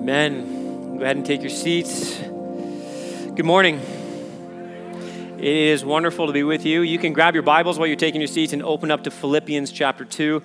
Amen. 0.00 0.96
Go 0.96 1.04
ahead 1.04 1.16
and 1.16 1.26
take 1.26 1.42
your 1.42 1.50
seats. 1.50 2.16
Good 2.16 3.44
morning. 3.44 3.78
It 5.36 5.44
is 5.44 5.84
wonderful 5.84 6.26
to 6.26 6.32
be 6.32 6.42
with 6.42 6.64
you. 6.64 6.80
You 6.80 6.98
can 6.98 7.12
grab 7.12 7.34
your 7.34 7.42
Bibles 7.42 7.78
while 7.78 7.86
you're 7.86 7.96
taking 7.96 8.22
your 8.22 8.28
seats 8.28 8.54
and 8.54 8.62
open 8.62 8.90
up 8.90 9.04
to 9.04 9.10
Philippians 9.10 9.70
chapter 9.70 10.06
2. 10.06 10.42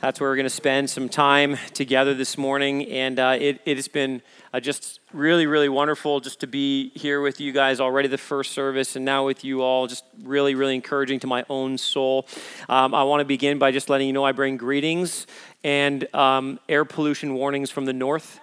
That's 0.00 0.18
where 0.18 0.28
we're 0.28 0.34
going 0.34 0.46
to 0.46 0.50
spend 0.50 0.90
some 0.90 1.08
time 1.08 1.58
together 1.74 2.12
this 2.12 2.36
morning. 2.36 2.86
And 2.88 3.20
uh, 3.20 3.36
it, 3.38 3.60
it 3.64 3.76
has 3.76 3.86
been 3.86 4.20
uh, 4.52 4.58
just 4.58 4.98
really, 5.12 5.46
really 5.46 5.68
wonderful 5.68 6.18
just 6.18 6.40
to 6.40 6.48
be 6.48 6.88
here 6.96 7.20
with 7.20 7.40
you 7.40 7.52
guys 7.52 7.78
already, 7.78 8.08
the 8.08 8.18
first 8.18 8.50
service, 8.50 8.96
and 8.96 9.04
now 9.04 9.24
with 9.24 9.44
you 9.44 9.62
all. 9.62 9.86
Just 9.86 10.02
really, 10.24 10.56
really 10.56 10.74
encouraging 10.74 11.20
to 11.20 11.28
my 11.28 11.44
own 11.48 11.78
soul. 11.78 12.26
Um, 12.68 12.96
I 12.96 13.04
want 13.04 13.20
to 13.20 13.24
begin 13.24 13.60
by 13.60 13.70
just 13.70 13.88
letting 13.88 14.08
you 14.08 14.12
know 14.12 14.24
I 14.24 14.32
bring 14.32 14.56
greetings 14.56 15.28
and 15.62 16.12
um, 16.16 16.58
air 16.68 16.84
pollution 16.84 17.34
warnings 17.34 17.70
from 17.70 17.84
the 17.84 17.92
north. 17.92 18.40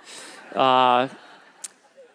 Uh, 0.56 1.10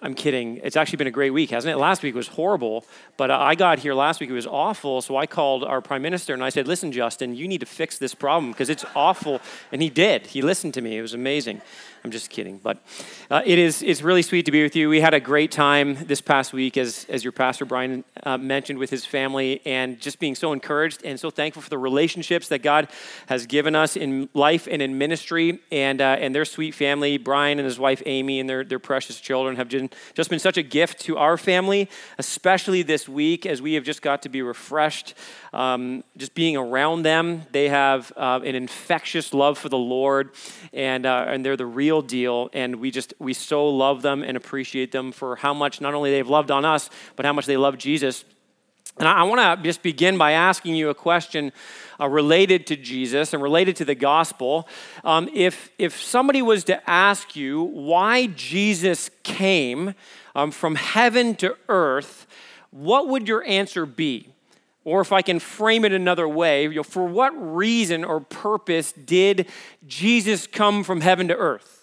I'm 0.03 0.15
kidding. 0.15 0.61
It's 0.63 0.77
actually 0.77 0.97
been 0.97 1.09
a 1.09 1.13
great 1.13 1.31
week, 1.31 1.51
hasn't 1.51 1.71
it? 1.71 1.77
Last 1.77 2.03
week 2.03 2.15
was 2.15 2.29
horrible, 2.29 2.87
but 3.19 3.31
I 3.31 3.55
got 3.55 3.81
here 3.81 3.93
last 3.93 4.19
week. 4.19 4.31
It 4.31 4.35
was 4.35 4.47
awful. 4.47 5.03
So 5.03 5.17
I 5.17 5.27
called 5.27 5.63
our 5.63 5.83
prime 5.83 6.01
minister 6.01 6.33
and 6.33 6.43
I 6.43 6.49
said, 6.49 6.67
Listen, 6.67 6.91
Justin, 6.91 7.35
you 7.35 7.47
need 7.47 7.61
to 7.61 7.67
fix 7.67 7.99
this 7.99 8.15
problem 8.15 8.51
because 8.51 8.71
it's 8.71 8.85
awful. 8.97 9.43
And 9.73 9.83
he 9.83 9.91
did. 9.91 10.29
He 10.29 10.41
listened 10.41 10.73
to 10.75 10.81
me. 10.81 10.97
It 10.97 11.03
was 11.03 11.13
amazing. 11.13 11.61
I'm 12.03 12.11
just 12.11 12.31
kidding. 12.31 12.59
But 12.59 12.79
uh, 13.31 13.43
it 13.45 13.59
is, 13.59 13.83
it's 13.83 14.01
really 14.01 14.23
sweet 14.23 14.47
to 14.47 14.53
be 14.53 14.63
with 14.63 14.75
you. 14.75 14.89
We 14.89 15.03
had 15.03 15.13
a 15.13 15.21
great 15.21 15.53
time 15.53 16.07
this 16.07 16.23
past 16.23 16.55
week, 16.55 16.79
as, 16.79 17.05
as 17.11 17.23
your 17.23 17.33
pastor 17.33 17.67
Brian 17.67 18.05
uh, 18.23 18.39
mentioned, 18.39 18.79
with 18.79 18.89
his 18.89 19.05
family, 19.05 19.61
and 19.67 20.01
just 20.01 20.19
being 20.19 20.35
so 20.35 20.55
encouraged 20.55 21.05
and 21.05 21.21
so 21.21 21.31
thankful 21.31 21.61
for 21.61 21.69
the 21.69 21.77
relationships 21.77 22.49
that 22.49 22.63
God 22.63 22.89
has 23.27 23.45
given 23.47 23.77
us 23.77 23.97
in 23.97 24.31
life 24.33 24.67
and 24.71 24.81
in 24.81 24.97
ministry. 24.97 25.61
And, 25.71 26.01
uh, 26.01 26.17
and 26.19 26.35
their 26.35 26.47
sweet 26.47 26.75
family, 26.75 27.19
Brian 27.19 27.59
and 27.59 27.67
his 27.67 27.79
wife 27.79 28.03
Amy, 28.07 28.41
and 28.41 28.49
their, 28.49 28.65
their 28.65 28.79
precious 28.79 29.21
children, 29.21 29.57
have 29.57 29.69
been, 29.69 29.91
just 30.15 30.31
been 30.31 30.39
such 30.39 30.57
a 30.57 30.63
gift 30.63 31.01
to 31.01 31.19
our 31.19 31.37
family, 31.37 31.91
especially 32.17 32.83
this 32.83 33.09
week 33.09 33.45
as 33.45 33.61
we 33.61 33.75
have 33.75 33.85
just 33.85 34.01
got 34.01 34.23
to 34.23 34.31
be 34.31 34.41
refreshed. 34.41 35.15
Um, 35.53 36.05
just 36.17 36.35
being 36.35 36.57
around 36.57 37.03
them, 37.03 37.43
they 37.51 37.69
have 37.69 38.13
uh, 38.17 38.41
an 38.45 38.55
infectious 38.55 39.35
love 39.35 39.59
for 39.59 39.69
the 39.69 39.77
Lord, 39.77 40.31
and, 40.73 41.05
uh, 41.05 41.27
and 41.29 41.45
they're 41.45 41.57
the 41.57 41.67
real 41.67 41.90
real 41.91 42.03
deal, 42.03 42.49
and 42.53 42.77
we 42.77 42.89
just 42.93 43.13
we 43.19 43.33
so 43.33 43.69
love 43.69 44.01
them 44.01 44.23
and 44.23 44.37
appreciate 44.37 44.93
them 44.93 45.11
for 45.11 45.35
how 45.35 45.53
much 45.53 45.81
not 45.81 45.93
only 45.93 46.13
they've 46.13 46.29
loved 46.29 46.53
on 46.53 46.65
us, 46.65 46.89
but 47.17 47.27
how 47.27 47.33
much 47.33 47.47
they 47.47 47.57
love 47.57 47.79
Jesus. 47.79 48.25
And 48.97 49.09
I, 49.09 49.15
I 49.15 49.23
want 49.25 49.41
to 49.41 49.65
just 49.65 49.83
begin 49.83 50.17
by 50.17 50.33
asking 50.33 50.77
you 50.77 50.89
a 50.89 50.95
question 50.95 51.51
uh, 51.99 52.07
related 52.07 52.69
to 52.69 52.77
Jesus 52.77 53.35
and 53.35 53.43
related 53.43 53.75
to 53.77 53.85
the 53.85 53.97
gospel. 53.97 54.69
Um, 55.03 55.29
if 55.35 55.71
if 55.79 56.01
somebody 56.01 56.43
was 56.43 56.63
to 56.65 56.77
ask 56.89 57.35
you 57.35 57.61
why 57.61 58.27
Jesus 58.27 59.11
came 59.25 59.95
um, 60.37 60.53
from 60.53 60.77
heaven 60.77 61.35
to 61.37 61.57
earth, 61.69 62.29
what 62.71 63.09
would 63.09 63.27
your 63.27 63.43
answer 63.45 63.85
be? 63.85 64.29
Or 64.85 65.01
if 65.01 65.11
I 65.11 65.23
can 65.23 65.41
frame 65.41 65.85
it 65.85 65.93
another 65.93 66.29
way, 66.29 66.63
you 66.63 66.75
know, 66.77 66.85
for 66.85 67.05
what 67.05 67.33
reason 67.35 68.05
or 68.05 68.21
purpose 68.21 68.93
did 68.93 69.49
Jesus 69.89 70.47
come 70.47 70.85
from 70.85 71.01
heaven 71.01 71.27
to 71.29 71.37
earth? 71.37 71.80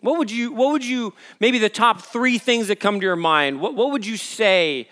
What 0.00 0.18
would 0.18 0.30
you, 0.30 0.52
what 0.52 0.72
would 0.72 0.84
you, 0.84 1.14
maybe 1.40 1.58
the 1.58 1.68
top 1.68 2.02
three 2.02 2.38
things 2.38 2.68
that 2.68 2.80
come 2.80 3.00
to 3.00 3.04
your 3.04 3.16
mind, 3.16 3.60
what, 3.60 3.74
what 3.74 3.92
would 3.92 4.04
you 4.04 4.16
say 4.16 4.88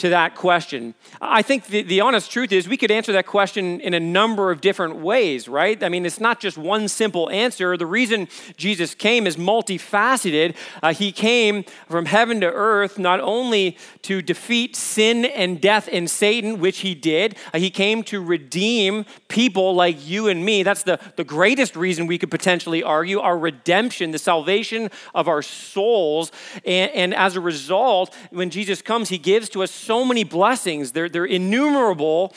to 0.00 0.08
that 0.08 0.34
question? 0.34 0.94
I 1.20 1.42
think 1.42 1.66
the, 1.66 1.82
the 1.82 2.00
honest 2.00 2.30
truth 2.30 2.52
is 2.52 2.66
we 2.66 2.78
could 2.78 2.90
answer 2.90 3.12
that 3.12 3.26
question 3.26 3.80
in 3.80 3.92
a 3.92 4.00
number 4.00 4.50
of 4.50 4.62
different 4.62 4.96
ways, 4.96 5.46
right? 5.46 5.82
I 5.82 5.90
mean, 5.90 6.06
it's 6.06 6.20
not 6.20 6.40
just 6.40 6.56
one 6.56 6.88
simple 6.88 7.28
answer. 7.28 7.76
The 7.76 7.86
reason 7.86 8.26
Jesus 8.56 8.94
came 8.94 9.26
is 9.26 9.36
multifaceted. 9.36 10.56
Uh, 10.82 10.94
he 10.94 11.12
came 11.12 11.64
from 11.88 12.06
heaven 12.06 12.40
to 12.40 12.46
earth 12.46 12.98
not 12.98 13.20
only 13.20 13.76
to 14.02 14.22
defeat 14.22 14.74
sin 14.74 15.26
and 15.26 15.60
death 15.60 15.86
and 15.92 16.08
Satan, 16.10 16.60
which 16.60 16.78
he 16.78 16.94
did, 16.94 17.36
uh, 17.52 17.58
he 17.58 17.68
came 17.68 18.02
to 18.04 18.24
redeem 18.24 19.04
people 19.28 19.74
like 19.74 20.06
you 20.06 20.28
and 20.28 20.42
me. 20.44 20.62
That's 20.62 20.82
the, 20.82 20.98
the 21.16 21.24
greatest 21.24 21.76
reason 21.76 22.06
we 22.06 22.16
could 22.16 22.30
potentially 22.30 22.82
argue 22.82 23.20
our 23.20 23.38
redemption, 23.38 24.12
the 24.12 24.18
salvation 24.18 24.90
of 25.14 25.28
our 25.28 25.42
souls. 25.42 26.32
And, 26.64 26.90
and 26.92 27.14
as 27.14 27.36
a 27.36 27.40
result, 27.40 28.16
when 28.30 28.48
Jesus 28.48 28.80
comes, 28.80 29.10
he 29.10 29.18
gives 29.18 29.50
to 29.50 29.62
us 29.62 29.70
so 29.90 30.04
many 30.04 30.22
blessings. 30.22 30.92
They're, 30.92 31.08
they're 31.08 31.24
innumerable. 31.24 32.32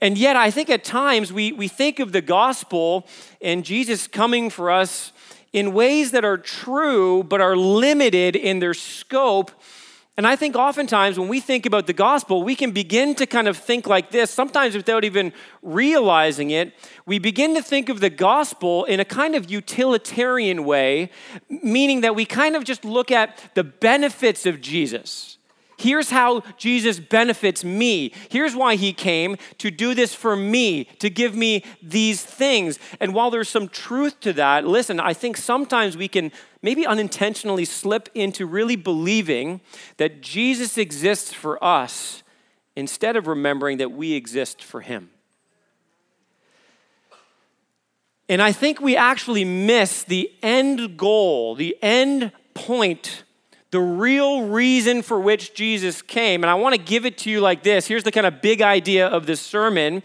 And 0.00 0.16
yet, 0.16 0.36
I 0.36 0.52
think 0.52 0.70
at 0.70 0.84
times 0.84 1.32
we, 1.32 1.50
we 1.50 1.66
think 1.66 1.98
of 1.98 2.12
the 2.12 2.20
gospel 2.20 3.08
and 3.40 3.64
Jesus 3.64 4.06
coming 4.06 4.50
for 4.50 4.70
us 4.70 5.12
in 5.52 5.72
ways 5.72 6.12
that 6.12 6.24
are 6.24 6.38
true, 6.38 7.24
but 7.24 7.40
are 7.40 7.56
limited 7.56 8.36
in 8.36 8.60
their 8.60 8.72
scope. 8.72 9.50
And 10.16 10.28
I 10.28 10.36
think 10.36 10.54
oftentimes 10.54 11.18
when 11.18 11.26
we 11.26 11.40
think 11.40 11.66
about 11.66 11.88
the 11.88 11.92
gospel, 11.92 12.44
we 12.44 12.54
can 12.54 12.70
begin 12.70 13.16
to 13.16 13.26
kind 13.26 13.48
of 13.48 13.56
think 13.56 13.88
like 13.88 14.12
this, 14.12 14.30
sometimes 14.30 14.76
without 14.76 15.02
even 15.02 15.32
realizing 15.60 16.50
it. 16.50 16.72
We 17.04 17.18
begin 17.18 17.56
to 17.56 17.62
think 17.62 17.88
of 17.88 17.98
the 17.98 18.10
gospel 18.10 18.84
in 18.84 19.00
a 19.00 19.04
kind 19.04 19.34
of 19.34 19.50
utilitarian 19.50 20.64
way, 20.64 21.10
meaning 21.50 22.02
that 22.02 22.14
we 22.14 22.26
kind 22.26 22.54
of 22.54 22.62
just 22.62 22.84
look 22.84 23.10
at 23.10 23.54
the 23.54 23.64
benefits 23.64 24.46
of 24.46 24.60
Jesus. 24.60 25.31
Here's 25.82 26.10
how 26.10 26.44
Jesus 26.56 27.00
benefits 27.00 27.64
me. 27.64 28.12
Here's 28.30 28.54
why 28.54 28.76
he 28.76 28.92
came 28.92 29.36
to 29.58 29.68
do 29.68 29.94
this 29.94 30.14
for 30.14 30.36
me, 30.36 30.84
to 31.00 31.10
give 31.10 31.34
me 31.34 31.64
these 31.82 32.24
things. 32.24 32.78
And 33.00 33.12
while 33.12 33.32
there's 33.32 33.48
some 33.48 33.68
truth 33.68 34.20
to 34.20 34.32
that, 34.34 34.64
listen, 34.64 35.00
I 35.00 35.12
think 35.12 35.36
sometimes 35.36 35.96
we 35.96 36.06
can 36.06 36.30
maybe 36.62 36.86
unintentionally 36.86 37.64
slip 37.64 38.08
into 38.14 38.46
really 38.46 38.76
believing 38.76 39.60
that 39.96 40.20
Jesus 40.20 40.78
exists 40.78 41.32
for 41.32 41.62
us 41.62 42.22
instead 42.76 43.16
of 43.16 43.26
remembering 43.26 43.78
that 43.78 43.90
we 43.90 44.12
exist 44.12 44.62
for 44.62 44.82
him. 44.82 45.10
And 48.28 48.40
I 48.40 48.52
think 48.52 48.80
we 48.80 48.96
actually 48.96 49.44
miss 49.44 50.04
the 50.04 50.30
end 50.44 50.96
goal, 50.96 51.56
the 51.56 51.76
end 51.82 52.30
point 52.54 53.21
the 53.72 53.80
real 53.80 54.44
reason 54.48 55.02
for 55.02 55.18
which 55.18 55.54
Jesus 55.54 56.02
came. 56.02 56.44
And 56.44 56.50
I 56.50 56.54
want 56.54 56.74
to 56.76 56.80
give 56.80 57.04
it 57.04 57.18
to 57.18 57.30
you 57.30 57.40
like 57.40 57.62
this. 57.62 57.86
Here's 57.86 58.04
the 58.04 58.12
kind 58.12 58.26
of 58.26 58.40
big 58.40 58.62
idea 58.62 59.08
of 59.08 59.26
this 59.26 59.40
sermon. 59.40 60.02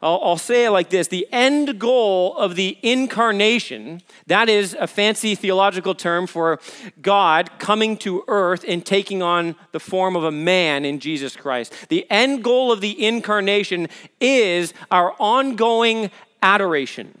I'll, 0.00 0.20
I'll, 0.22 0.36
say 0.38 0.64
it 0.64 0.70
like 0.70 0.90
this 0.90 1.08
The 1.08 1.26
end 1.32 1.78
goal 1.78 2.38
of 2.38 2.54
the 2.54 2.78
incarnation, 2.82 4.00
that 4.28 4.48
is 4.48 4.76
a 4.78 4.86
fancy 4.86 5.34
theological 5.34 5.94
term 5.94 6.28
for 6.28 6.60
God 7.02 7.50
coming 7.58 7.96
to 7.98 8.22
earth 8.28 8.64
and 8.66 8.86
taking 8.86 9.22
on 9.22 9.56
the 9.72 9.80
form 9.80 10.14
of 10.14 10.22
a 10.22 10.30
man 10.30 10.84
in 10.84 11.00
Jesus 11.00 11.36
Christ. 11.36 11.74
The 11.88 12.06
end 12.10 12.44
goal 12.44 12.70
of 12.70 12.80
the 12.80 13.04
incarnation 13.04 13.88
is 14.20 14.72
our 14.90 15.14
ongoing 15.18 16.12
adoration. 16.42 17.19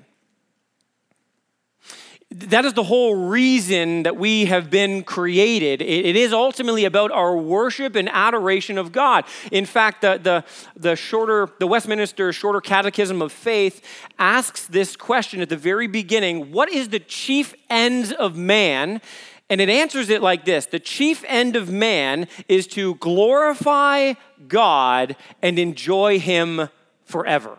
That 2.32 2.64
is 2.64 2.74
the 2.74 2.84
whole 2.84 3.16
reason 3.16 4.04
that 4.04 4.16
we 4.16 4.44
have 4.44 4.70
been 4.70 5.02
created. 5.02 5.82
It 5.82 6.14
is 6.14 6.32
ultimately 6.32 6.84
about 6.84 7.10
our 7.10 7.36
worship 7.36 7.96
and 7.96 8.08
adoration 8.08 8.78
of 8.78 8.92
God. 8.92 9.24
In 9.50 9.66
fact, 9.66 10.02
the, 10.02 10.20
the, 10.22 10.44
the 10.76 10.94
shorter, 10.94 11.48
the 11.58 11.66
Westminster 11.66 12.32
Shorter 12.32 12.60
Catechism 12.60 13.20
of 13.20 13.32
Faith 13.32 13.84
asks 14.16 14.68
this 14.68 14.94
question 14.94 15.40
at 15.40 15.48
the 15.48 15.56
very 15.56 15.88
beginning 15.88 16.52
What 16.52 16.70
is 16.70 16.90
the 16.90 17.00
chief 17.00 17.52
ends 17.68 18.12
of 18.12 18.36
man? 18.36 19.00
And 19.48 19.60
it 19.60 19.68
answers 19.68 20.08
it 20.08 20.22
like 20.22 20.44
this 20.44 20.66
The 20.66 20.78
chief 20.78 21.24
end 21.26 21.56
of 21.56 21.68
man 21.68 22.28
is 22.46 22.68
to 22.68 22.94
glorify 22.96 24.14
God 24.46 25.16
and 25.42 25.58
enjoy 25.58 26.20
Him 26.20 26.68
forever. 27.04 27.58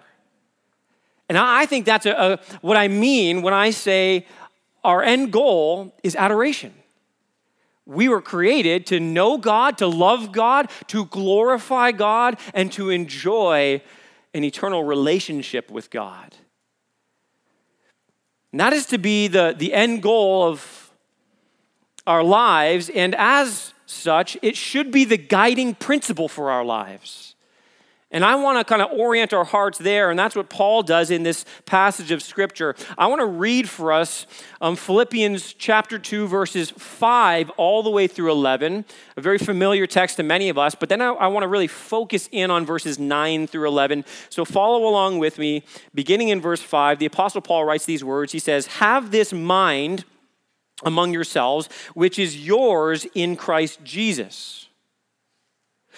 And 1.28 1.38
I 1.38 1.66
think 1.66 1.86
that's 1.86 2.06
a, 2.06 2.12
a, 2.12 2.40
what 2.60 2.76
I 2.76 2.88
mean 2.90 3.42
when 3.42 3.54
I 3.54 3.72
say 3.72 4.26
our 4.84 5.04
end 5.04 5.32
goal 5.32 5.94
is 6.04 6.16
adoration. 6.16 6.74
We 7.86 8.08
were 8.08 8.22
created 8.22 8.86
to 8.88 9.00
know 9.00 9.38
God, 9.38 9.78
to 9.80 9.88
love 9.88 10.32
God, 10.32 10.70
to 10.88 11.06
glorify 11.06 11.92
God, 11.92 12.38
and 12.54 12.72
to 12.74 12.90
enjoy 12.90 13.82
an 14.34 14.44
eternal 14.44 14.84
relationship 14.84 15.70
with 15.70 15.90
God. 15.90 16.36
And 18.52 18.60
that 18.60 18.74
is 18.74 18.86
to 18.88 18.98
be 18.98 19.28
the, 19.28 19.56
the 19.58 19.74
end 19.74 20.02
goal 20.02 20.48
of 20.48 20.92
our 22.08 22.24
lives, 22.24 22.90
and 22.90 23.16
as 23.16 23.74
such, 23.86 24.38
it 24.42 24.56
should 24.56 24.92
be 24.92 25.06
the 25.06 25.18
guiding 25.18 25.76
principle 25.76 26.28
for 26.28 26.50
our 26.50 26.64
lives. 26.64 27.31
And 28.12 28.26
I 28.26 28.36
want 28.36 28.58
to 28.58 28.66
kind 28.66 28.82
of 28.82 28.92
orient 28.92 29.34
our 29.34 29.46
hearts 29.46 29.78
there, 29.78 30.10
and 30.10 30.20
that's 30.20 30.36
what 30.36 30.50
Paul 30.50 30.84
does 30.84 31.12
in 31.12 31.24
this 31.24 31.46
passage 31.66 32.12
of 32.12 32.22
Scripture. 32.22 32.76
I 32.98 33.08
want 33.08 33.22
to 33.22 33.26
read 33.26 33.70
for 33.70 33.94
us 33.94 34.28
um, 34.60 34.76
Philippians 34.76 35.54
chapter 35.54 35.98
2, 35.98 36.28
verses 36.28 36.72
5 36.72 37.50
all 37.52 37.84
the 37.84 37.90
way 37.90 38.08
through 38.08 38.32
11, 38.32 38.84
a 39.16 39.22
very 39.22 39.38
familiar 39.38 39.88
text 39.88 40.18
to 40.18 40.24
many 40.24 40.50
of 40.50 40.58
us, 40.58 40.76
but 40.76 40.90
then 40.90 41.02
I, 41.02 41.08
I 41.10 41.28
want 41.28 41.44
to 41.44 41.48
really 41.48 41.68
focus 41.68 42.28
in 42.32 42.52
on 42.52 42.66
verses 42.66 43.00
9 43.00 43.48
through 43.48 43.68
11. 43.68 44.04
So 44.30 44.44
follow 44.44 44.88
along 44.88 45.20
with 45.20 45.38
me. 45.38 45.64
Beginning 45.96 46.30
in 46.30 46.42
verse 46.42 46.62
5, 46.62 47.00
the 47.00 47.06
Apostle 47.06 47.42
Paul 47.42 47.64
writes 47.64 47.86
these 47.86 48.04
words 48.04 48.34
He 48.34 48.40
says, 48.40 48.68
Have 48.68 49.12
this 49.12 49.32
mind 49.32 50.04
among 50.84 51.14
yourselves, 51.14 51.70
which 51.94 52.20
is 52.20 52.46
yours 52.46 53.06
in 53.14 53.36
Christ 53.36 53.84
Jesus, 53.84 54.68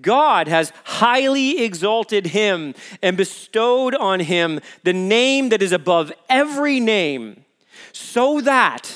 God 0.00 0.48
has 0.48 0.72
highly 0.84 1.62
exalted 1.62 2.26
him 2.26 2.74
and 3.02 3.16
bestowed 3.16 3.94
on 3.94 4.20
him 4.20 4.60
the 4.84 4.92
name 4.92 5.48
that 5.50 5.62
is 5.62 5.72
above 5.72 6.12
every 6.28 6.80
name, 6.80 7.44
so 7.92 8.40
that 8.40 8.94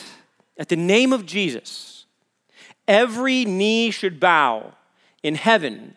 at 0.59 0.69
the 0.69 0.77
name 0.77 1.13
of 1.13 1.27
Jesus, 1.27 2.07
every 2.87 3.45
knee 3.45 3.91
should 3.91 4.21
bow 4.21 4.73
in 5.23 5.35
heaven 5.35 5.97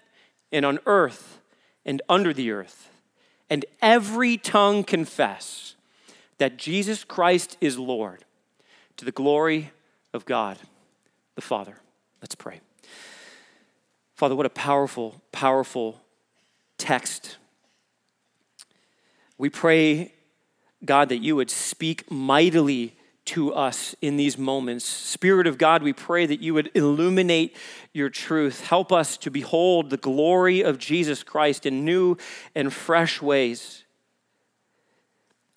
and 0.51 0.65
on 0.65 0.79
earth 0.85 1.39
and 1.85 2.01
under 2.09 2.33
the 2.33 2.51
earth, 2.51 2.89
and 3.49 3.65
every 3.81 4.37
tongue 4.37 4.83
confess 4.83 5.75
that 6.37 6.57
Jesus 6.57 7.03
Christ 7.03 7.57
is 7.61 7.77
Lord 7.77 8.25
to 8.97 9.05
the 9.05 9.11
glory 9.11 9.71
of 10.13 10.25
God 10.25 10.57
the 11.35 11.41
Father. 11.41 11.77
Let's 12.21 12.35
pray. 12.35 12.61
Father, 14.15 14.35
what 14.35 14.45
a 14.45 14.49
powerful, 14.49 15.21
powerful 15.31 16.01
text. 16.77 17.37
We 19.37 19.49
pray, 19.49 20.13
God, 20.83 21.09
that 21.09 21.17
you 21.17 21.35
would 21.35 21.49
speak 21.49 22.09
mightily 22.09 22.95
to 23.25 23.53
us 23.53 23.95
in 24.01 24.17
these 24.17 24.37
moments. 24.37 24.85
Spirit 24.85 25.47
of 25.47 25.57
God, 25.57 25.81
we 25.81 25.93
pray 25.93 26.25
that 26.25 26.41
you 26.41 26.53
would 26.53 26.69
illuminate 26.75 27.57
your 27.91 28.09
truth. 28.09 28.61
Help 28.61 28.91
us 28.91 29.17
to 29.17 29.31
behold 29.31 29.89
the 29.89 29.97
glory 29.97 30.61
of 30.61 30.77
Jesus 30.77 31.23
Christ 31.23 31.65
in 31.65 31.83
new 31.83 32.17
and 32.53 32.71
fresh 32.71 33.21
ways. 33.21 33.84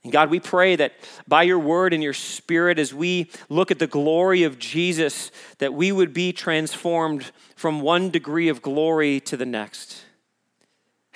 And 0.04 0.12
God, 0.12 0.30
we 0.30 0.40
pray 0.40 0.76
that 0.76 0.92
by 1.26 1.42
your 1.42 1.58
word 1.58 1.92
and 1.92 2.02
your 2.02 2.12
spirit, 2.12 2.78
as 2.78 2.94
we 2.94 3.30
look 3.48 3.70
at 3.70 3.78
the 3.78 3.86
glory 3.86 4.44
of 4.44 4.58
Jesus, 4.58 5.30
that 5.58 5.74
we 5.74 5.90
would 5.90 6.14
be 6.14 6.32
transformed 6.32 7.30
from 7.56 7.80
one 7.80 8.10
degree 8.10 8.48
of 8.48 8.62
glory 8.62 9.20
to 9.20 9.36
the 9.36 9.46
next. 9.46 10.04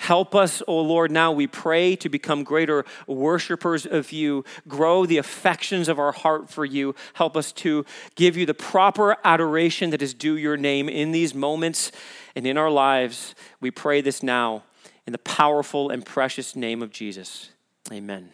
Help 0.03 0.35
us, 0.35 0.61
O 0.63 0.65
oh 0.67 0.81
Lord, 0.81 1.11
now 1.11 1.31
we 1.31 1.47
pray 1.47 1.95
to 1.95 2.09
become 2.09 2.43
greater 2.43 2.83
worshipers 3.07 3.85
of 3.85 4.11
you, 4.11 4.43
grow 4.67 5.05
the 5.05 5.17
affections 5.17 5.87
of 5.87 5.97
our 5.97 6.11
heart 6.11 6.49
for 6.49 6.65
you. 6.65 6.93
Help 7.13 7.37
us 7.37 7.53
to 7.53 7.85
give 8.15 8.35
you 8.35 8.45
the 8.45 8.53
proper 8.53 9.15
adoration 9.23 9.91
that 9.91 10.01
is 10.01 10.13
due 10.13 10.35
your 10.35 10.57
name 10.57 10.89
in 10.89 11.13
these 11.13 11.33
moments 11.33 11.93
and 12.35 12.45
in 12.45 12.57
our 12.57 12.69
lives. 12.69 13.33
We 13.61 13.71
pray 13.71 14.01
this 14.01 14.21
now 14.21 14.63
in 15.07 15.13
the 15.13 15.19
powerful 15.19 15.89
and 15.89 16.05
precious 16.05 16.53
name 16.53 16.81
of 16.81 16.91
Jesus. 16.91 17.51
Amen. 17.89 18.29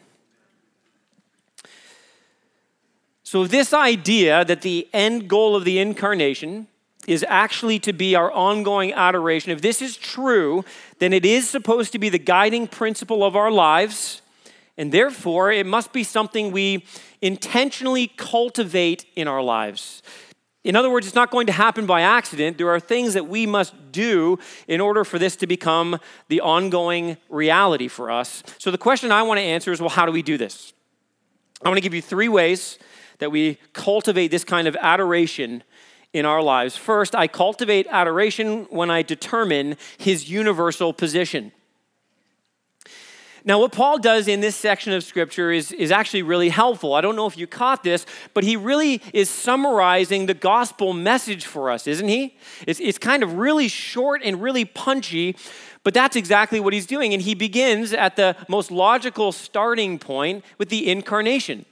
So, 3.31 3.45
this 3.45 3.73
idea 3.73 4.43
that 4.45 4.63
the 4.63 4.87
end 4.91 5.27
goal 5.27 5.55
of 5.55 5.63
the 5.63 5.77
incarnation 5.77 6.65
is 7.05 7.23
actually 7.29 7.77
to 7.81 7.93
be 7.93 8.15
our 8.15 8.31
ongoing 8.31 8.91
adoration, 8.91 9.51
if 9.51 9.61
this 9.61 9.83
is 9.83 9.97
true, 9.97 10.65
then 10.97 11.13
it 11.13 11.23
is 11.23 11.47
supposed 11.47 11.91
to 11.91 11.99
be 11.99 12.09
the 12.09 12.17
guiding 12.17 12.65
principle 12.65 13.23
of 13.23 13.35
our 13.35 13.51
lives, 13.51 14.23
and 14.79 14.91
therefore 14.91 15.51
it 15.51 15.67
must 15.67 15.93
be 15.93 16.03
something 16.03 16.51
we 16.51 16.83
intentionally 17.21 18.07
cultivate 18.17 19.05
in 19.15 19.27
our 19.27 19.43
lives. 19.43 20.01
In 20.63 20.75
other 20.75 20.89
words, 20.89 21.05
it's 21.05 21.15
not 21.15 21.29
going 21.29 21.45
to 21.45 21.53
happen 21.53 21.85
by 21.85 22.01
accident. 22.01 22.57
There 22.57 22.71
are 22.71 22.79
things 22.79 23.13
that 23.13 23.27
we 23.27 23.45
must 23.45 23.91
do 23.91 24.39
in 24.67 24.81
order 24.81 25.03
for 25.03 25.19
this 25.19 25.35
to 25.35 25.45
become 25.45 25.99
the 26.29 26.41
ongoing 26.41 27.15
reality 27.29 27.89
for 27.89 28.09
us. 28.09 28.41
So, 28.57 28.71
the 28.71 28.79
question 28.79 29.11
I 29.11 29.21
want 29.21 29.37
to 29.37 29.43
answer 29.43 29.71
is 29.71 29.79
well, 29.79 29.89
how 29.89 30.07
do 30.07 30.11
we 30.11 30.23
do 30.23 30.35
this? 30.35 30.73
I 31.63 31.67
want 31.69 31.77
to 31.77 31.83
give 31.83 31.93
you 31.93 32.01
three 32.01 32.29
ways 32.29 32.79
that 33.19 33.31
we 33.31 33.57
cultivate 33.73 34.29
this 34.29 34.43
kind 34.43 34.67
of 34.67 34.75
adoration 34.79 35.63
in 36.11 36.25
our 36.25 36.41
lives. 36.41 36.75
First, 36.75 37.15
I 37.15 37.27
cultivate 37.27 37.87
adoration 37.89 38.65
when 38.69 38.89
I 38.89 39.03
determine 39.03 39.77
his 39.97 40.29
universal 40.29 40.91
position. 40.91 41.51
Now, 43.45 43.59
what 43.59 43.71
Paul 43.71 43.99
does 43.99 44.27
in 44.27 44.41
this 44.41 44.55
section 44.55 44.91
of 44.91 45.03
scripture 45.03 45.51
is, 45.51 45.71
is 45.71 45.91
actually 45.91 46.23
really 46.23 46.49
helpful. 46.49 46.93
I 46.93 47.01
don't 47.01 47.15
know 47.15 47.25
if 47.25 47.37
you 47.37 47.47
caught 47.47 47.83
this, 47.83 48.05
but 48.33 48.43
he 48.43 48.57
really 48.57 49.01
is 49.13 49.29
summarizing 49.29 50.25
the 50.25 50.33
gospel 50.33 50.93
message 50.93 51.45
for 51.45 51.71
us, 51.71 51.87
isn't 51.87 52.07
he? 52.07 52.37
It's, 52.67 52.79
it's 52.79 52.97
kind 52.97 53.23
of 53.23 53.33
really 53.35 53.67
short 53.67 54.21
and 54.23 54.41
really 54.41 54.65
punchy, 54.65 55.37
but 55.83 55.93
that's 55.93 56.15
exactly 56.17 56.59
what 56.59 56.73
he's 56.73 56.85
doing. 56.85 57.13
And 57.13 57.21
he 57.21 57.33
begins 57.33 57.93
at 57.93 58.17
the 58.17 58.35
most 58.49 58.71
logical 58.71 59.31
starting 59.31 59.99
point 59.99 60.43
with 60.57 60.69
the 60.69 60.89
incarnation. 60.89 61.65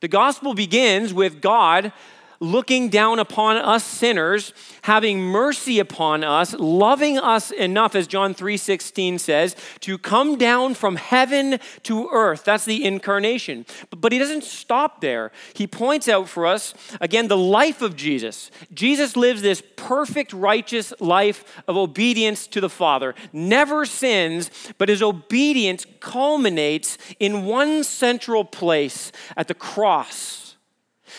The 0.00 0.08
gospel 0.08 0.54
begins 0.54 1.12
with 1.12 1.40
God 1.40 1.92
looking 2.40 2.88
down 2.88 3.18
upon 3.18 3.58
us 3.58 3.84
sinners, 3.84 4.54
having 4.82 5.20
mercy 5.20 5.78
upon 5.78 6.24
us, 6.24 6.54
loving 6.54 7.18
us 7.18 7.50
enough 7.50 7.94
as 7.94 8.06
John 8.06 8.34
3:16 8.34 9.20
says, 9.20 9.54
to 9.80 9.98
come 9.98 10.38
down 10.38 10.74
from 10.74 10.96
heaven 10.96 11.60
to 11.82 12.08
earth. 12.10 12.44
That's 12.44 12.64
the 12.64 12.84
incarnation. 12.84 13.66
But, 13.90 14.00
but 14.00 14.12
he 14.12 14.18
doesn't 14.18 14.44
stop 14.44 15.02
there. 15.02 15.32
He 15.54 15.66
points 15.66 16.08
out 16.08 16.28
for 16.28 16.46
us 16.46 16.72
again 17.00 17.28
the 17.28 17.36
life 17.36 17.82
of 17.82 17.94
Jesus. 17.94 18.50
Jesus 18.72 19.16
lives 19.16 19.42
this 19.42 19.62
perfect 19.76 20.32
righteous 20.32 20.94
life 20.98 21.62
of 21.68 21.76
obedience 21.76 22.46
to 22.48 22.60
the 22.60 22.70
Father. 22.70 23.14
Never 23.32 23.84
sins, 23.84 24.50
but 24.78 24.88
his 24.88 25.02
obedience 25.02 25.86
culminates 26.00 26.96
in 27.18 27.44
one 27.44 27.84
central 27.84 28.44
place 28.44 29.12
at 29.36 29.46
the 29.46 29.54
cross 29.54 30.39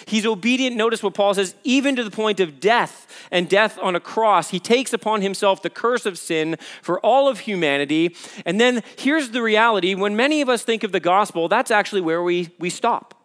He's 0.06 0.25
obedient, 0.25 0.75
notice 0.75 1.03
what 1.03 1.13
Paul 1.13 1.33
says, 1.33 1.56
even 1.63 1.95
to 1.95 2.03
the 2.03 2.12
point 2.12 2.39
of 2.39 2.59
death 2.59 3.07
and 3.31 3.47
death 3.47 3.78
on 3.81 3.95
a 3.95 3.99
cross. 3.99 4.49
He 4.49 4.59
takes 4.59 4.94
upon 4.94 5.21
himself 5.21 5.61
the 5.61 5.69
curse 5.69 6.06
of 6.06 6.18
sin 6.18 6.57
for 6.81 6.99
all 6.99 7.28
of 7.28 7.42
humanity. 7.42 8.16
And 8.45 8.59
then 8.59 8.83
here's 8.97 9.30
the 9.31 9.42
reality 9.42 9.95
when 9.95 10.16
many 10.16 10.42
of 10.42 10.49
us 10.49 10.64
think 10.64 10.83
of 10.83 10.92
the 10.92 10.99
gospel, 10.99 11.47
that's 11.47 11.71
actually 11.71 12.02
where 12.02 12.23
we, 12.23 12.49
we 12.59 12.69
stop 12.69 13.20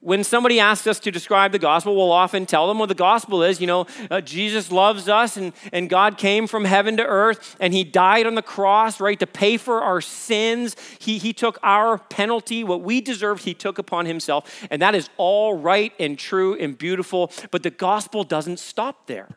when 0.00 0.22
somebody 0.22 0.60
asks 0.60 0.86
us 0.86 1.00
to 1.00 1.10
describe 1.10 1.50
the 1.50 1.58
gospel, 1.58 1.96
we'll 1.96 2.12
often 2.12 2.46
tell 2.46 2.68
them, 2.68 2.78
well, 2.78 2.86
the 2.86 2.94
gospel 2.94 3.42
is, 3.42 3.60
you 3.60 3.66
know, 3.66 3.86
uh, 4.10 4.20
Jesus 4.20 4.70
loves 4.70 5.08
us 5.08 5.36
and, 5.36 5.52
and 5.72 5.90
God 5.90 6.18
came 6.18 6.46
from 6.46 6.64
heaven 6.64 6.96
to 6.98 7.04
earth 7.04 7.56
and 7.58 7.74
he 7.74 7.82
died 7.82 8.24
on 8.24 8.36
the 8.36 8.42
cross, 8.42 9.00
right, 9.00 9.18
to 9.18 9.26
pay 9.26 9.56
for 9.56 9.82
our 9.82 10.00
sins. 10.00 10.76
He, 11.00 11.18
he 11.18 11.32
took 11.32 11.58
our 11.64 11.98
penalty, 11.98 12.62
what 12.62 12.82
we 12.82 13.00
deserved, 13.00 13.42
he 13.44 13.54
took 13.54 13.78
upon 13.78 14.06
himself. 14.06 14.66
And 14.70 14.80
that 14.82 14.94
is 14.94 15.10
all 15.16 15.56
right 15.56 15.92
and 15.98 16.16
true 16.16 16.56
and 16.56 16.78
beautiful. 16.78 17.32
But 17.50 17.64
the 17.64 17.70
gospel 17.70 18.22
doesn't 18.22 18.60
stop 18.60 19.08
there. 19.08 19.28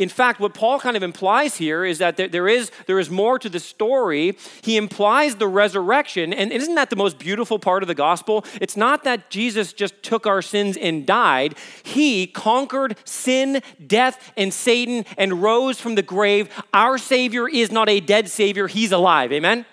In 0.00 0.08
fact, 0.08 0.40
what 0.40 0.54
Paul 0.54 0.80
kind 0.80 0.96
of 0.96 1.02
implies 1.02 1.58
here 1.58 1.84
is 1.84 1.98
that 1.98 2.16
there 2.16 2.48
is, 2.48 2.72
there 2.86 2.98
is 2.98 3.10
more 3.10 3.38
to 3.38 3.50
the 3.50 3.60
story. 3.60 4.36
He 4.62 4.78
implies 4.78 5.36
the 5.36 5.46
resurrection. 5.46 6.32
And 6.32 6.50
isn't 6.50 6.74
that 6.74 6.88
the 6.88 6.96
most 6.96 7.18
beautiful 7.18 7.58
part 7.58 7.82
of 7.82 7.86
the 7.86 7.94
gospel? 7.94 8.46
It's 8.62 8.78
not 8.78 9.04
that 9.04 9.28
Jesus 9.28 9.74
just 9.74 10.02
took 10.02 10.26
our 10.26 10.40
sins 10.40 10.78
and 10.78 11.06
died, 11.06 11.54
He 11.82 12.26
conquered 12.26 12.96
sin, 13.04 13.62
death, 13.86 14.32
and 14.38 14.54
Satan 14.54 15.04
and 15.18 15.42
rose 15.42 15.78
from 15.78 15.96
the 15.96 16.02
grave. 16.02 16.48
Our 16.72 16.96
Savior 16.96 17.46
is 17.46 17.70
not 17.70 17.90
a 17.90 18.00
dead 18.00 18.30
Savior, 18.30 18.68
He's 18.68 18.92
alive. 18.92 19.32
Amen? 19.32 19.66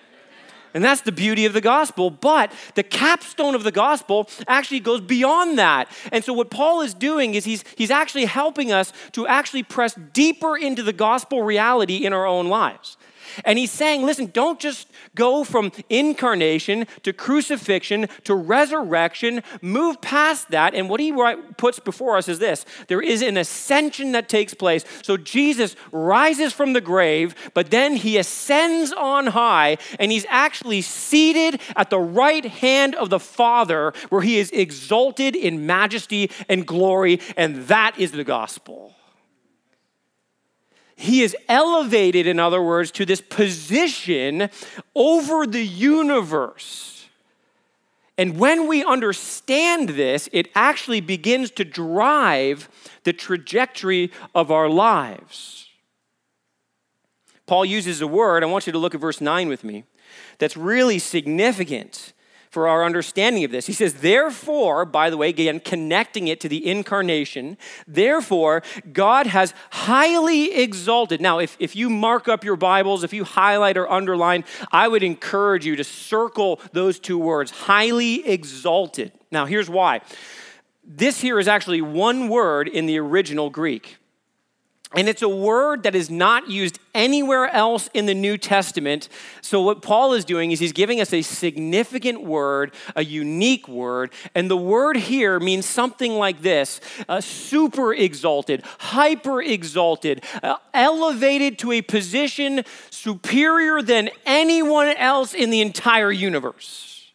And 0.74 0.84
that's 0.84 1.00
the 1.02 1.12
beauty 1.12 1.46
of 1.46 1.52
the 1.52 1.60
gospel. 1.60 2.10
But 2.10 2.52
the 2.74 2.82
capstone 2.82 3.54
of 3.54 3.62
the 3.62 3.72
gospel 3.72 4.28
actually 4.46 4.80
goes 4.80 5.00
beyond 5.00 5.58
that. 5.58 5.90
And 6.12 6.24
so, 6.24 6.32
what 6.32 6.50
Paul 6.50 6.82
is 6.82 6.94
doing 6.94 7.34
is 7.34 7.44
he's, 7.44 7.64
he's 7.76 7.90
actually 7.90 8.26
helping 8.26 8.72
us 8.72 8.92
to 9.12 9.26
actually 9.26 9.62
press 9.62 9.94
deeper 10.12 10.56
into 10.56 10.82
the 10.82 10.92
gospel 10.92 11.42
reality 11.42 12.04
in 12.04 12.12
our 12.12 12.26
own 12.26 12.48
lives. 12.48 12.96
And 13.44 13.58
he's 13.58 13.70
saying, 13.70 14.04
listen, 14.04 14.26
don't 14.26 14.60
just 14.60 14.88
go 15.14 15.44
from 15.44 15.72
incarnation 15.88 16.86
to 17.02 17.12
crucifixion 17.12 18.08
to 18.24 18.34
resurrection. 18.34 19.42
Move 19.62 20.00
past 20.00 20.50
that. 20.50 20.74
And 20.74 20.88
what 20.88 21.00
he 21.00 21.12
puts 21.56 21.78
before 21.78 22.16
us 22.16 22.28
is 22.28 22.38
this 22.38 22.64
there 22.88 23.00
is 23.00 23.22
an 23.22 23.36
ascension 23.36 24.12
that 24.12 24.28
takes 24.28 24.54
place. 24.54 24.84
So 25.02 25.16
Jesus 25.16 25.76
rises 25.92 26.52
from 26.52 26.72
the 26.72 26.80
grave, 26.80 27.34
but 27.54 27.70
then 27.70 27.96
he 27.96 28.16
ascends 28.18 28.92
on 28.92 29.28
high, 29.28 29.78
and 29.98 30.12
he's 30.12 30.26
actually 30.28 30.82
seated 30.82 31.60
at 31.76 31.90
the 31.90 31.98
right 31.98 32.44
hand 32.44 32.94
of 32.94 33.10
the 33.10 33.20
Father, 33.20 33.92
where 34.08 34.22
he 34.22 34.38
is 34.38 34.50
exalted 34.50 35.36
in 35.36 35.66
majesty 35.66 36.30
and 36.48 36.66
glory. 36.66 37.20
And 37.36 37.66
that 37.68 37.98
is 37.98 38.12
the 38.12 38.24
gospel. 38.24 38.94
He 41.00 41.22
is 41.22 41.36
elevated, 41.48 42.26
in 42.26 42.40
other 42.40 42.60
words, 42.60 42.90
to 42.92 43.06
this 43.06 43.20
position 43.20 44.50
over 44.96 45.46
the 45.46 45.64
universe. 45.64 47.06
And 48.18 48.36
when 48.36 48.66
we 48.66 48.82
understand 48.82 49.90
this, 49.90 50.28
it 50.32 50.48
actually 50.56 51.00
begins 51.00 51.52
to 51.52 51.64
drive 51.64 52.68
the 53.04 53.12
trajectory 53.12 54.10
of 54.34 54.50
our 54.50 54.68
lives. 54.68 55.68
Paul 57.46 57.64
uses 57.64 58.00
a 58.00 58.08
word, 58.08 58.42
I 58.42 58.46
want 58.46 58.66
you 58.66 58.72
to 58.72 58.78
look 58.78 58.96
at 58.96 59.00
verse 59.00 59.20
9 59.20 59.48
with 59.48 59.62
me, 59.62 59.84
that's 60.38 60.56
really 60.56 60.98
significant 60.98 62.12
for 62.50 62.68
our 62.68 62.84
understanding 62.84 63.44
of 63.44 63.50
this. 63.50 63.66
He 63.66 63.72
says, 63.72 63.94
therefore, 63.94 64.84
by 64.84 65.10
the 65.10 65.16
way, 65.16 65.28
again, 65.28 65.60
connecting 65.60 66.28
it 66.28 66.40
to 66.40 66.48
the 66.48 66.66
incarnation, 66.66 67.58
therefore, 67.86 68.62
God 68.92 69.26
has 69.26 69.54
highly 69.70 70.54
exalted. 70.54 71.20
Now, 71.20 71.38
if, 71.38 71.56
if 71.58 71.76
you 71.76 71.90
mark 71.90 72.28
up 72.28 72.44
your 72.44 72.56
Bibles, 72.56 73.04
if 73.04 73.12
you 73.12 73.24
highlight 73.24 73.76
or 73.76 73.90
underline, 73.90 74.44
I 74.72 74.88
would 74.88 75.02
encourage 75.02 75.66
you 75.66 75.76
to 75.76 75.84
circle 75.84 76.60
those 76.72 76.98
two 76.98 77.18
words, 77.18 77.50
highly 77.50 78.26
exalted. 78.26 79.12
Now, 79.30 79.46
here's 79.46 79.68
why. 79.68 80.00
This 80.84 81.20
here 81.20 81.38
is 81.38 81.48
actually 81.48 81.82
one 81.82 82.28
word 82.28 82.66
in 82.66 82.86
the 82.86 82.98
original 82.98 83.50
Greek. 83.50 83.98
And 84.96 85.06
it's 85.06 85.20
a 85.20 85.28
word 85.28 85.82
that 85.82 85.94
is 85.94 86.08
not 86.08 86.48
used 86.48 86.78
anywhere 86.94 87.46
else 87.48 87.90
in 87.92 88.06
the 88.06 88.14
New 88.14 88.38
Testament. 88.38 89.10
So, 89.42 89.60
what 89.60 89.82
Paul 89.82 90.14
is 90.14 90.24
doing 90.24 90.50
is 90.50 90.60
he's 90.60 90.72
giving 90.72 90.98
us 90.98 91.12
a 91.12 91.20
significant 91.20 92.24
word, 92.24 92.72
a 92.96 93.04
unique 93.04 93.68
word. 93.68 94.12
And 94.34 94.50
the 94.50 94.56
word 94.56 94.96
here 94.96 95.38
means 95.40 95.66
something 95.66 96.14
like 96.14 96.40
this 96.40 96.80
uh, 97.06 97.20
super 97.20 97.92
exalted, 97.92 98.62
hyper 98.78 99.42
exalted, 99.42 100.24
uh, 100.42 100.56
elevated 100.72 101.58
to 101.58 101.72
a 101.72 101.82
position 101.82 102.64
superior 102.88 103.82
than 103.82 104.08
anyone 104.24 104.88
else 104.96 105.34
in 105.34 105.50
the 105.50 105.60
entire 105.60 106.10
universe. 106.10 107.12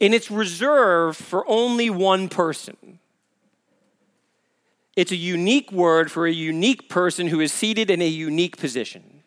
And 0.00 0.14
it's 0.14 0.30
reserved 0.30 1.18
for 1.18 1.46
only 1.46 1.90
one 1.90 2.30
person. 2.30 3.00
It's 4.96 5.12
a 5.12 5.16
unique 5.16 5.72
word 5.72 6.10
for 6.10 6.26
a 6.26 6.32
unique 6.32 6.88
person 6.88 7.28
who 7.28 7.40
is 7.40 7.52
seated 7.52 7.90
in 7.90 8.02
a 8.02 8.08
unique 8.08 8.58
position. 8.58 9.22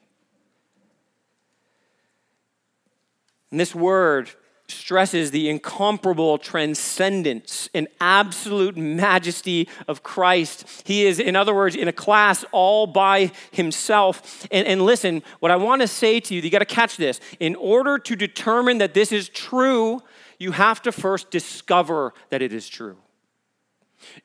And 3.52 3.60
this 3.60 3.74
word 3.74 4.30
stresses 4.68 5.32
the 5.32 5.50
incomparable 5.50 6.38
transcendence 6.38 7.70
and 7.74 7.88
absolute 8.02 8.76
majesty 8.76 9.70
of 9.88 10.04
Christ. 10.04 10.84
He 10.86 11.06
is, 11.06 11.20
in 11.20 11.36
other 11.36 11.54
words, 11.54 11.76
in 11.76 11.88
a 11.88 11.94
class 11.94 12.44
all 12.52 12.88
by 12.88 13.32
himself. 13.52 14.48
And, 14.52 14.68
and 14.68 14.82
listen, 14.82 15.24
what 15.40 15.52
I 15.52 15.56
want 15.56 15.82
to 15.82 15.88
say 15.88 16.20
to 16.20 16.34
you, 16.34 16.42
you 16.42 16.50
got 16.50 16.60
to 16.60 16.66
catch 16.66 16.98
this. 16.98 17.20
In 17.40 17.56
order 17.56 18.00
to 18.00 18.16
determine 18.16 18.80
that 18.80 18.94
this 18.94 19.12
is 19.12 19.30
true, 19.30 20.02
you 20.40 20.52
have 20.52 20.82
to 20.84 20.92
first 20.92 21.32
discover 21.32 22.14
that 22.30 22.42
it 22.42 22.52
is 22.52 22.68
true. 22.68 22.98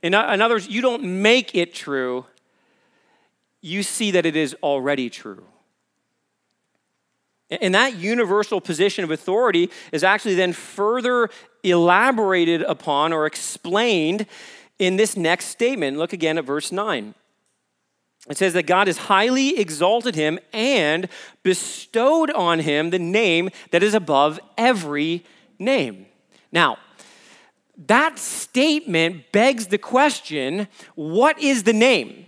In, 0.02 0.14
in 0.14 0.40
other 0.40 0.54
words, 0.54 0.68
you 0.68 0.80
don't 0.80 1.02
make 1.02 1.54
it 1.54 1.74
true, 1.74 2.26
you 3.60 3.82
see 3.82 4.10
that 4.12 4.26
it 4.26 4.36
is 4.36 4.54
already 4.62 5.10
true. 5.10 5.44
And 7.50 7.74
that 7.74 7.96
universal 7.96 8.60
position 8.60 9.02
of 9.02 9.10
authority 9.10 9.70
is 9.92 10.04
actually 10.04 10.36
then 10.36 10.52
further 10.52 11.30
elaborated 11.64 12.62
upon 12.62 13.12
or 13.12 13.26
explained 13.26 14.26
in 14.78 14.96
this 14.96 15.16
next 15.16 15.46
statement. 15.46 15.98
Look 15.98 16.12
again 16.12 16.38
at 16.38 16.44
verse 16.44 16.70
9. 16.70 17.14
It 18.28 18.36
says 18.36 18.52
that 18.52 18.66
God 18.66 18.86
has 18.86 18.98
highly 18.98 19.58
exalted 19.58 20.14
him 20.14 20.38
and 20.52 21.08
bestowed 21.42 22.30
on 22.30 22.60
him 22.60 22.90
the 22.90 22.98
name 22.98 23.50
that 23.72 23.82
is 23.82 23.94
above 23.94 24.38
every 24.56 25.24
name. 25.58 26.06
Now, 26.52 26.78
that 27.86 28.18
statement 28.18 29.32
begs 29.32 29.68
the 29.68 29.78
question 29.78 30.68
what 30.94 31.38
is 31.40 31.62
the 31.62 31.72
name? 31.72 32.26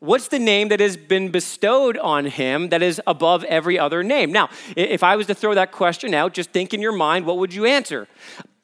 What's 0.00 0.28
the 0.28 0.38
name 0.38 0.68
that 0.68 0.78
has 0.78 0.96
been 0.96 1.30
bestowed 1.30 1.98
on 1.98 2.26
him 2.26 2.68
that 2.68 2.82
is 2.82 3.00
above 3.06 3.42
every 3.44 3.78
other 3.78 4.04
name? 4.04 4.30
Now, 4.30 4.48
if 4.76 5.02
I 5.02 5.16
was 5.16 5.26
to 5.26 5.34
throw 5.34 5.54
that 5.54 5.72
question 5.72 6.14
out, 6.14 6.34
just 6.34 6.50
think 6.50 6.72
in 6.72 6.80
your 6.80 6.92
mind, 6.92 7.26
what 7.26 7.38
would 7.38 7.52
you 7.52 7.64
answer? 7.64 8.06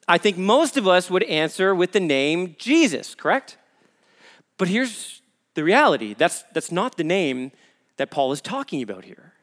I 0.07 0.17
think 0.17 0.37
most 0.37 0.77
of 0.77 0.87
us 0.87 1.09
would 1.09 1.23
answer 1.23 1.75
with 1.75 1.91
the 1.91 1.99
name 1.99 2.55
Jesus, 2.57 3.15
correct? 3.15 3.57
But 4.57 4.69
here's 4.69 5.21
the 5.55 5.63
reality 5.63 6.13
that's, 6.13 6.43
that's 6.53 6.71
not 6.71 6.95
the 6.95 7.03
name 7.03 7.51
that 7.97 8.11
Paul 8.11 8.31
is 8.31 8.39
talking 8.39 8.81
about 8.81 9.03
here. 9.03 9.33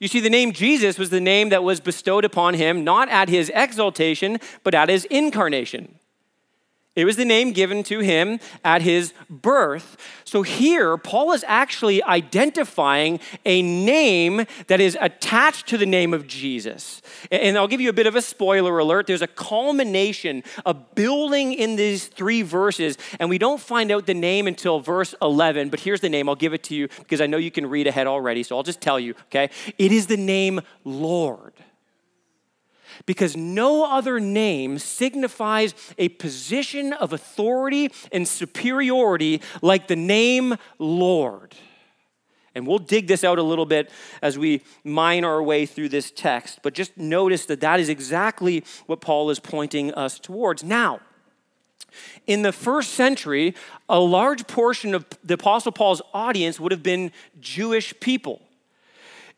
You 0.00 0.08
see, 0.08 0.20
the 0.20 0.30
name 0.30 0.52
Jesus 0.52 0.98
was 0.98 1.10
the 1.10 1.20
name 1.20 1.50
that 1.50 1.62
was 1.62 1.80
bestowed 1.80 2.24
upon 2.24 2.54
him 2.54 2.84
not 2.84 3.08
at 3.08 3.28
his 3.28 3.50
exaltation, 3.54 4.38
but 4.64 4.74
at 4.74 4.88
his 4.88 5.04
incarnation. 5.06 5.99
It 6.96 7.04
was 7.04 7.14
the 7.14 7.24
name 7.24 7.52
given 7.52 7.84
to 7.84 8.00
him 8.00 8.40
at 8.64 8.82
his 8.82 9.14
birth. 9.28 9.96
So 10.24 10.42
here, 10.42 10.96
Paul 10.96 11.32
is 11.32 11.44
actually 11.46 12.02
identifying 12.02 13.20
a 13.44 13.62
name 13.62 14.44
that 14.66 14.80
is 14.80 14.98
attached 15.00 15.68
to 15.68 15.78
the 15.78 15.86
name 15.86 16.12
of 16.12 16.26
Jesus. 16.26 17.00
And 17.30 17.56
I'll 17.56 17.68
give 17.68 17.80
you 17.80 17.90
a 17.90 17.92
bit 17.92 18.08
of 18.08 18.16
a 18.16 18.22
spoiler 18.22 18.76
alert. 18.76 19.06
There's 19.06 19.22
a 19.22 19.28
culmination, 19.28 20.42
a 20.66 20.74
building 20.74 21.52
in 21.52 21.76
these 21.76 22.08
three 22.08 22.42
verses, 22.42 22.98
and 23.20 23.30
we 23.30 23.38
don't 23.38 23.60
find 23.60 23.92
out 23.92 24.06
the 24.06 24.14
name 24.14 24.48
until 24.48 24.80
verse 24.80 25.14
11. 25.22 25.68
But 25.68 25.78
here's 25.78 26.00
the 26.00 26.08
name. 26.08 26.28
I'll 26.28 26.34
give 26.34 26.54
it 26.54 26.64
to 26.64 26.74
you 26.74 26.88
because 26.98 27.20
I 27.20 27.26
know 27.26 27.36
you 27.36 27.52
can 27.52 27.66
read 27.66 27.86
ahead 27.86 28.08
already, 28.08 28.42
so 28.42 28.56
I'll 28.56 28.64
just 28.64 28.80
tell 28.80 28.98
you, 28.98 29.14
okay? 29.26 29.50
It 29.78 29.92
is 29.92 30.08
the 30.08 30.16
name 30.16 30.60
Lord 30.84 31.52
because 33.06 33.36
no 33.36 33.84
other 33.84 34.20
name 34.20 34.78
signifies 34.78 35.74
a 35.98 36.08
position 36.10 36.92
of 36.92 37.12
authority 37.12 37.90
and 38.12 38.26
superiority 38.26 39.40
like 39.62 39.88
the 39.88 39.96
name 39.96 40.56
Lord. 40.78 41.54
And 42.54 42.66
we'll 42.66 42.78
dig 42.78 43.06
this 43.06 43.22
out 43.22 43.38
a 43.38 43.42
little 43.42 43.66
bit 43.66 43.90
as 44.22 44.36
we 44.36 44.62
mine 44.82 45.24
our 45.24 45.42
way 45.42 45.66
through 45.66 45.90
this 45.90 46.10
text, 46.10 46.60
but 46.62 46.74
just 46.74 46.96
notice 46.96 47.46
that 47.46 47.60
that 47.60 47.78
is 47.78 47.88
exactly 47.88 48.64
what 48.86 49.00
Paul 49.00 49.30
is 49.30 49.38
pointing 49.38 49.94
us 49.94 50.18
towards. 50.18 50.64
Now, 50.64 51.00
in 52.26 52.42
the 52.42 52.52
first 52.52 52.94
century, 52.94 53.54
a 53.88 54.00
large 54.00 54.46
portion 54.46 54.94
of 54.94 55.06
the 55.24 55.34
Apostle 55.34 55.72
Paul's 55.72 56.02
audience 56.12 56.58
would 56.60 56.72
have 56.72 56.82
been 56.82 57.12
Jewish 57.40 57.98
people. 58.00 58.42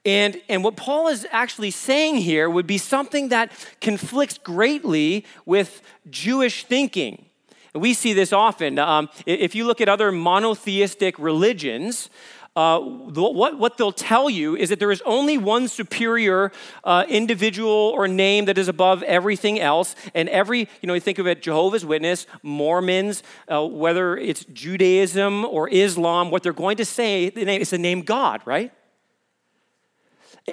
And, 0.05 0.41
and 0.49 0.65
what 0.65 0.77
Paul 0.77 1.09
is 1.09 1.27
actually 1.31 1.71
saying 1.71 2.17
here 2.17 2.51
would 2.51 2.67
be 2.67 2.79
something 2.79 3.29
that 3.29 3.53
conflicts 3.81 4.37
greatly 4.39 5.25
with 5.47 5.81
Jewish 6.11 6.65
thinking. 6.65 7.27
We 7.75 7.95
see 7.95 8.13
this 8.13 8.33
often. 8.33 8.79
Um, 8.79 9.09
if 9.27 9.55
you 9.55 9.65
look 9.65 9.81
at 9.81 9.89
other 9.89 10.13
monotheistic 10.13 11.19
religions, 11.19 12.11
uh, 12.55 12.81
what, 12.81 13.59
what 13.59 13.79
they'll 13.79 13.93
tell 13.93 14.29
you 14.29 14.55
is 14.57 14.69
that 14.69 14.79
there 14.79 14.91
is 14.91 15.01
only 15.07 15.39
one 15.39 15.69
superior 15.69 16.53
uh, 16.85 17.05
individual 17.09 17.71
or 17.71 18.07
name 18.07 18.45
that 18.45 18.59
is 18.59 18.69
above 18.69 19.03
everything 19.05 19.59
else. 19.59 19.95
And 20.15 20.29
every, 20.29 20.69
you 20.83 20.87
know, 20.87 20.93
you 20.93 21.01
think 21.01 21.19
of 21.19 21.27
it 21.27 21.41
Jehovah's 21.41 21.87
Witness, 21.87 22.27
Mormons, 22.43 23.23
uh, 23.49 23.65
whether 23.67 24.19
it's 24.19 24.45
Judaism 24.47 25.47
or 25.47 25.69
Islam, 25.71 26.31
what 26.31 26.43
they're 26.43 26.53
going 26.53 26.77
to 26.77 26.85
say 26.85 27.27
is 27.27 27.71
the 27.71 27.79
name 27.79 28.03
God, 28.03 28.43
right? 28.45 28.71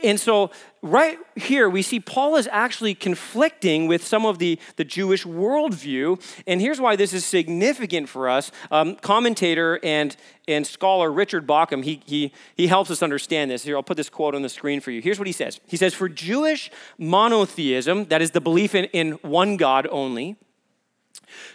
And 0.04 0.20
so, 0.20 0.52
right 0.84 1.18
here, 1.36 1.68
we 1.68 1.82
see 1.82 2.00
Paul 2.00 2.36
is 2.36 2.48
actually 2.52 2.94
conflicting 2.94 3.88
with 3.88 4.06
some 4.06 4.24
of 4.24 4.38
the, 4.38 4.60
the 4.76 4.84
Jewish 4.84 5.26
worldview. 5.26 6.22
And 6.46 6.62
here's 6.62 6.80
why 6.80 6.96
this 6.96 7.12
is 7.12 7.26
significant 7.26 8.08
for 8.08 8.30
us. 8.30 8.52
Um, 8.70 8.98
commentator 8.98 9.80
and, 9.84 10.16
and 10.48 10.66
scholar 10.68 11.12
Richard 11.12 11.48
Bauckham, 11.48 11.84
he, 11.84 12.04
he, 12.06 12.32
he 12.56 12.68
helps 12.68 12.92
us 12.92 13.02
understand 13.02 13.50
this. 13.50 13.64
Here, 13.64 13.76
I'll 13.76 13.84
put 13.84 13.98
this 13.98 14.12
quote 14.12 14.36
on 14.36 14.44
the 14.44 14.50
screen 14.50 14.80
for 14.80 14.92
you. 14.92 15.02
Here's 15.02 15.18
what 15.18 15.28
he 15.28 15.34
says 15.34 15.60
He 15.66 15.78
says, 15.78 15.96
For 15.96 16.08
Jewish 16.08 16.70
monotheism, 17.00 18.06
that 18.06 18.22
is 18.22 18.32
the 18.32 18.42
belief 18.42 18.76
in, 18.76 18.86
in 18.86 19.14
one 19.24 19.58
God 19.58 19.88
only, 19.90 20.36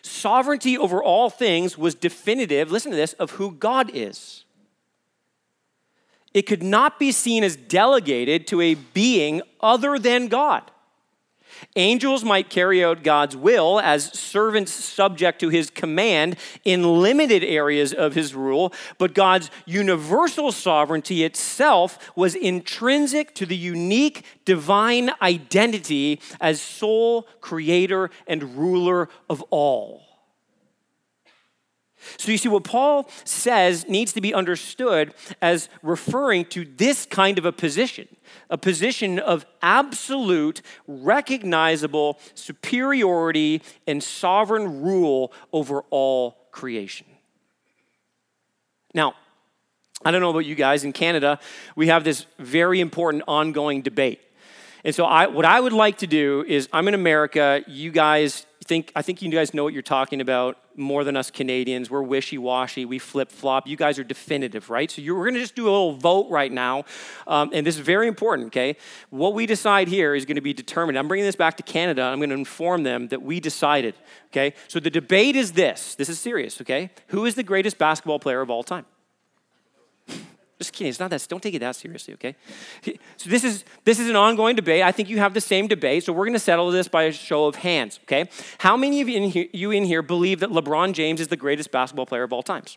sovereignty 0.03 0.77
over 0.77 1.01
all 1.01 1.31
things 1.31 1.79
was 1.79 1.95
definitive, 1.95 2.73
listen 2.73 2.91
to 2.91 2.97
this, 2.97 3.13
of 3.15 3.33
who 3.33 3.53
God 3.53 3.93
is. 3.95 4.44
It 6.35 6.43
could 6.43 6.63
not 6.63 6.99
be 6.99 7.13
seen 7.13 7.45
as 7.45 7.57
delegated 7.57 8.47
to 8.49 8.61
a 8.61 8.75
being 8.75 9.41
other 9.61 9.99
than 9.99 10.27
God. 10.27 10.71
Angels 11.77 12.25
might 12.25 12.51
carry 12.51 12.85
out 12.85 13.03
God's 13.03 13.37
will 13.37 13.81
as 13.81 14.13
servants 14.13 14.73
subject 14.73 15.41
to 15.41 15.49
his 15.49 15.71
command 15.71 16.37
in 16.65 17.01
limited 17.01 17.43
areas 17.43 17.93
of 17.93 18.15
his 18.15 18.35
rule, 18.35 18.73
but 18.99 19.15
God's 19.15 19.51
universal 19.65 20.53
sovereignty 20.53 21.25
itself 21.25 22.13
was 22.17 22.35
intrinsic 22.35 23.35
to 23.37 23.47
the 23.47 23.57
unique 23.57 24.25
divine 24.45 25.11
identity 25.23 26.21
as 26.41 26.61
sole 26.61 27.23
creator 27.41 28.11
and 28.27 28.57
ruler 28.57 29.09
of 29.31 29.43
all. 29.51 30.14
So 32.19 32.31
you 32.31 32.39
see, 32.39 32.49
what 32.49 32.65
Paul 32.65 33.09
says 33.25 33.89
needs 33.89 34.13
to 34.15 34.21
be 34.21 34.35
understood 34.35 35.15
as 35.41 35.69
referring 35.83 36.47
to 36.47 36.65
this 36.65 37.07
kind 37.07 37.39
of 37.39 37.45
a 37.45 37.53
position 37.53 38.09
a 38.51 38.59
position 38.59 39.19
of 39.19 39.45
absolute, 39.63 40.63
recognizable 40.87 42.19
superiority 42.35 43.63
and 43.87 44.03
sovereign 44.03 44.83
rule 44.83 45.33
over 45.53 45.83
all 45.91 46.49
creation. 46.51 47.07
Now, 48.95 49.15
I 50.05 50.11
don't 50.11 50.21
know 50.21 50.31
about 50.31 50.47
you 50.47 50.55
guys, 50.55 50.85
in 50.85 50.93
Canada, 50.93 51.39
we 51.77 51.89
have 51.89 52.05
this 52.05 52.27
very 52.39 52.81
important 52.81 53.25
ongoing 53.27 53.83
debate. 53.83 54.21
And 54.85 54.95
so, 54.95 55.05
I, 55.07 55.27
what 55.27 55.47
I 55.47 55.59
would 55.59 55.73
like 55.73 55.99
to 55.99 56.07
do 56.07 56.45
is, 56.47 56.69
I'm 56.73 56.89
in 56.89 56.95
America, 56.95 57.63
you 57.67 57.91
guys 57.91 58.47
think, 58.65 58.93
I 58.97 59.03
think 59.03 59.23
you 59.23 59.31
guys 59.31 59.55
know 59.55 59.63
what 59.65 59.73
you're 59.73 59.83
talking 59.83 60.21
about 60.21 60.59
more 60.77 61.05
than 61.05 61.17
us 61.17 61.31
Canadians. 61.31 61.91
We're 61.91 62.03
wishy 62.03 62.39
washy, 62.39 62.85
we 62.85 62.99
flip 62.99 63.31
flop. 63.31 63.67
You 63.67 63.77
guys 63.77 63.99
are 63.99 64.05
definitive, 64.05 64.71
right? 64.71 64.91
So 64.91 65.03
we're 65.03 65.25
going 65.25 65.35
to 65.35 65.41
just 65.41 65.55
do 65.55 65.65
a 65.65 65.71
little 65.71 65.93
vote 65.93 66.29
right 66.31 66.51
now. 66.51 66.85
Um, 67.27 67.51
and 67.53 67.67
this 67.67 67.77
is 67.77 67.81
very 67.81 68.09
important, 68.09 68.49
okay? 68.49 68.77
What 69.11 69.35
we 69.35 69.47
decide 69.47 69.89
here 69.89 70.15
is 70.15 70.25
going 70.25 70.37
to 70.37 70.41
be 70.41 70.53
determined. 70.53 70.99
I'm 70.99 71.09
bringing 71.09 71.27
this 71.27 71.37
back 71.37 71.57
to 71.59 71.63
Canada. 71.63 72.03
I'm 72.03 72.19
going 72.19 72.31
to 72.31 72.37
inform 72.37 72.83
them 72.83 73.09
that 73.09 73.23
we 73.23 73.39
decided, 73.39 73.95
okay? 74.33 74.55
So 74.69 74.81
the 74.81 74.91
debate 74.91 75.37
is 75.37 75.53
this 75.53 75.95
this 75.95 76.09
is 76.09 76.19
serious, 76.19 76.61
okay? 76.61 76.91
Who 77.09 77.25
is 77.27 77.35
the 77.35 77.43
greatest 77.43 77.79
basketball 77.79 78.19
player 78.19 78.41
of 78.41 78.51
all 78.51 78.63
time? 78.63 78.87
Kidding. 80.75 80.89
It's 80.89 80.99
not 80.99 81.11
that. 81.11 81.25
Don't 81.29 81.41
take 81.41 81.55
it 81.55 81.61
that 81.61 81.77
seriously, 81.77 82.15
okay? 82.15 82.35
So 83.17 83.31
this 83.31 83.45
is 83.45 83.65
this 83.85 84.01
is 84.01 84.09
an 84.09 84.17
ongoing 84.17 84.57
debate. 84.57 84.83
I 84.83 84.91
think 84.91 85.09
you 85.09 85.19
have 85.19 85.33
the 85.33 85.41
same 85.41 85.69
debate. 85.69 86.03
So 86.03 86.13
we're 86.13 86.25
going 86.25 86.33
to 86.33 86.41
settle 86.41 86.73
this 86.73 86.89
by 86.89 87.05
a 87.05 87.13
show 87.13 87.47
of 87.47 87.55
hands, 87.55 88.01
okay? 88.03 88.29
How 88.59 88.77
many 88.77 89.01
of 89.01 89.09
you 89.09 89.17
in 89.17 89.31
here, 89.31 89.47
you 89.53 89.71
in 89.71 89.85
here 89.85 90.03
believe 90.03 90.41
that 90.41 90.51
LeBron 90.51 90.93
James 90.93 91.21
is 91.21 91.29
the 91.29 91.37
greatest 91.37 91.71
basketball 91.71 92.07
player 92.07 92.25
of 92.25 92.33
all 92.33 92.43
times? 92.43 92.77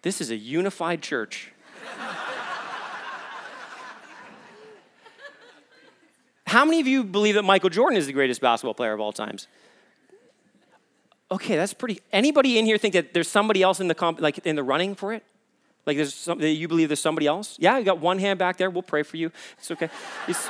This 0.00 0.22
is 0.22 0.30
a 0.30 0.36
unified 0.36 1.02
church. 1.02 1.52
How 6.46 6.64
many 6.64 6.80
of 6.80 6.86
you 6.86 7.04
believe 7.04 7.34
that 7.34 7.42
Michael 7.42 7.68
Jordan 7.68 7.98
is 7.98 8.06
the 8.06 8.14
greatest 8.14 8.40
basketball 8.40 8.72
player 8.72 8.94
of 8.94 9.00
all 9.00 9.12
times? 9.12 9.48
Okay, 11.30 11.56
that's 11.56 11.74
pretty. 11.74 12.00
Anybody 12.10 12.58
in 12.58 12.64
here 12.64 12.78
think 12.78 12.94
that 12.94 13.12
there's 13.12 13.28
somebody 13.28 13.62
else 13.62 13.80
in 13.80 13.88
the 13.88 13.94
comp, 13.94 14.18
like 14.20 14.38
in 14.46 14.56
the 14.56 14.62
running 14.62 14.94
for 14.94 15.12
it? 15.12 15.24
Like 15.86 15.96
there's 15.96 16.14
some, 16.14 16.40
you 16.40 16.68
believe 16.68 16.88
there's 16.88 17.00
somebody 17.00 17.26
else? 17.26 17.56
Yeah, 17.58 17.78
you 17.78 17.84
got 17.84 17.98
one 17.98 18.18
hand 18.18 18.38
back 18.38 18.56
there. 18.56 18.70
We'll 18.70 18.82
pray 18.82 19.02
for 19.02 19.16
you. 19.16 19.30
It's 19.58 19.70
okay. 19.70 19.90
It's, 20.26 20.48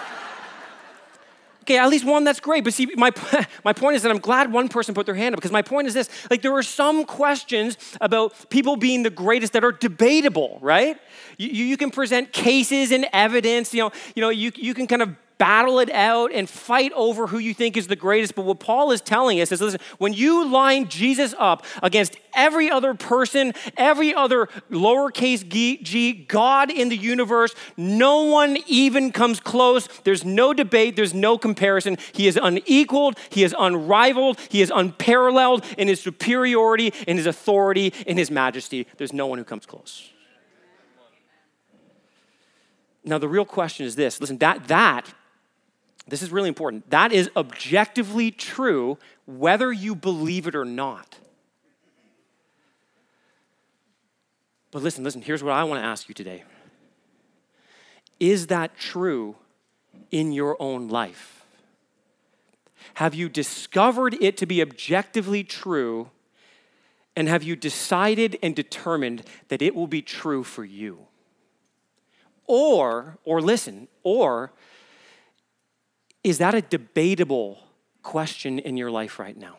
okay, 1.63 1.79
at 1.79 1.89
least 1.89 2.05
one, 2.05 2.25
that's 2.25 2.41
great. 2.41 2.63
But 2.63 2.75
see, 2.75 2.87
my, 2.95 3.11
my 3.65 3.73
point 3.73 3.97
is 3.97 4.03
that 4.03 4.11
I'm 4.11 4.19
glad 4.19 4.53
one 4.53 4.69
person 4.69 4.95
put 4.95 5.07
their 5.07 5.15
hand 5.15 5.35
up 5.35 5.39
because 5.39 5.51
my 5.51 5.63
point 5.63 5.89
is 5.89 5.95
this 5.95 6.09
like, 6.31 6.43
there 6.43 6.53
are 6.53 6.63
some 6.63 7.05
questions 7.05 7.77
about 8.01 8.49
people 8.51 8.77
being 8.77 9.03
the 9.03 9.11
greatest 9.11 9.55
that 9.55 9.65
are 9.65 9.73
debatable, 9.73 10.59
right? 10.61 10.99
You, 11.37 11.49
you 11.49 11.77
can 11.77 11.91
present 11.91 12.33
cases 12.33 12.93
and 12.93 13.07
evidence, 13.13 13.75
you 13.75 13.81
know, 13.81 13.93
you, 14.15 14.21
know 14.21 14.29
you, 14.29 14.53
you 14.55 14.75
can 14.75 14.87
kind 14.87 15.03
of 15.03 15.17
battle 15.39 15.79
it 15.81 15.91
out 15.91 16.33
and 16.33 16.49
fight 16.49 16.93
over 16.93 17.27
who 17.27 17.39
you 17.39 17.55
think 17.55 17.77
is 17.77 17.87
the 17.87 17.97
greatest. 17.97 18.35
But 18.35 18.45
what 18.45 18.61
Paul 18.61 18.93
is 18.93 19.01
telling 19.01 19.41
us 19.41 19.51
is 19.53 19.61
listen, 19.61 19.81
when 19.99 20.13
you 20.13 20.47
line 20.47 20.89
Jesus 20.89 21.35
up 21.39 21.65
against 21.83 22.17
every 22.35 22.71
other 22.71 22.95
person, 22.95 23.53
every 23.77 24.15
other 24.15 24.49
lowercase 24.71 25.47
g, 25.49 26.13
God 26.13 26.71
in 26.71 26.89
the 26.89 26.97
universe, 26.97 27.55
no 27.77 28.23
one 28.23 28.59
even 28.67 29.13
comes 29.13 29.41
close. 29.41 29.89
There's 30.05 30.25
no 30.25 30.53
debate, 30.53 30.97
there's 30.97 31.15
no 31.15 31.39
comparison. 31.39 31.99
He 32.13 32.27
is 32.27 32.39
unequaled, 32.41 33.19
he 33.31 33.45
is 33.45 33.55
unrivaled, 33.59 34.39
he 34.49 34.63
is 34.63 34.73
unparalleled 34.75 35.65
in 35.77 35.89
his 35.89 36.01
superiority, 36.01 36.93
in 37.07 37.17
his 37.17 37.27
authority, 37.27 37.93
in 38.07 38.17
his 38.17 38.31
majesty. 38.31 38.87
There's 38.97 39.13
no 39.13 39.27
one 39.27 39.39
who 39.39 39.45
comes 39.45 39.67
close. 39.67 40.11
Now, 43.05 43.19
the 43.19 43.29
real 43.29 43.45
question 43.45 43.85
is 43.85 43.97
this 43.97 44.21
listen, 44.21 44.39
that, 44.39 44.69
that 44.69 45.13
this 46.07 46.23
is 46.23 46.31
really 46.31 46.49
important. 46.49 46.91
That 46.91 47.13
is 47.13 47.31
objectively 47.37 48.31
true 48.31 48.99
whether 49.27 49.73
you 49.73 49.95
believe 49.95 50.47
it 50.47 50.55
or 50.55 50.65
not. 50.65 51.19
But 54.71 54.83
listen, 54.83 55.05
listen, 55.05 55.23
here's 55.23 55.43
what 55.43 55.53
I 55.53 55.65
want 55.65 55.81
to 55.81 55.87
ask 55.87 56.09
you 56.09 56.15
today 56.15 56.43
Is 58.21 58.49
that 58.49 58.77
true 58.77 59.37
in 60.11 60.33
your 60.33 60.61
own 60.61 60.89
life? 60.89 61.45
Have 62.95 63.15
you 63.15 63.29
discovered 63.29 64.15
it 64.21 64.37
to 64.37 64.47
be 64.47 64.61
objectively 64.61 65.43
true? 65.43 66.11
And 67.17 67.29
have 67.29 67.45
you 67.45 67.55
decided 67.55 68.37
and 68.43 68.57
determined 68.57 69.23
that 69.47 69.63
it 69.63 69.77
will 69.77 69.87
be 69.87 70.03
true 70.03 70.43
for 70.43 70.65
you? 70.65 71.07
Or, 72.49 73.19
or 73.25 73.41
listen, 73.41 73.87
or 74.03 74.53
is 76.25 76.39
that 76.39 76.55
a 76.55 76.63
debatable 76.63 77.59
question 78.03 78.59
in 78.59 78.77
your 78.77 78.91
life 78.91 79.19
right 79.19 79.37
now? 79.37 79.59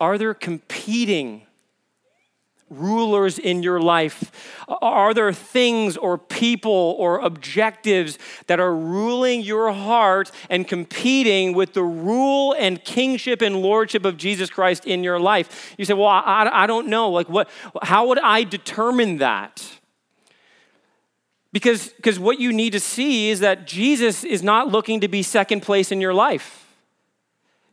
Are 0.00 0.18
there 0.18 0.34
competing 0.34 1.42
rulers 2.70 3.38
in 3.38 3.62
your 3.62 3.80
life? 3.80 4.32
Are 4.68 5.14
there 5.14 5.32
things 5.32 5.96
or 5.96 6.18
people 6.18 6.96
or 6.98 7.20
objectives 7.20 8.18
that 8.46 8.58
are 8.58 8.74
ruling 8.74 9.42
your 9.42 9.72
heart 9.72 10.30
and 10.50 10.66
competing 10.66 11.54
with 11.54 11.74
the 11.74 11.82
rule 11.82 12.54
and 12.58 12.82
kingship 12.82 13.42
and 13.42 13.56
lordship 13.56 14.04
of 14.04 14.16
Jesus 14.16 14.50
Christ 14.50 14.86
in 14.86 15.04
your 15.04 15.20
life? 15.20 15.74
You 15.78 15.84
say, 15.84 15.94
"Well, 15.94 16.08
I, 16.08 16.48
I 16.52 16.66
don't 16.66 16.88
know. 16.88 17.10
Like, 17.10 17.28
what? 17.28 17.48
How 17.82 18.08
would 18.08 18.18
I 18.18 18.44
determine 18.44 19.18
that?" 19.18 19.78
Because, 21.54 21.90
because 21.90 22.18
what 22.18 22.40
you 22.40 22.52
need 22.52 22.72
to 22.72 22.80
see 22.80 23.30
is 23.30 23.38
that 23.38 23.64
Jesus 23.64 24.24
is 24.24 24.42
not 24.42 24.72
looking 24.72 25.00
to 25.02 25.06
be 25.06 25.22
second 25.22 25.60
place 25.60 25.92
in 25.92 26.00
your 26.00 26.12
life. 26.12 26.63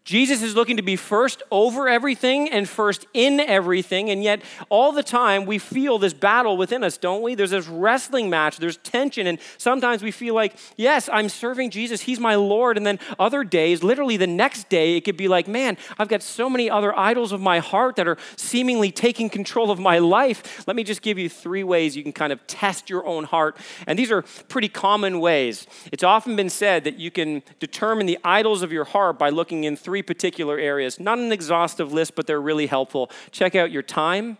Jesus 0.04 0.42
is 0.42 0.56
looking 0.56 0.78
to 0.78 0.84
be 0.84 0.96
first 0.96 1.44
over 1.52 1.88
everything 1.88 2.50
and 2.50 2.68
first 2.68 3.06
in 3.14 3.40
everything. 3.40 4.10
And 4.10 4.24
yet, 4.24 4.42
all 4.70 4.92
the 4.92 5.04
time, 5.04 5.46
we 5.46 5.60
feel 5.60 6.00
this 6.00 6.14
battle 6.14 6.58
within 6.58 6.84
us, 6.84 6.98
don't 6.98 7.22
we? 7.22 7.36
There's 7.36 7.52
this 7.52 7.68
wrestling 7.68 8.28
match, 8.28 8.58
there's 8.58 8.78
tension. 8.78 9.28
And 9.28 9.38
sometimes 9.60 10.02
we 10.02 10.10
feel 10.10 10.34
like, 10.34 10.56
yes, 10.76 11.08
I'm 11.14 11.30
serving 11.30 11.70
Jesus, 11.70 12.02
He's 12.02 12.20
my 12.20 12.34
Lord. 12.34 12.78
And 12.78 12.86
then 12.86 12.98
other 13.20 13.44
days, 13.44 13.84
literally 13.84 14.18
the 14.18 14.26
next 14.26 14.70
day, 14.70 14.98
it 14.98 15.02
could 15.02 15.18
be 15.18 15.28
like, 15.28 15.48
man, 15.48 15.78
I've 16.00 16.08
got 16.08 16.24
so 16.24 16.50
many 16.50 16.68
other 16.68 16.98
idols 16.98 17.32
of 17.32 17.40
my 17.40 17.60
heart 17.60 17.96
that 17.98 18.08
are 18.08 18.18
seemingly 18.38 18.92
taking 18.92 19.30
control 19.30 19.70
of 19.70 19.78
my 19.78 20.00
life. 20.00 20.66
Let 20.66 20.76
me 20.76 20.84
just 20.84 21.04
give 21.04 21.20
you 21.20 21.30
three 21.30 21.64
ways 21.64 21.96
you 21.96 22.02
can 22.02 22.12
kind 22.12 22.34
of 22.34 22.46
test 22.48 22.90
your 22.90 23.06
own 23.06 23.26
heart. 23.26 23.56
And 23.86 24.00
these 24.00 24.12
are 24.12 24.24
pretty 24.50 24.70
common 24.70 25.20
ways. 25.20 25.68
It's 25.92 26.04
often 26.04 26.36
been 26.36 26.50
said 26.50 26.86
that 26.86 26.98
you 26.98 27.12
can 27.12 27.44
determine 27.60 28.08
the 28.08 28.18
idols 28.24 28.64
of 28.64 28.72
your 28.72 28.86
heart 28.86 29.20
by 29.20 29.30
looking 29.30 29.64
in 29.64 29.76
three 29.76 29.91
three 29.92 30.02
particular 30.02 30.58
areas. 30.58 31.02
Not 31.02 31.20
an 31.20 31.34
exhaustive 31.34 31.92
list, 31.92 32.16
but 32.16 32.26
they're 32.26 32.40
really 32.40 32.66
helpful. 32.66 33.12
Check 33.32 33.56
out 33.56 33.72
your 33.72 33.82
time, 33.82 34.38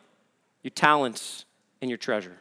your 0.64 0.72
talents, 0.72 1.44
and 1.82 1.92
your 1.92 1.98
treasure. 1.98 2.38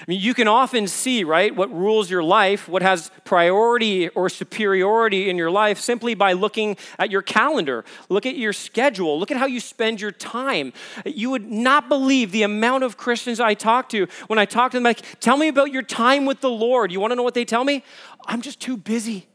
I 0.00 0.04
mean, 0.06 0.20
you 0.20 0.34
can 0.34 0.46
often 0.46 0.86
see, 0.86 1.24
right, 1.24 1.54
what 1.54 1.68
rules 1.74 2.08
your 2.08 2.22
life, 2.22 2.68
what 2.68 2.82
has 2.82 3.10
priority 3.24 4.08
or 4.10 4.28
superiority 4.28 5.28
in 5.28 5.36
your 5.36 5.50
life 5.50 5.80
simply 5.80 6.14
by 6.14 6.32
looking 6.32 6.76
at 6.96 7.10
your 7.10 7.22
calendar. 7.22 7.84
Look 8.08 8.24
at 8.24 8.36
your 8.36 8.52
schedule. 8.52 9.18
Look 9.18 9.32
at 9.32 9.36
how 9.36 9.46
you 9.46 9.58
spend 9.58 10.00
your 10.00 10.12
time. 10.12 10.72
You 11.04 11.30
would 11.30 11.50
not 11.50 11.88
believe 11.88 12.30
the 12.30 12.44
amount 12.44 12.84
of 12.84 12.96
Christians 12.96 13.40
I 13.40 13.54
talk 13.54 13.88
to 13.88 14.06
when 14.28 14.38
I 14.38 14.44
talk 14.44 14.70
to 14.70 14.76
them, 14.76 14.84
like, 14.84 15.02
tell 15.18 15.36
me 15.36 15.48
about 15.48 15.72
your 15.72 15.82
time 15.82 16.24
with 16.24 16.40
the 16.40 16.50
Lord. 16.50 16.92
You 16.92 17.00
want 17.00 17.10
to 17.10 17.16
know 17.16 17.24
what 17.24 17.34
they 17.34 17.44
tell 17.44 17.64
me? 17.64 17.82
I'm 18.26 18.42
just 18.42 18.60
too 18.60 18.76
busy. 18.76 19.26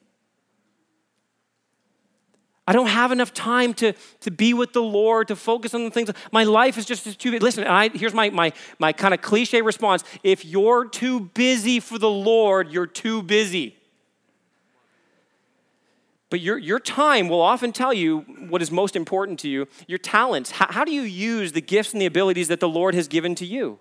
I 2.70 2.72
don't 2.72 2.86
have 2.86 3.12
enough 3.12 3.34
time 3.34 3.74
to, 3.76 3.94
to 4.20 4.30
be 4.30 4.54
with 4.54 4.74
the 4.74 4.82
Lord, 4.84 5.30
to 5.30 5.36
focus 5.36 5.74
on 5.74 5.86
the 5.86 5.90
things. 5.90 6.12
My 6.32 6.44
life 6.44 6.78
is 6.78 6.86
just 6.86 7.20
too 7.20 7.32
busy. 7.32 7.40
Listen, 7.40 7.64
I, 7.64 7.90
here's 7.90 8.14
my, 8.14 8.30
my, 8.30 8.54
my 8.78 8.94
kind 8.94 9.12
of 9.12 9.24
cliche 9.24 9.64
response. 9.64 10.04
If 10.22 10.46
you're 10.46 10.86
too 10.88 11.22
busy 11.22 11.80
for 11.80 11.98
the 11.98 12.12
Lord, 12.12 12.72
you're 12.72 12.86
too 12.86 13.24
busy. 13.24 13.76
But 16.30 16.42
your, 16.42 16.60
your 16.60 16.80
time 16.80 17.28
will 17.28 17.42
often 17.42 17.72
tell 17.72 17.92
you 17.92 18.20
what 18.50 18.62
is 18.62 18.70
most 18.70 18.96
important 18.96 19.40
to 19.40 19.50
you, 19.50 19.68
your 19.88 19.98
talents. 19.98 20.52
How, 20.52 20.68
how 20.70 20.86
do 20.86 20.92
you 20.92 21.02
use 21.02 21.54
the 21.54 21.62
gifts 21.62 21.94
and 21.94 22.00
the 22.00 22.06
abilities 22.06 22.50
that 22.50 22.60
the 22.60 22.70
Lord 22.70 22.94
has 22.94 23.08
given 23.08 23.34
to 23.34 23.48
you? 23.48 23.80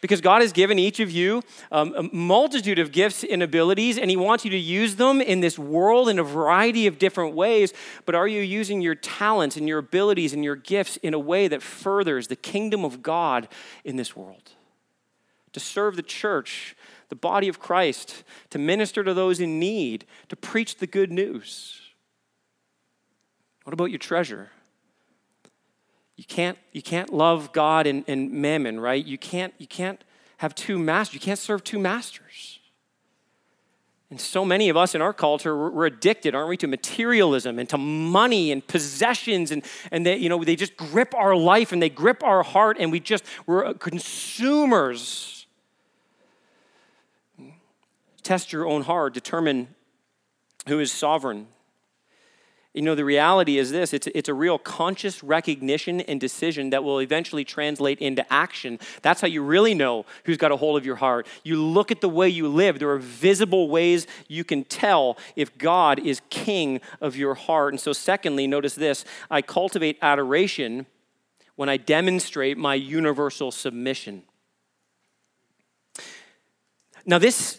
Because 0.00 0.20
God 0.20 0.42
has 0.42 0.52
given 0.52 0.78
each 0.78 1.00
of 1.00 1.10
you 1.10 1.42
um, 1.72 1.94
a 1.96 2.02
multitude 2.14 2.78
of 2.78 2.92
gifts 2.92 3.24
and 3.24 3.42
abilities, 3.42 3.98
and 3.98 4.10
He 4.10 4.16
wants 4.16 4.44
you 4.44 4.50
to 4.52 4.58
use 4.58 4.96
them 4.96 5.20
in 5.20 5.40
this 5.40 5.58
world 5.58 6.08
in 6.08 6.18
a 6.18 6.22
variety 6.22 6.86
of 6.86 6.98
different 6.98 7.34
ways. 7.34 7.72
But 8.06 8.14
are 8.14 8.28
you 8.28 8.40
using 8.40 8.80
your 8.80 8.94
talents 8.94 9.56
and 9.56 9.66
your 9.66 9.78
abilities 9.78 10.32
and 10.32 10.44
your 10.44 10.56
gifts 10.56 10.98
in 10.98 11.14
a 11.14 11.18
way 11.18 11.48
that 11.48 11.62
furthers 11.62 12.28
the 12.28 12.36
kingdom 12.36 12.84
of 12.84 13.02
God 13.02 13.48
in 13.84 13.96
this 13.96 14.14
world? 14.14 14.52
To 15.52 15.60
serve 15.60 15.96
the 15.96 16.02
church, 16.02 16.76
the 17.08 17.16
body 17.16 17.48
of 17.48 17.58
Christ, 17.58 18.22
to 18.50 18.58
minister 18.58 19.02
to 19.02 19.14
those 19.14 19.40
in 19.40 19.58
need, 19.58 20.04
to 20.28 20.36
preach 20.36 20.76
the 20.76 20.86
good 20.86 21.10
news. 21.10 21.80
What 23.64 23.72
about 23.72 23.90
your 23.90 23.98
treasure? 23.98 24.50
You 26.18 26.24
can't, 26.24 26.58
you 26.72 26.82
can't 26.82 27.12
love 27.12 27.52
God 27.52 27.86
and, 27.86 28.04
and 28.08 28.32
mammon, 28.32 28.80
right? 28.80 29.06
You 29.06 29.16
can't, 29.16 29.54
you 29.56 29.68
can't 29.68 30.02
have 30.38 30.52
two 30.52 30.76
masters. 30.76 31.14
You 31.14 31.20
can't 31.20 31.38
serve 31.38 31.62
two 31.62 31.78
masters. 31.78 32.58
And 34.10 34.20
so 34.20 34.44
many 34.44 34.68
of 34.68 34.76
us 34.76 34.96
in 34.96 35.00
our 35.00 35.12
culture, 35.12 35.56
we're 35.70 35.86
addicted, 35.86 36.34
aren't 36.34 36.48
we, 36.48 36.56
to 36.56 36.66
materialism 36.66 37.60
and 37.60 37.68
to 37.68 37.78
money 37.78 38.50
and 38.50 38.66
possessions, 38.66 39.52
and, 39.52 39.62
and 39.92 40.04
they, 40.04 40.16
you 40.16 40.28
know, 40.28 40.42
they 40.42 40.56
just 40.56 40.76
grip 40.76 41.14
our 41.14 41.36
life 41.36 41.70
and 41.70 41.80
they 41.80 41.90
grip 41.90 42.24
our 42.24 42.42
heart, 42.42 42.78
and 42.80 42.90
we 42.90 42.98
just, 42.98 43.22
we're 43.46 43.72
consumers. 43.74 45.46
Test 48.24 48.52
your 48.52 48.66
own 48.66 48.82
heart, 48.82 49.14
determine 49.14 49.68
who 50.66 50.80
is 50.80 50.90
sovereign 50.90 51.46
you 52.74 52.82
know, 52.82 52.94
the 52.94 53.04
reality 53.04 53.58
is 53.58 53.70
this 53.70 53.92
it's, 53.92 54.06
it's 54.08 54.28
a 54.28 54.34
real 54.34 54.58
conscious 54.58 55.24
recognition 55.24 56.00
and 56.02 56.20
decision 56.20 56.70
that 56.70 56.84
will 56.84 57.00
eventually 57.00 57.44
translate 57.44 57.98
into 57.98 58.30
action. 58.32 58.78
That's 59.02 59.20
how 59.20 59.26
you 59.26 59.42
really 59.42 59.74
know 59.74 60.04
who's 60.24 60.36
got 60.36 60.52
a 60.52 60.56
hold 60.56 60.76
of 60.76 60.84
your 60.84 60.96
heart. 60.96 61.26
You 61.42 61.62
look 61.62 61.90
at 61.90 62.00
the 62.00 62.08
way 62.08 62.28
you 62.28 62.46
live, 62.46 62.78
there 62.78 62.90
are 62.90 62.98
visible 62.98 63.68
ways 63.68 64.06
you 64.28 64.44
can 64.44 64.64
tell 64.64 65.16
if 65.34 65.56
God 65.56 65.98
is 65.98 66.20
king 66.28 66.80
of 67.00 67.16
your 67.16 67.34
heart. 67.34 67.72
And 67.72 67.80
so, 67.80 67.92
secondly, 67.92 68.46
notice 68.46 68.74
this 68.74 69.04
I 69.30 69.42
cultivate 69.42 69.98
adoration 70.02 70.86
when 71.56 71.68
I 71.68 71.78
demonstrate 71.78 72.58
my 72.58 72.74
universal 72.74 73.50
submission. 73.50 74.22
Now, 77.06 77.18
this, 77.18 77.58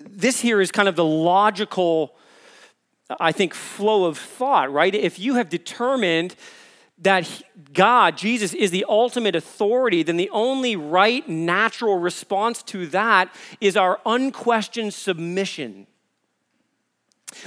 this 0.00 0.40
here 0.40 0.60
is 0.60 0.72
kind 0.72 0.88
of 0.88 0.96
the 0.96 1.04
logical 1.04 2.16
I 3.20 3.32
think, 3.32 3.54
flow 3.54 4.04
of 4.04 4.18
thought, 4.18 4.72
right? 4.72 4.94
If 4.94 5.18
you 5.18 5.36
have 5.36 5.48
determined 5.48 6.34
that 6.98 7.42
God, 7.72 8.16
Jesus, 8.16 8.54
is 8.54 8.70
the 8.70 8.86
ultimate 8.88 9.36
authority, 9.36 10.02
then 10.02 10.16
the 10.16 10.30
only 10.30 10.76
right, 10.76 11.28
natural 11.28 11.98
response 11.98 12.62
to 12.64 12.86
that 12.88 13.34
is 13.60 13.76
our 13.76 14.00
unquestioned 14.06 14.94
submission. 14.94 15.86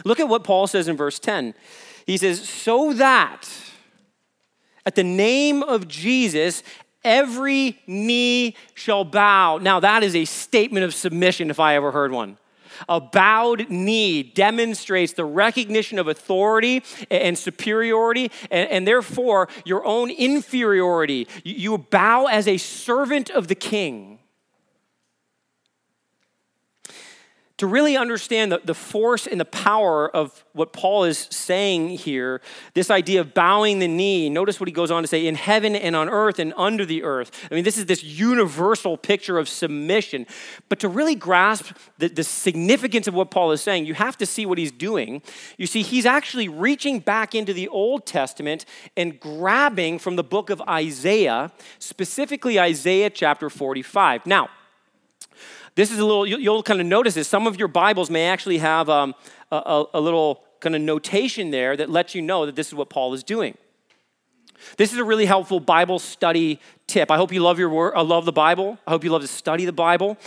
Look 0.05 0.19
at 0.19 0.29
what 0.29 0.43
Paul 0.43 0.67
says 0.67 0.87
in 0.87 0.95
verse 0.95 1.19
10. 1.19 1.55
He 2.05 2.17
says, 2.17 2.47
So 2.47 2.93
that 2.93 3.49
at 4.85 4.95
the 4.95 5.03
name 5.03 5.63
of 5.63 5.87
Jesus, 5.87 6.63
every 7.03 7.79
knee 7.87 8.55
shall 8.75 9.03
bow. 9.03 9.57
Now, 9.57 9.79
that 9.79 10.03
is 10.03 10.15
a 10.15 10.25
statement 10.25 10.85
of 10.85 10.93
submission 10.93 11.49
if 11.49 11.59
I 11.59 11.75
ever 11.75 11.91
heard 11.91 12.11
one. 12.11 12.37
A 12.87 12.99
bowed 13.01 13.69
knee 13.69 14.23
demonstrates 14.23 15.13
the 15.13 15.25
recognition 15.25 15.99
of 15.99 16.07
authority 16.07 16.83
and 17.09 17.37
superiority, 17.37 18.31
and, 18.51 18.69
and 18.69 18.87
therefore 18.87 19.49
your 19.65 19.85
own 19.85 20.09
inferiority. 20.09 21.27
You 21.43 21.77
bow 21.77 22.27
as 22.27 22.47
a 22.47 22.57
servant 22.57 23.29
of 23.29 23.47
the 23.47 23.55
king. 23.55 24.18
To 27.59 27.67
really 27.67 27.97
understand 27.97 28.53
the, 28.53 28.61
the 28.63 28.73
force 28.73 29.27
and 29.27 29.37
the 29.37 29.45
power 29.45 30.09
of 30.15 30.45
what 30.53 30.71
Paul 30.71 31.03
is 31.03 31.27
saying 31.29 31.89
here, 31.89 32.39
this 32.73 32.89
idea 32.89 33.19
of 33.19 33.33
bowing 33.33 33.79
the 33.79 33.87
knee, 33.87 34.29
notice 34.29 34.61
what 34.61 34.69
he 34.69 34.71
goes 34.71 34.89
on 34.89 35.03
to 35.03 35.07
say 35.07 35.27
in 35.27 35.35
heaven 35.35 35.75
and 35.75 35.93
on 35.93 36.07
earth 36.07 36.39
and 36.39 36.53
under 36.55 36.85
the 36.85 37.03
earth. 37.03 37.31
I 37.51 37.55
mean, 37.55 37.65
this 37.65 37.77
is 37.77 37.85
this 37.85 38.01
universal 38.01 38.95
picture 38.95 39.37
of 39.37 39.49
submission. 39.49 40.25
But 40.69 40.79
to 40.79 40.87
really 40.87 41.15
grasp 41.15 41.73
the, 41.97 42.07
the 42.07 42.23
significance 42.23 43.07
of 43.09 43.13
what 43.13 43.29
Paul 43.29 43.51
is 43.51 43.61
saying, 43.61 43.85
you 43.85 43.93
have 43.93 44.17
to 44.19 44.25
see 44.25 44.45
what 44.45 44.57
he's 44.57 44.71
doing. 44.71 45.21
You 45.57 45.67
see, 45.67 45.81
he's 45.81 46.05
actually 46.05 46.47
reaching 46.47 46.99
back 46.99 47.35
into 47.35 47.51
the 47.51 47.67
Old 47.67 48.05
Testament 48.05 48.63
and 48.95 49.19
grabbing 49.19 49.99
from 49.99 50.15
the 50.15 50.23
book 50.23 50.49
of 50.49 50.61
Isaiah, 50.61 51.51
specifically 51.77 52.57
Isaiah 52.57 53.09
chapter 53.09 53.49
45. 53.49 54.25
Now, 54.25 54.49
this 55.75 55.91
is 55.91 55.99
a 55.99 56.05
little, 56.05 56.25
you'll 56.25 56.63
kind 56.63 56.81
of 56.81 56.87
notice 56.87 57.13
this. 57.13 57.27
Some 57.27 57.47
of 57.47 57.57
your 57.57 57.67
Bibles 57.67 58.09
may 58.09 58.27
actually 58.27 58.57
have 58.59 58.89
um, 58.89 59.15
a, 59.51 59.85
a 59.93 60.01
little 60.01 60.43
kind 60.59 60.75
of 60.75 60.81
notation 60.81 61.51
there 61.51 61.77
that 61.77 61.89
lets 61.89 62.15
you 62.15 62.21
know 62.21 62.45
that 62.45 62.55
this 62.55 62.67
is 62.67 62.73
what 62.73 62.89
Paul 62.89 63.13
is 63.13 63.23
doing. 63.23 63.57
This 64.77 64.91
is 64.91 64.99
a 64.99 65.03
really 65.03 65.25
helpful 65.25 65.59
Bible 65.59 65.99
study 65.99 66.59
tip. 66.87 67.11
I 67.11 67.17
hope 67.17 67.31
you 67.31 67.41
love 67.41 67.59
your 67.59 67.69
word, 67.69 67.93
I 67.95 68.01
love 68.01 68.25
the 68.25 68.31
Bible. 68.31 68.77
I 68.85 68.91
hope 68.91 69.03
you 69.03 69.09
love 69.09 69.21
to 69.21 69.27
study 69.27 69.65
the 69.65 69.71
Bible. 69.71 70.17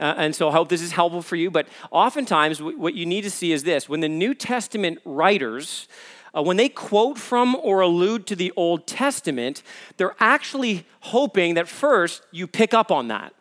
Uh, 0.00 0.14
and 0.16 0.34
so 0.34 0.48
I 0.48 0.52
hope 0.52 0.68
this 0.68 0.82
is 0.82 0.92
helpful 0.92 1.22
for 1.22 1.36
you. 1.36 1.50
But 1.50 1.68
oftentimes, 1.90 2.60
what 2.62 2.94
you 2.94 3.06
need 3.06 3.22
to 3.22 3.30
see 3.30 3.52
is 3.52 3.62
this 3.62 3.88
when 3.88 4.00
the 4.00 4.08
New 4.08 4.34
Testament 4.34 4.98
writers, 5.04 5.88
uh, 6.34 6.42
when 6.42 6.56
they 6.56 6.68
quote 6.68 7.18
from 7.18 7.54
or 7.56 7.80
allude 7.80 8.26
to 8.28 8.36
the 8.36 8.52
Old 8.56 8.86
Testament, 8.86 9.62
they're 9.98 10.16
actually 10.18 10.86
hoping 11.00 11.54
that 11.54 11.68
first 11.68 12.22
you 12.30 12.46
pick 12.46 12.72
up 12.72 12.90
on 12.90 13.08
that. 13.08 13.34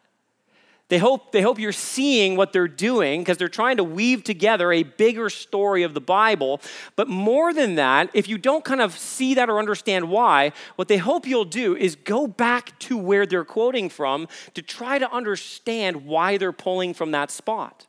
They 0.92 0.98
hope, 0.98 1.32
they 1.32 1.42
hope 1.42 1.58
you're 1.58 1.72
seeing 1.72 2.36
what 2.36 2.52
they're 2.52 2.68
doing 2.68 3.22
because 3.22 3.38
they're 3.38 3.48
trying 3.48 3.78
to 3.78 3.84
weave 3.84 4.26
together 4.26 4.74
a 4.74 4.84
bigger 4.84 5.30
story 5.30 5.84
of 5.84 5.94
the 5.94 6.02
Bible. 6.02 6.60
But 6.98 7.08
more 7.08 7.54
than 7.54 7.76
that, 7.76 8.10
if 8.14 8.28
you 8.28 8.38
don't 8.38 8.66
kind 8.66 8.82
of 8.82 8.98
see 8.98 9.34
that 9.36 9.50
or 9.50 9.58
understand 9.58 10.10
why, 10.10 10.52
what 10.76 10.90
they 10.90 10.98
hope 10.98 11.26
you'll 11.26 11.46
do 11.46 11.78
is 11.78 11.96
go 11.96 12.28
back 12.28 12.78
to 12.80 12.98
where 12.98 13.26
they're 13.26 13.46
quoting 13.46 13.88
from 13.88 14.28
to 14.54 14.62
try 14.62 15.00
to 15.00 15.10
understand 15.10 16.06
why 16.06 16.36
they're 16.36 16.52
pulling 16.52 16.94
from 16.94 17.12
that 17.12 17.32
spot. 17.32 17.88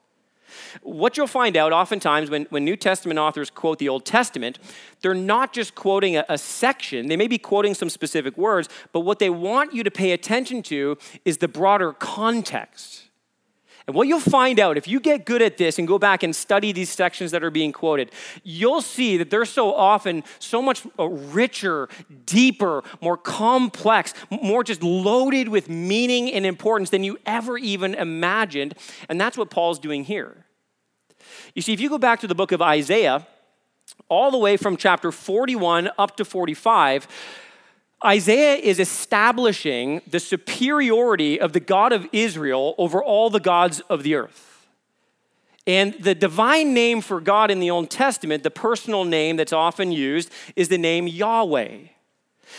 What 0.83 1.17
you'll 1.17 1.27
find 1.27 1.57
out 1.57 1.73
oftentimes 1.73 2.31
when, 2.31 2.47
when 2.51 2.65
New 2.65 2.77
Testament 2.77 3.19
authors 3.19 3.51
quote 3.51 3.79
the 3.79 3.89
Old 3.89 4.05
Testament, 4.05 4.59
they're 5.01 5.15
not 5.15 5.53
just 5.53 5.75
quoting 5.75 6.17
a, 6.17 6.25
a 6.29 6.39
section, 6.39 7.07
they 7.09 7.17
may 7.17 7.29
be 7.29 7.39
quoting 7.39 7.75
some 7.75 7.91
specific 7.91 8.37
words, 8.37 8.69
but 8.93 9.01
what 9.01 9.19
they 9.19 9.31
want 9.31 9.75
you 9.75 9.83
to 9.83 9.91
pay 9.91 10.13
attention 10.13 10.63
to 10.65 10.97
is 11.25 11.39
the 11.39 11.49
broader 11.49 11.93
context. 11.93 13.05
And 13.87 13.97
what 13.97 14.07
you'll 14.07 14.21
find 14.21 14.61
out 14.61 14.77
if 14.77 14.87
you 14.87 15.01
get 15.01 15.25
good 15.25 15.43
at 15.43 15.57
this 15.57 15.79
and 15.79 15.89
go 15.89 15.99
back 15.99 16.23
and 16.23 16.35
study 16.35 16.73
these 16.73 16.91
sections 16.91 17.31
that 17.33 17.43
are 17.43 17.51
being 17.51 17.73
quoted, 17.73 18.13
you'll 18.45 18.83
see 18.83 19.17
that 19.17 19.31
they're 19.31 19.45
so 19.45 19.75
often 19.75 20.23
so 20.39 20.63
much 20.63 20.87
uh, 20.99 21.09
richer, 21.09 21.89
deeper, 22.27 22.85
more 23.01 23.17
complex, 23.17 24.15
more 24.31 24.63
just 24.63 24.83
loaded 24.83 25.49
with 25.49 25.69
meaning 25.69 26.33
and 26.33 26.47
importance 26.47 26.91
than 26.91 27.03
you 27.03 27.19
ever 27.27 27.59
even 27.59 27.95
imagined. 27.95 28.75
And 29.09 29.21
that's 29.21 29.37
what 29.37 29.51
Paul's 29.51 29.79
doing 29.79 30.05
here. 30.05 30.47
You 31.55 31.63
see, 31.63 31.73
if 31.73 31.81
you 31.81 31.89
go 31.89 31.99
back 31.99 32.21
to 32.21 32.27
the 32.27 32.35
book 32.35 32.53
of 32.53 32.63
Isaiah, 32.63 33.27
all 34.09 34.31
the 34.31 34.39
way 34.39 34.57
from 34.57 34.77
chapter 34.77 35.11
41 35.11 35.91
up 35.99 36.17
to 36.17 36.25
45, 36.25 37.09
Isaiah 38.05 38.57
is 38.57 38.79
establishing 38.81 40.03
the 40.07 40.21
superiority 40.21 41.41
of 41.41 41.53
the 41.53 41.61
God 41.61 41.93
of 41.93 42.09
Israel 42.13 42.75
over 42.79 43.03
all 43.03 43.31
the 43.31 43.41
gods 43.41 43.81
of 43.81 44.03
the 44.03 44.15
earth. 44.15 44.67
And 45.67 45.95
the 45.95 46.15
divine 46.15 46.75
name 46.75 47.01
for 47.01 47.21
God 47.21 47.51
in 47.51 47.61
the 47.61 47.71
Old 47.71 47.89
Testament, 47.89 48.43
the 48.43 48.51
personal 48.51 49.05
name 49.05 49.37
that's 49.37 49.53
often 49.53 49.93
used, 49.93 50.31
is 50.57 50.69
the 50.69 50.79
name 50.79 51.07
Yahweh. 51.07 51.79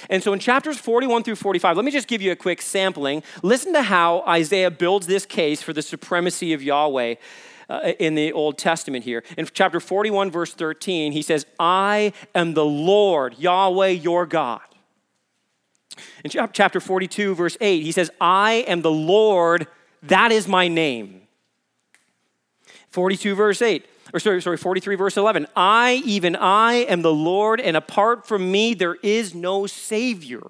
And 0.10 0.24
so 0.24 0.34
in 0.34 0.40
chapters 0.40 0.78
41 0.78 1.24
through 1.24 1.36
45, 1.36 1.76
let 1.76 1.86
me 1.86 1.92
just 1.92 2.08
give 2.08 2.22
you 2.22 2.32
a 2.32 2.36
quick 2.36 2.62
sampling. 2.62 3.22
Listen 3.42 3.74
to 3.74 3.82
how 3.82 4.22
Isaiah 4.22 4.72
builds 4.72 5.08
this 5.08 5.26
case 5.26 5.62
for 5.62 5.74
the 5.74 5.82
supremacy 5.82 6.54
of 6.54 6.64
Yahweh 6.64 7.16
uh, 7.70 7.92
in 8.00 8.16
the 8.16 8.32
Old 8.32 8.58
Testament 8.58 9.04
here. 9.04 9.24
In 9.38 9.48
chapter 9.52 9.80
41, 9.80 10.32
verse 10.32 10.54
13, 10.54 11.12
he 11.12 11.22
says, 11.22 11.46
I 11.60 12.14
am 12.34 12.54
the 12.54 12.66
Lord, 12.66 13.38
Yahweh, 13.38 13.88
your 13.88 14.26
God. 14.26 14.62
In 16.24 16.32
chapter 16.54 16.80
42, 16.80 17.36
verse 17.36 17.58
8, 17.60 17.84
he 17.84 17.92
says, 17.92 18.10
I 18.20 18.66
am 18.68 18.82
the 18.82 18.92
Lord, 18.92 19.68
that 20.04 20.32
is 20.32 20.48
my 20.48 20.68
name. 20.68 21.22
42, 22.90 23.36
verse 23.36 23.62
8, 23.62 23.86
or 24.14 24.20
sorry, 24.20 24.42
sorry, 24.42 24.58
43, 24.58 24.96
verse 24.96 25.18
11, 25.18 25.48
I, 25.56 26.02
even 26.06 26.36
I, 26.36 26.74
am 26.74 27.02
the 27.02 27.14
Lord, 27.14 27.60
and 27.60 27.76
apart 27.76 28.28
from 28.28 28.52
me, 28.52 28.74
there 28.74 28.96
is 28.96 29.34
no 29.34 29.66
Savior. 29.66 30.44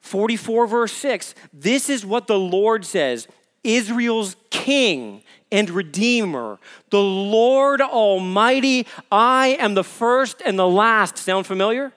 44, 0.00 0.66
verse 0.66 0.92
6, 0.92 1.34
this 1.52 1.88
is 1.88 2.04
what 2.04 2.26
the 2.26 2.38
Lord 2.38 2.84
says 2.84 3.28
Israel's 3.62 4.36
king, 4.50 5.22
and 5.50 5.70
Redeemer, 5.70 6.58
the 6.90 7.00
Lord 7.00 7.80
Almighty. 7.80 8.86
I 9.10 9.56
am 9.60 9.74
the 9.74 9.84
first 9.84 10.42
and 10.44 10.58
the 10.58 10.68
last. 10.68 11.18
Sound 11.18 11.46
familiar? 11.46 11.92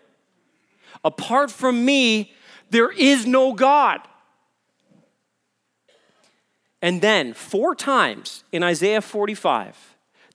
Apart 1.04 1.52
from 1.52 1.86
me, 1.86 2.34
there 2.70 2.92
is 2.92 3.26
no 3.26 3.54
God. 3.54 4.02
And 6.82 7.02
then, 7.02 7.34
four 7.34 7.76
times 7.76 8.44
in 8.52 8.64
Isaiah 8.64 9.02
45, 9.02 9.92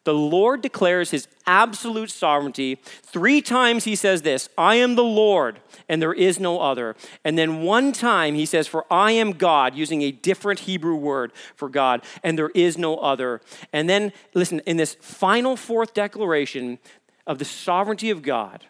the 0.07 0.15
Lord 0.15 0.63
declares 0.63 1.11
his 1.11 1.27
absolute 1.49 2.11
sovereignty. 2.11 2.77
Three 3.03 3.43
times 3.43 3.83
he 3.83 3.97
says 3.97 4.23
this 4.23 4.49
I 4.57 4.77
am 4.77 4.95
the 4.95 5.03
Lord, 5.03 5.59
and 5.89 6.01
there 6.01 6.13
is 6.13 6.39
no 6.39 6.61
other. 6.61 6.95
And 7.25 7.37
then 7.37 7.63
one 7.63 7.91
time 7.91 8.37
he 8.37 8.47
says, 8.47 8.69
For 8.69 8.85
I 8.89 9.11
am 9.13 9.33
God, 9.33 9.75
using 9.75 10.03
a 10.03 10.13
different 10.13 10.61
Hebrew 10.61 10.95
word 10.95 11.33
for 11.57 11.69
God, 11.69 12.05
and 12.23 12.39
there 12.39 12.51
is 12.51 12.79
no 12.79 12.99
other. 12.99 13.41
And 13.73 13.91
then, 13.91 14.13
listen, 14.33 14.61
in 14.61 14.77
this 14.77 14.95
final 15.01 15.57
fourth 15.57 15.93
declaration 15.93 16.79
of 17.27 17.41
the 17.41 17.45
sovereignty 17.45 18.11
of 18.11 18.23
God, 18.23 18.65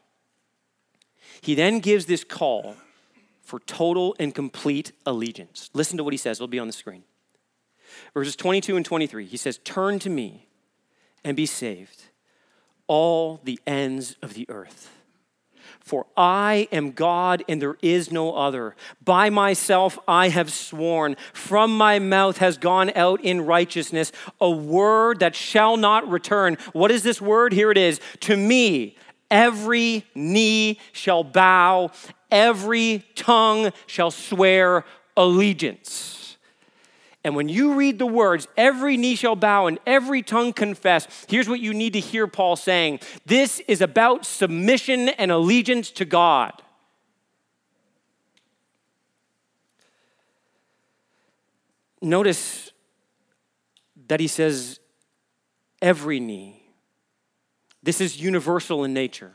he 1.40 1.55
then 1.55 1.81
gives 1.81 2.07
this 2.07 2.25
call 2.25 2.77
for 3.42 3.61
total 3.61 4.16
and 4.18 4.35
complete 4.35 4.92
allegiance. 5.05 5.70
Listen 5.72 5.96
to 5.96 6.05
what 6.05 6.12
he 6.12 6.18
says, 6.18 6.38
it'll 6.38 6.49
be 6.49 6.59
on 6.59 6.66
the 6.66 6.72
screen. 6.72 7.05
Verses 8.12 8.37
22 8.37 8.77
and 8.77 8.85
23, 8.85 9.27
he 9.27 9.37
says, 9.37 9.59
Turn 9.64 9.99
to 10.01 10.11
me 10.11 10.46
and 11.25 11.37
be 11.37 11.46
saved, 11.46 12.05
all 12.87 13.40
the 13.44 13.59
ends 13.66 14.16
of 14.22 14.35
the 14.35 14.46
earth. 14.49 14.90
For 15.81 16.07
I 16.16 16.66
am 16.72 16.90
God 16.90 17.44
and 17.49 17.62
there 17.62 17.77
is 17.81 18.11
no 18.11 18.35
other. 18.35 18.75
By 19.05 19.31
myself 19.31 19.99
I 20.09 20.31
have 20.31 20.53
sworn. 20.53 21.16
From 21.33 21.77
my 21.77 22.01
mouth 22.01 22.38
has 22.38 22.59
gone 22.59 22.90
out 22.96 23.20
in 23.20 23.46
righteousness 23.46 24.11
a 24.40 24.51
word 24.51 25.20
that 25.20 25.37
shall 25.37 25.77
not 25.77 26.09
return. 26.09 26.59
What 26.72 26.90
is 26.90 27.05
this 27.05 27.20
word? 27.20 27.53
Here 27.53 27.70
it 27.70 27.79
is. 27.79 28.01
To 28.22 28.37
me, 28.37 28.96
every 29.30 30.04
knee 30.14 30.78
shall 30.92 31.24
bow, 31.24 31.90
every 32.30 33.04
tongue 33.14 33.72
shall 33.86 34.10
swear 34.10 34.84
allegiance. 35.16 36.36
And 37.24 37.34
when 37.34 37.48
you 37.48 37.74
read 37.74 37.98
the 37.98 38.06
words, 38.06 38.46
every 38.56 38.96
knee 38.96 39.16
shall 39.16 39.34
bow 39.34 39.66
and 39.66 39.80
every 39.84 40.22
tongue 40.22 40.52
confess, 40.52 41.08
here's 41.28 41.48
what 41.48 41.58
you 41.58 41.74
need 41.74 41.94
to 41.94 42.00
hear 42.00 42.28
Paul 42.28 42.54
saying 42.54 43.00
this 43.24 43.58
is 43.66 43.80
about 43.80 44.24
submission 44.24 45.08
and 45.08 45.32
allegiance 45.32 45.90
to 45.92 46.04
God. 46.04 46.62
Notice 52.00 52.70
that 54.06 54.20
he 54.20 54.28
says, 54.28 54.78
every 55.82 56.20
knee. 56.20 56.55
This 57.87 58.01
is 58.01 58.20
universal 58.20 58.85
in 58.85 58.92
nature 58.92 59.33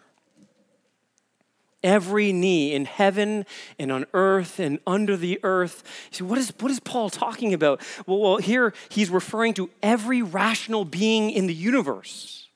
every 1.83 2.31
knee 2.31 2.73
in 2.73 2.85
heaven 2.85 3.43
and 3.79 3.91
on 3.91 4.05
earth 4.13 4.59
and 4.59 4.77
under 4.85 5.17
the 5.17 5.39
earth. 5.41 5.83
See, 6.11 6.23
what 6.23 6.37
is, 6.37 6.53
what 6.59 6.69
is 6.69 6.79
Paul 6.79 7.09
talking 7.09 7.55
about? 7.55 7.81
Well, 8.05 8.19
well, 8.19 8.37
here 8.37 8.73
he's 8.89 9.09
referring 9.09 9.55
to 9.55 9.69
every 9.81 10.21
rational 10.21 10.85
being 10.85 11.31
in 11.31 11.47
the 11.47 11.55
universe. 11.55 12.49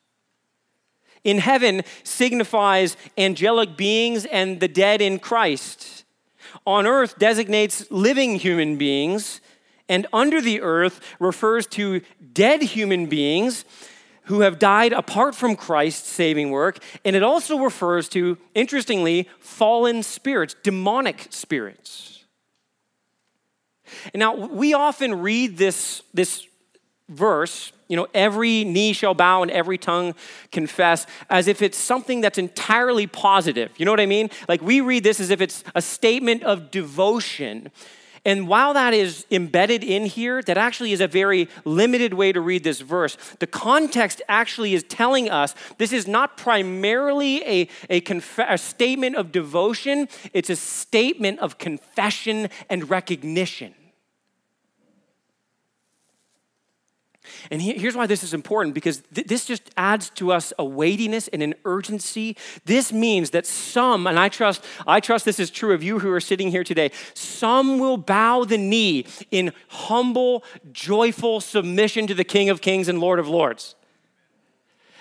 In 1.23 1.39
heaven 1.39 1.81
signifies 2.03 2.97
angelic 3.17 3.75
beings 3.75 4.25
and 4.25 4.59
the 4.59 4.67
dead 4.67 5.01
in 5.01 5.17
Christ. 5.17 6.03
On 6.67 6.85
earth 6.85 7.17
designates 7.17 7.89
living 7.89 8.35
human 8.35 8.77
beings, 8.77 9.41
and 9.89 10.05
under 10.13 10.39
the 10.39 10.61
earth 10.61 11.01
refers 11.19 11.65
to 11.67 12.01
dead 12.33 12.61
human 12.61 13.07
beings 13.07 13.65
who 14.25 14.41
have 14.41 14.59
died 14.59 14.93
apart 14.93 15.35
from 15.35 15.55
Christ's 15.55 16.09
saving 16.09 16.51
work. 16.51 16.79
And 17.03 17.15
it 17.15 17.23
also 17.23 17.59
refers 17.59 18.09
to, 18.09 18.37
interestingly, 18.53 19.29
fallen 19.39 20.03
spirits, 20.03 20.55
demonic 20.63 21.27
spirits. 21.29 22.23
And 24.13 24.19
now, 24.19 24.35
we 24.35 24.73
often 24.73 25.21
read 25.21 25.57
this, 25.57 26.01
this 26.13 26.45
verse, 27.09 27.71
you 27.87 27.95
know, 27.95 28.07
every 28.13 28.63
knee 28.63 28.93
shall 28.93 29.13
bow 29.13 29.43
and 29.43 29.51
every 29.51 29.77
tongue 29.77 30.15
confess, 30.51 31.05
as 31.29 31.47
if 31.47 31.61
it's 31.61 31.77
something 31.77 32.21
that's 32.21 32.37
entirely 32.37 33.05
positive. 33.07 33.71
You 33.77 33.85
know 33.85 33.91
what 33.91 33.99
I 33.99 34.07
mean? 34.07 34.29
Like 34.47 34.61
we 34.61 34.81
read 34.81 35.03
this 35.03 35.19
as 35.19 35.29
if 35.29 35.39
it's 35.41 35.63
a 35.75 35.81
statement 35.81 36.43
of 36.43 36.71
devotion. 36.71 37.71
And 38.25 38.47
while 38.47 38.73
that 38.73 38.95
is 38.95 39.25
embedded 39.29 39.83
in 39.83 40.05
here, 40.05 40.41
that 40.41 40.57
actually 40.57 40.91
is 40.91 40.99
a 40.99 41.07
very 41.07 41.47
limited 41.63 42.15
way 42.15 42.31
to 42.31 42.41
read 42.41 42.63
this 42.63 42.81
verse. 42.81 43.17
The 43.37 43.47
context 43.47 44.21
actually 44.27 44.73
is 44.73 44.83
telling 44.83 45.29
us 45.29 45.53
this 45.77 45.93
is 45.93 46.07
not 46.07 46.35
primarily 46.35 47.43
a, 47.45 47.69
a, 47.89 48.01
conf- 48.01 48.39
a 48.39 48.57
statement 48.57 49.15
of 49.15 49.31
devotion, 49.31 50.09
it's 50.33 50.49
a 50.49 50.55
statement 50.55 51.39
of 51.39 51.59
confession 51.59 52.49
and 52.67 52.89
recognition. 52.89 53.75
And 57.51 57.61
here's 57.61 57.95
why 57.95 58.07
this 58.07 58.23
is 58.23 58.33
important 58.33 58.73
because 58.73 59.01
th- 59.13 59.27
this 59.27 59.45
just 59.45 59.69
adds 59.77 60.09
to 60.11 60.31
us 60.31 60.53
a 60.57 60.65
weightiness 60.65 61.27
and 61.29 61.41
an 61.43 61.55
urgency. 61.65 62.37
This 62.65 62.91
means 62.91 63.31
that 63.31 63.45
some, 63.45 64.07
and 64.07 64.19
I 64.19 64.29
trust, 64.29 64.63
I 64.87 64.99
trust 64.99 65.25
this 65.25 65.39
is 65.39 65.49
true 65.49 65.73
of 65.73 65.83
you 65.83 65.99
who 65.99 66.11
are 66.11 66.19
sitting 66.19 66.51
here 66.51 66.63
today, 66.63 66.91
some 67.13 67.79
will 67.79 67.97
bow 67.97 68.43
the 68.43 68.57
knee 68.57 69.05
in 69.31 69.53
humble, 69.69 70.43
joyful 70.71 71.41
submission 71.41 72.07
to 72.07 72.13
the 72.13 72.23
King 72.23 72.49
of 72.49 72.61
Kings 72.61 72.87
and 72.87 72.99
Lord 72.99 73.19
of 73.19 73.27
Lords. 73.27 73.75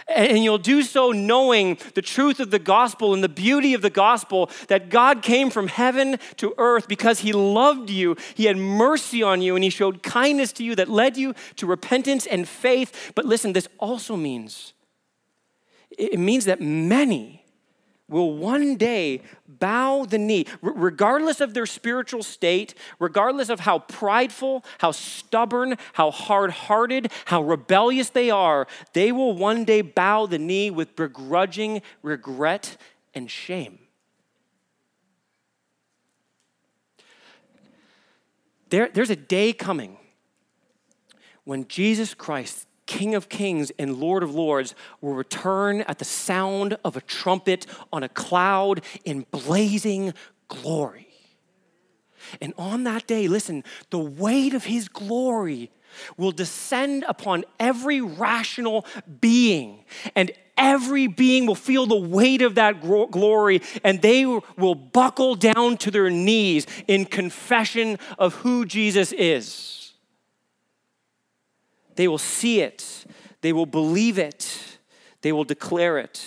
And 0.06 0.44
you'll 0.44 0.58
do 0.58 0.82
so 0.82 1.12
knowing 1.12 1.78
the 1.94 2.02
truth 2.02 2.38
of 2.38 2.50
the 2.50 2.58
gospel 2.58 3.14
and 3.14 3.24
the 3.24 3.28
beauty 3.28 3.72
of 3.72 3.82
the 3.82 3.90
gospel 3.90 4.50
that 4.68 4.90
God 4.90 5.22
came 5.22 5.48
from 5.50 5.68
heaven 5.68 6.18
to 6.36 6.54
earth 6.58 6.88
because 6.88 7.20
he 7.20 7.32
loved 7.32 7.88
you, 7.88 8.16
he 8.34 8.44
had 8.44 8.58
mercy 8.58 9.22
on 9.22 9.40
you, 9.40 9.54
and 9.54 9.64
he 9.64 9.70
showed 9.70 10.02
kindness 10.02 10.52
to 10.54 10.64
you 10.64 10.74
that 10.74 10.90
led 10.90 11.16
you 11.16 11.34
to 11.56 11.66
repentance 11.66 12.26
and 12.26 12.46
faith. 12.46 13.12
But 13.14 13.24
listen, 13.24 13.54
this 13.54 13.68
also 13.78 14.16
means 14.16 14.74
it 15.96 16.18
means 16.18 16.44
that 16.46 16.60
many 16.60 17.43
will 18.08 18.34
one 18.34 18.76
day 18.76 19.22
bow 19.48 20.04
the 20.04 20.18
knee, 20.18 20.46
regardless 20.60 21.40
of 21.40 21.54
their 21.54 21.66
spiritual 21.66 22.22
state, 22.22 22.74
regardless 22.98 23.48
of 23.48 23.60
how 23.60 23.78
prideful, 23.78 24.64
how 24.78 24.90
stubborn, 24.90 25.76
how 25.94 26.10
hard 26.10 26.50
hearted, 26.50 27.10
how 27.26 27.42
rebellious 27.42 28.10
they 28.10 28.30
are, 28.30 28.66
they 28.92 29.10
will 29.10 29.34
one 29.34 29.64
day 29.64 29.80
bow 29.80 30.26
the 30.26 30.38
knee 30.38 30.70
with 30.70 30.96
begrudging 30.96 31.80
regret 32.02 32.76
and 33.14 33.30
shame. 33.30 33.78
There, 38.70 38.90
there's 38.92 39.10
a 39.10 39.16
day 39.16 39.52
coming 39.52 39.96
when 41.44 41.68
Jesus 41.68 42.12
Christ 42.12 42.66
King 42.86 43.14
of 43.14 43.28
Kings 43.28 43.72
and 43.78 43.96
Lord 43.96 44.22
of 44.22 44.34
Lords, 44.34 44.74
will 45.00 45.14
return 45.14 45.82
at 45.82 45.98
the 45.98 46.04
sound 46.04 46.76
of 46.84 46.96
a 46.96 47.00
trumpet 47.00 47.66
on 47.92 48.02
a 48.02 48.08
cloud 48.08 48.82
in 49.04 49.26
blazing 49.30 50.12
glory. 50.48 51.08
And 52.40 52.54
on 52.56 52.84
that 52.84 53.06
day, 53.06 53.28
listen, 53.28 53.64
the 53.90 53.98
weight 53.98 54.54
of 54.54 54.64
his 54.64 54.88
glory 54.88 55.70
will 56.16 56.32
descend 56.32 57.04
upon 57.08 57.44
every 57.60 58.00
rational 58.00 58.84
being, 59.20 59.84
and 60.14 60.32
every 60.56 61.06
being 61.06 61.46
will 61.46 61.54
feel 61.54 61.86
the 61.86 61.96
weight 61.96 62.42
of 62.42 62.56
that 62.56 62.80
glory, 62.80 63.62
and 63.82 64.02
they 64.02 64.24
will 64.26 64.74
buckle 64.74 65.34
down 65.34 65.76
to 65.78 65.90
their 65.90 66.10
knees 66.10 66.66
in 66.88 67.04
confession 67.04 67.98
of 68.18 68.34
who 68.34 68.64
Jesus 68.64 69.12
is. 69.12 69.83
They 71.96 72.08
will 72.08 72.18
see 72.18 72.60
it, 72.60 73.04
they 73.40 73.52
will 73.52 73.66
believe 73.66 74.18
it, 74.18 74.78
they 75.22 75.32
will 75.32 75.44
declare 75.44 75.98
it. 75.98 76.24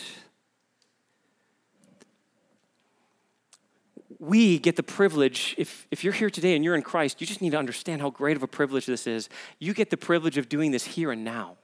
We 4.20 4.58
get 4.58 4.76
the 4.76 4.84
privilege, 4.84 5.54
if, 5.60 5.88
if 5.92 6.04
you're 6.04 6.14
here 6.14 6.32
today 6.32 6.56
and 6.56 6.66
you're 6.66 6.74
in 6.74 6.82
Christ, 6.82 7.22
you 7.22 7.28
just 7.28 7.40
need 7.40 7.52
to 7.52 7.58
understand 7.58 8.02
how 8.02 8.10
great 8.10 8.36
of 8.36 8.42
a 8.42 8.48
privilege 8.48 8.88
this 8.88 9.06
is. 9.06 9.30
You 9.60 9.76
get 9.76 9.92
the 9.92 9.98
privilege 9.98 10.40
of 10.40 10.50
doing 10.50 10.72
this 10.72 10.86
here 10.86 11.12
and 11.12 11.24
now. 11.24 11.58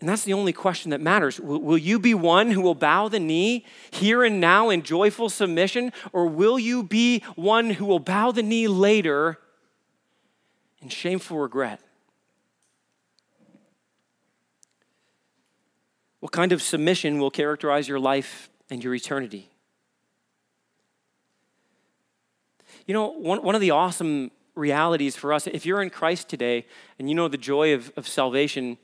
And 0.00 0.08
that's 0.08 0.24
the 0.24 0.32
only 0.32 0.52
question 0.52 0.90
that 0.90 1.00
matters. 1.00 1.38
Will, 1.38 1.60
will, 1.60 1.78
you 1.78 1.98
be 1.98 2.14
one 2.14 2.50
who 2.50 2.62
will 2.62 2.74
bow 2.74 3.08
the 3.08 3.20
knee 3.20 3.66
here 3.90 4.24
and 4.24 4.40
now 4.40 4.70
in 4.70 4.82
joyful 4.82 5.28
submission, 5.28 5.92
or 6.12 6.26
will 6.26 6.58
you 6.58 6.82
be 6.82 7.20
one 7.36 7.70
who 7.70 7.84
will 7.84 7.98
bow 7.98 8.32
the 8.32 8.42
knee 8.42 8.66
later 8.66 9.38
and 10.80 10.92
shameful 10.92 11.38
regret. 11.38 11.80
What 16.20 16.32
kind 16.32 16.52
of 16.52 16.62
submission 16.62 17.18
will 17.18 17.30
characterize 17.30 17.88
your 17.88 17.98
life 17.98 18.50
and 18.68 18.84
your 18.84 18.94
eternity? 18.94 19.50
You 22.86 22.94
know, 22.94 23.08
one, 23.08 23.42
one 23.42 23.54
of 23.54 23.60
the 23.60 23.70
awesome 23.70 24.30
realities 24.54 25.16
for 25.16 25.32
us. 25.32 25.46
If 25.46 25.64
you're 25.64 25.82
in 25.82 25.90
Christ 25.90 26.28
today 26.28 26.66
and 26.98 27.08
you 27.08 27.14
know 27.14 27.28
the 27.28 27.38
joy 27.38 27.74
of, 27.74 27.92
of 27.96 28.06
salvation, 28.06 28.78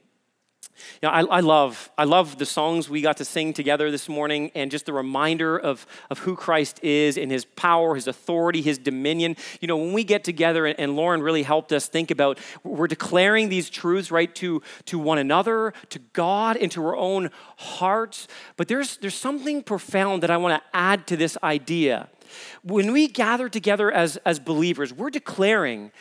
you 1.00 1.08
know, 1.08 1.12
I, 1.12 1.20
I, 1.22 1.40
love, 1.40 1.90
I 1.96 2.04
love 2.04 2.38
the 2.38 2.46
songs 2.46 2.88
we 2.88 3.00
got 3.00 3.16
to 3.18 3.24
sing 3.24 3.52
together 3.52 3.90
this 3.90 4.08
morning 4.08 4.50
and 4.54 4.70
just 4.70 4.86
the 4.86 4.92
reminder 4.92 5.58
of, 5.58 5.86
of 6.10 6.20
who 6.20 6.36
Christ 6.36 6.82
is 6.82 7.16
and 7.16 7.30
his 7.30 7.44
power, 7.44 7.94
his 7.94 8.06
authority, 8.06 8.62
his 8.62 8.78
dominion. 8.78 9.36
You 9.60 9.68
know, 9.68 9.76
when 9.76 9.92
we 9.92 10.04
get 10.04 10.24
together, 10.24 10.66
and, 10.66 10.96
Lauren 10.96 11.22
really 11.22 11.42
helped 11.42 11.72
us 11.72 11.88
think 11.88 12.10
about, 12.10 12.38
we're 12.64 12.86
declaring 12.86 13.48
these 13.48 13.68
truths, 13.68 14.10
right, 14.10 14.34
to, 14.36 14.62
to 14.86 14.98
one 14.98 15.18
another, 15.18 15.72
to 15.90 15.98
God, 16.12 16.56
and 16.56 16.72
to 16.72 16.84
our 16.84 16.96
own 16.96 17.30
hearts. 17.56 18.28
But 18.56 18.68
there's, 18.68 18.96
there's 18.98 19.14
something 19.14 19.62
profound 19.62 20.22
that 20.22 20.30
I 20.30 20.36
want 20.36 20.62
to 20.62 20.76
add 20.76 21.06
to 21.08 21.16
this 21.16 21.36
idea. 21.42 22.08
When 22.62 22.92
we 22.92 23.08
gather 23.08 23.48
together 23.48 23.92
as, 23.92 24.16
as 24.18 24.38
believers, 24.38 24.92
we're 24.92 25.10
declaring 25.10 25.92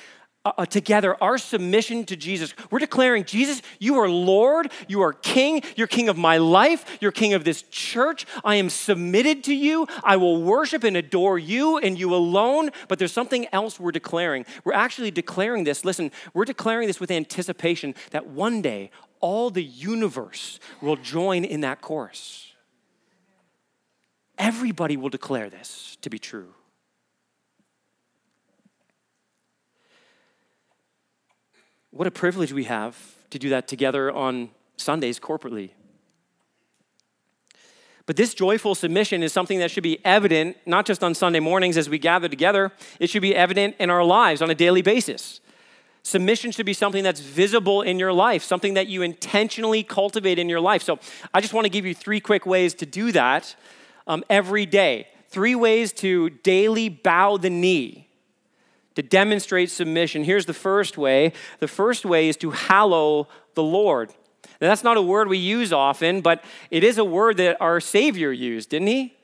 uh, 0.46 0.52
uh, 0.60 0.66
together 0.66 1.22
our 1.22 1.38
submission 1.40 2.06
to 2.06 2.16
Jesus. 2.16 2.54
We're 2.70 2.80
declaring, 2.80 3.26
Jesus, 3.26 3.62
you 3.80 3.98
are 3.98 4.08
Lord, 4.08 4.72
you 4.88 5.02
are 5.02 5.12
King, 5.12 5.64
you're 5.76 5.88
King 5.88 6.08
of 6.08 6.18
my 6.18 6.38
life, 6.38 6.98
you're 7.02 7.12
King 7.12 7.34
of 7.34 7.44
this 7.44 7.64
church. 7.64 8.28
I 8.44 8.56
am 8.56 8.70
submitted 8.70 9.44
to 9.46 9.56
you. 9.56 9.88
I 10.04 10.18
will 10.18 10.44
worship 10.44 10.84
and 10.84 10.96
adore 10.96 11.40
you 11.40 11.80
and 11.80 11.98
you 11.98 12.14
alone. 12.14 12.70
But 12.88 13.00
there's 13.00 13.12
something 13.12 13.48
else 13.52 13.80
we're 13.80 13.92
declaring. 13.92 14.46
We're 14.64 14.74
actually 14.74 15.12
declaring 15.12 15.64
this. 15.64 15.84
Listen, 15.84 16.12
we're 16.36 16.46
declaring 16.46 16.88
this 16.88 17.00
with 17.00 17.10
anticipation 17.10 17.96
that 18.12 18.28
one 18.28 18.62
day 18.62 18.92
all 19.22 19.50
the 19.50 19.64
universe 19.64 20.60
will 20.82 20.96
join 20.96 21.44
in 21.44 21.62
that 21.62 21.82
chorus. 21.82 22.54
Everybody 24.38 24.98
will 24.98 25.10
declare 25.10 25.50
this 25.50 25.98
to 26.02 26.10
be 26.10 26.20
true. 26.20 26.54
What 31.96 32.08
a 32.08 32.12
privilege 32.12 32.52
we 32.52 32.66
have 32.66 32.98
to 33.30 33.40
do 33.40 33.48
that 33.52 33.70
together 33.70 34.12
on 34.12 34.50
Sundays 34.76 35.18
corporately. 35.18 35.70
But 38.06 38.18
this 38.18 38.34
joyful 38.34 38.76
submission 38.76 39.24
is 39.24 39.32
something 39.32 39.60
that 39.60 39.72
should 39.72 39.84
be 39.84 40.04
evident 40.04 40.58
not 40.66 40.86
just 40.86 41.06
on 41.06 41.16
Sunday 41.16 41.40
mornings 41.40 41.78
as 41.78 41.90
we 41.90 41.98
gather 41.98 42.28
together, 42.28 42.74
it 43.00 43.10
should 43.10 43.22
be 43.22 43.34
evident 43.34 43.78
in 43.80 43.90
our 43.90 44.04
lives 44.04 44.42
on 44.42 44.50
a 44.50 44.56
daily 44.56 44.82
basis. 44.82 45.40
Submission 46.04 46.52
should 46.52 46.66
be 46.66 46.74
something 46.74 47.02
that's 47.02 47.22
visible 47.22 47.82
in 47.82 47.98
your 47.98 48.12
life, 48.12 48.44
something 48.44 48.74
that 48.74 48.88
you 48.88 49.02
intentionally 49.02 49.82
cultivate 49.82 50.38
in 50.38 50.50
your 50.50 50.60
life. 50.60 50.84
So 50.84 51.00
I 51.34 51.40
just 51.40 51.54
want 51.54 51.64
to 51.64 51.70
give 51.70 51.86
you 51.86 51.96
three 51.96 52.20
quick 52.20 52.46
ways 52.46 52.74
to 52.74 52.86
do 52.86 53.14
that 53.14 53.56
um, 54.06 54.26
every 54.30 54.66
day. 54.66 55.08
Three 55.30 55.56
ways 55.56 55.94
to 55.94 56.30
daily 56.30 56.90
bow 56.90 57.38
the 57.38 57.50
knee 57.50 58.05
to 58.96 59.02
demonstrate 59.02 59.70
submission. 59.70 60.24
Here's 60.24 60.46
the 60.46 60.54
first 60.54 60.98
way 60.98 61.34
the 61.60 61.68
first 61.68 62.06
way 62.06 62.28
is 62.28 62.38
to 62.38 62.52
hallow 62.52 63.28
the 63.54 63.64
Lord. 63.64 64.12
Now, 64.62 64.70
that's 64.70 64.84
not 64.84 64.98
a 64.98 65.02
word 65.02 65.28
we 65.28 65.38
use 65.38 65.74
often, 65.74 66.22
but 66.22 66.44
it 66.72 66.84
is 66.84 66.98
a 66.98 67.06
word 67.06 67.38
that 67.38 67.58
our 67.60 67.80
Savior 67.80 68.32
used, 68.32 68.70
didn't 68.70 68.88
he? 68.88 69.16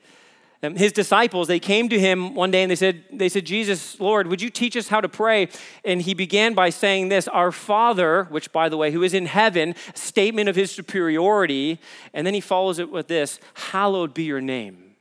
Um, 0.64 0.76
his 0.76 0.92
disciples, 0.92 1.48
they 1.48 1.58
came 1.58 1.88
to 1.88 1.98
him 1.98 2.34
one 2.36 2.52
day 2.52 2.62
and 2.62 2.70
they 2.70 2.76
said, 2.76 3.02
they 3.12 3.28
said, 3.28 3.44
Jesus, 3.44 3.98
Lord, 3.98 4.28
would 4.28 4.40
you 4.40 4.48
teach 4.48 4.76
us 4.76 4.88
how 4.88 5.00
to 5.00 5.08
pray? 5.08 5.48
And 5.84 6.00
he 6.00 6.14
began 6.14 6.54
by 6.54 6.70
saying 6.70 7.08
this, 7.08 7.26
Our 7.26 7.50
Father, 7.50 8.24
which 8.24 8.52
by 8.52 8.68
the 8.68 8.76
way, 8.76 8.92
who 8.92 9.02
is 9.02 9.12
in 9.12 9.26
heaven, 9.26 9.74
statement 9.94 10.48
of 10.48 10.54
his 10.54 10.70
superiority. 10.70 11.80
And 12.14 12.24
then 12.24 12.34
he 12.34 12.40
follows 12.40 12.78
it 12.78 12.92
with 12.92 13.08
this, 13.08 13.40
hallowed 13.54 14.14
be 14.14 14.22
your 14.22 14.40
name. 14.40 14.94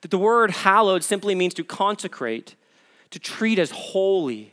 That 0.00 0.10
the 0.10 0.18
word 0.18 0.52
hallowed 0.52 1.04
simply 1.04 1.34
means 1.34 1.52
to 1.54 1.64
consecrate, 1.64 2.54
to 3.12 3.18
treat 3.18 3.58
as 3.58 3.70
holy. 3.70 4.52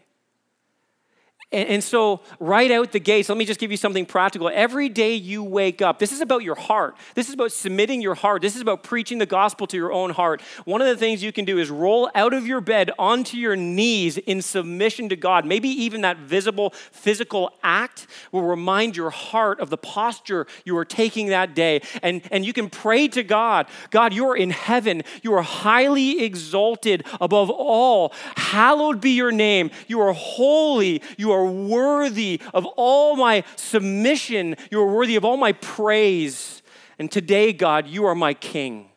And, 1.51 1.67
and, 1.67 1.83
so, 1.83 2.19
right 2.39 2.69
out 2.69 2.91
the 2.91 2.99
gates, 2.99 3.27
let 3.27 3.38
me 3.38 3.43
just 3.43 3.59
give 3.59 3.71
you 3.71 3.77
something 3.77 4.05
practical. 4.05 4.51
Every 4.53 4.88
day 4.88 5.15
you 5.15 5.43
wake 5.43 5.81
up, 5.81 5.97
this 5.97 6.12
is 6.12 6.21
about 6.21 6.43
your 6.43 6.53
heart. 6.53 6.95
This 7.15 7.27
is 7.27 7.33
about 7.33 7.51
submitting 7.51 8.01
your 8.01 8.13
heart. 8.13 8.43
This 8.43 8.55
is 8.55 8.62
about 8.62 8.83
preaching 8.83 9.17
the 9.17 9.25
gospel 9.25 9.65
to 9.67 9.77
your 9.77 9.91
own 9.91 10.12
heart. 10.12 10.41
One 10.65 10.79
of 10.79 10.88
the 10.88 10.95
things 10.95 11.23
you 11.23 11.31
can 11.31 11.45
do 11.45 11.57
is 11.57 11.71
roll 11.71 12.12
out 12.13 12.33
of 12.33 12.45
your 12.45 12.62
bed 12.62 12.91
onto 12.99 13.35
your 13.35 13.55
knees 13.55 14.19
in 14.19 14.43
submission 14.43 15.09
to 15.09 15.15
God. 15.15 15.43
Maybe 15.43 15.69
even 15.69 16.01
that 16.01 16.17
visible 16.17 16.69
physical 16.91 17.51
act 17.63 18.05
will 18.31 18.43
remind 18.43 18.95
your 18.95 19.09
heart 19.09 19.59
of 19.59 19.71
the 19.71 19.77
posture 19.77 20.45
you 20.65 20.77
are 20.77 20.85
taking 20.85 21.29
that 21.29 21.55
day. 21.55 21.81
And, 22.03 22.21
and 22.31 22.45
you 22.45 22.53
can 22.53 22.69
pray 22.69 23.07
to 23.07 23.23
God 23.23 23.67
God, 23.89 24.13
you 24.13 24.27
are 24.29 24.38
in 24.38 24.51
heaven. 24.51 25.03
You 25.21 25.33
are 25.33 25.41
highly 25.41 26.23
exalted 26.23 27.05
above 27.19 27.49
all. 27.49 28.13
Hallowed 28.35 29.01
be 29.01 29.12
your 29.12 29.31
name. 29.31 29.71
You 29.88 30.01
are 30.01 30.13
holy. 30.13 31.01
You 31.17 31.31
are 31.31 31.38
are 31.39 31.45
worthy 31.45 32.41
of 32.54 32.65
all 32.78 33.15
my 33.15 33.43
submission. 33.56 34.56
You 34.71 34.82
are 34.82 34.93
worthy 34.93 35.15
of 35.15 35.25
all 35.25 35.38
my 35.38 35.54
praise. 35.54 36.62
And 36.97 37.12
today, 37.12 37.54
God, 37.54 37.88
you 37.88 38.06
are 38.06 38.15
my 38.15 38.34
king, 38.34 38.89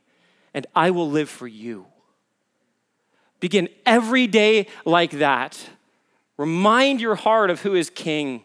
and 0.53 0.67
I 0.75 0.91
will 0.91 1.09
live 1.09 1.31
for 1.31 1.47
you. 1.47 1.87
Begin 3.41 3.69
every 3.87 4.27
day 4.27 4.67
like 4.85 5.13
that. 5.13 5.59
Remind 6.37 7.01
your 7.01 7.15
heart 7.15 7.51
of 7.51 7.63
who 7.63 7.75
is 7.75 7.91
king. 7.91 8.45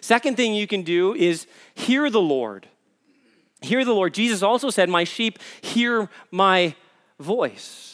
Second 0.00 0.36
thing 0.36 0.54
you 0.54 0.66
can 0.66 0.82
do 0.82 1.14
is 1.14 1.46
hear 1.74 2.10
the 2.10 2.20
Lord. 2.20 2.68
Hear 3.62 3.84
the 3.84 3.94
Lord. 3.94 4.14
Jesus 4.14 4.42
also 4.42 4.70
said, 4.70 4.88
My 4.88 5.04
sheep 5.04 5.38
hear 5.60 6.08
my 6.30 6.74
voice. 7.18 7.89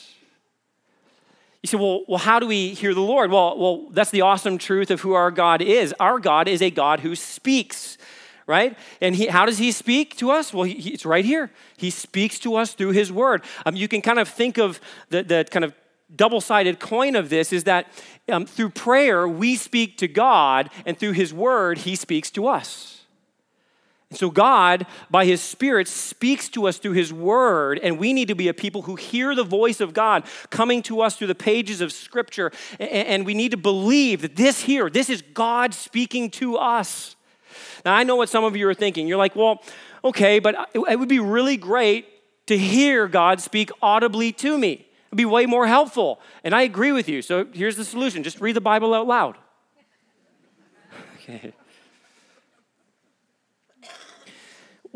You 1.66 1.68
say, 1.68 1.78
well, 1.78 2.04
well, 2.06 2.18
how 2.18 2.38
do 2.38 2.46
we 2.46 2.74
hear 2.74 2.94
the 2.94 3.00
Lord? 3.00 3.32
Well, 3.32 3.58
well, 3.58 3.88
that's 3.90 4.12
the 4.12 4.20
awesome 4.20 4.56
truth 4.56 4.92
of 4.92 5.00
who 5.00 5.14
our 5.14 5.32
God 5.32 5.60
is. 5.60 5.92
Our 5.98 6.20
God 6.20 6.46
is 6.46 6.62
a 6.62 6.70
God 6.70 7.00
who 7.00 7.16
speaks, 7.16 7.98
right? 8.46 8.78
And 9.00 9.16
he, 9.16 9.26
how 9.26 9.46
does 9.46 9.58
he 9.58 9.72
speak 9.72 10.16
to 10.18 10.30
us? 10.30 10.54
Well, 10.54 10.62
he, 10.62 10.74
he, 10.74 10.90
it's 10.90 11.04
right 11.04 11.24
here. 11.24 11.50
He 11.76 11.90
speaks 11.90 12.38
to 12.38 12.54
us 12.54 12.74
through 12.74 12.92
his 12.92 13.10
word. 13.10 13.42
Um, 13.64 13.74
you 13.74 13.88
can 13.88 14.00
kind 14.00 14.20
of 14.20 14.28
think 14.28 14.58
of 14.58 14.80
the, 15.08 15.24
the 15.24 15.44
kind 15.50 15.64
of 15.64 15.74
double 16.14 16.40
sided 16.40 16.78
coin 16.78 17.16
of 17.16 17.30
this 17.30 17.52
is 17.52 17.64
that 17.64 17.88
um, 18.28 18.46
through 18.46 18.70
prayer, 18.70 19.26
we 19.26 19.56
speak 19.56 19.98
to 19.98 20.06
God, 20.06 20.70
and 20.84 20.96
through 20.96 21.14
his 21.14 21.34
word, 21.34 21.78
he 21.78 21.96
speaks 21.96 22.30
to 22.30 22.46
us. 22.46 22.95
So, 24.16 24.30
God, 24.30 24.86
by 25.10 25.26
His 25.26 25.42
Spirit, 25.42 25.88
speaks 25.88 26.48
to 26.50 26.66
us 26.66 26.78
through 26.78 26.92
His 26.92 27.12
Word, 27.12 27.78
and 27.82 27.98
we 27.98 28.12
need 28.12 28.28
to 28.28 28.34
be 28.34 28.48
a 28.48 28.54
people 28.54 28.82
who 28.82 28.96
hear 28.96 29.34
the 29.34 29.44
voice 29.44 29.80
of 29.80 29.92
God 29.92 30.24
coming 30.50 30.82
to 30.84 31.02
us 31.02 31.16
through 31.16 31.26
the 31.26 31.34
pages 31.34 31.80
of 31.80 31.92
Scripture. 31.92 32.50
And 32.80 33.26
we 33.26 33.34
need 33.34 33.50
to 33.50 33.56
believe 33.56 34.22
that 34.22 34.36
this 34.36 34.62
here, 34.62 34.88
this 34.88 35.10
is 35.10 35.22
God 35.22 35.74
speaking 35.74 36.30
to 36.32 36.56
us. 36.56 37.14
Now, 37.84 37.94
I 37.94 38.04
know 38.04 38.16
what 38.16 38.28
some 38.28 38.44
of 38.44 38.56
you 38.56 38.68
are 38.68 38.74
thinking. 38.74 39.06
You're 39.06 39.18
like, 39.18 39.36
well, 39.36 39.62
okay, 40.02 40.38
but 40.38 40.70
it 40.74 40.98
would 40.98 41.08
be 41.08 41.20
really 41.20 41.56
great 41.56 42.06
to 42.46 42.56
hear 42.56 43.08
God 43.08 43.40
speak 43.40 43.70
audibly 43.82 44.32
to 44.32 44.56
me. 44.56 44.86
It'd 45.08 45.16
be 45.16 45.24
way 45.24 45.46
more 45.46 45.66
helpful. 45.66 46.20
And 46.42 46.54
I 46.54 46.62
agree 46.62 46.92
with 46.92 47.08
you. 47.08 47.22
So 47.22 47.46
here's 47.52 47.76
the 47.76 47.84
solution 47.84 48.22
just 48.22 48.40
read 48.40 48.56
the 48.56 48.60
Bible 48.60 48.94
out 48.94 49.06
loud. 49.06 49.36
Okay. 51.28 51.52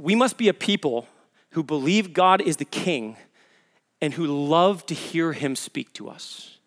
We 0.01 0.15
must 0.15 0.39
be 0.39 0.49
a 0.49 0.55
people 0.55 1.07
who 1.51 1.63
believe 1.63 2.13
God 2.13 2.41
is 2.41 2.57
the 2.57 2.65
king 2.65 3.17
and 4.01 4.15
who 4.15 4.27
love 4.27 4.87
to 4.87 4.95
hear 4.95 5.33
him 5.33 5.55
speak 5.55 5.93
to 5.95 6.09
us. 6.09 6.59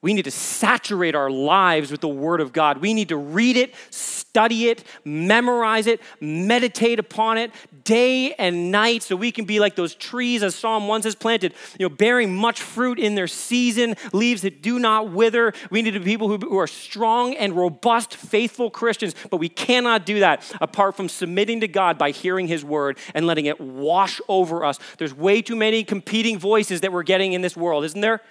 We 0.00 0.14
need 0.14 0.26
to 0.26 0.30
saturate 0.30 1.16
our 1.16 1.28
lives 1.28 1.90
with 1.90 2.00
the 2.00 2.08
Word 2.08 2.40
of 2.40 2.52
God. 2.52 2.78
We 2.78 2.94
need 2.94 3.08
to 3.08 3.16
read 3.16 3.56
it, 3.56 3.74
study 3.90 4.68
it, 4.68 4.84
memorize 5.04 5.88
it, 5.88 6.00
meditate 6.20 7.00
upon 7.00 7.36
it 7.36 7.50
day 7.82 8.32
and 8.34 8.70
night 8.70 9.02
so 9.02 9.16
we 9.16 9.32
can 9.32 9.44
be 9.44 9.58
like 9.58 9.74
those 9.74 9.96
trees, 9.96 10.44
as 10.44 10.54
Psalm 10.54 10.86
1 10.86 11.02
says, 11.02 11.16
planted, 11.16 11.52
you 11.80 11.88
know, 11.88 11.92
bearing 11.92 12.32
much 12.32 12.62
fruit 12.62 13.00
in 13.00 13.16
their 13.16 13.26
season, 13.26 13.96
leaves 14.12 14.42
that 14.42 14.62
do 14.62 14.78
not 14.78 15.10
wither. 15.10 15.52
We 15.68 15.82
need 15.82 15.94
to 15.94 15.98
be 15.98 16.04
people 16.04 16.28
who, 16.28 16.36
who 16.36 16.58
are 16.58 16.68
strong 16.68 17.34
and 17.34 17.54
robust, 17.54 18.14
faithful 18.14 18.70
Christians, 18.70 19.16
but 19.32 19.38
we 19.38 19.48
cannot 19.48 20.06
do 20.06 20.20
that 20.20 20.44
apart 20.60 20.96
from 20.96 21.08
submitting 21.08 21.60
to 21.62 21.68
God 21.68 21.98
by 21.98 22.12
hearing 22.12 22.46
His 22.46 22.64
Word 22.64 22.98
and 23.14 23.26
letting 23.26 23.46
it 23.46 23.60
wash 23.60 24.20
over 24.28 24.64
us. 24.64 24.78
There's 24.98 25.14
way 25.14 25.42
too 25.42 25.56
many 25.56 25.82
competing 25.82 26.38
voices 26.38 26.82
that 26.82 26.92
we're 26.92 27.02
getting 27.02 27.32
in 27.32 27.40
this 27.40 27.56
world, 27.56 27.84
isn't 27.84 28.00
there? 28.00 28.22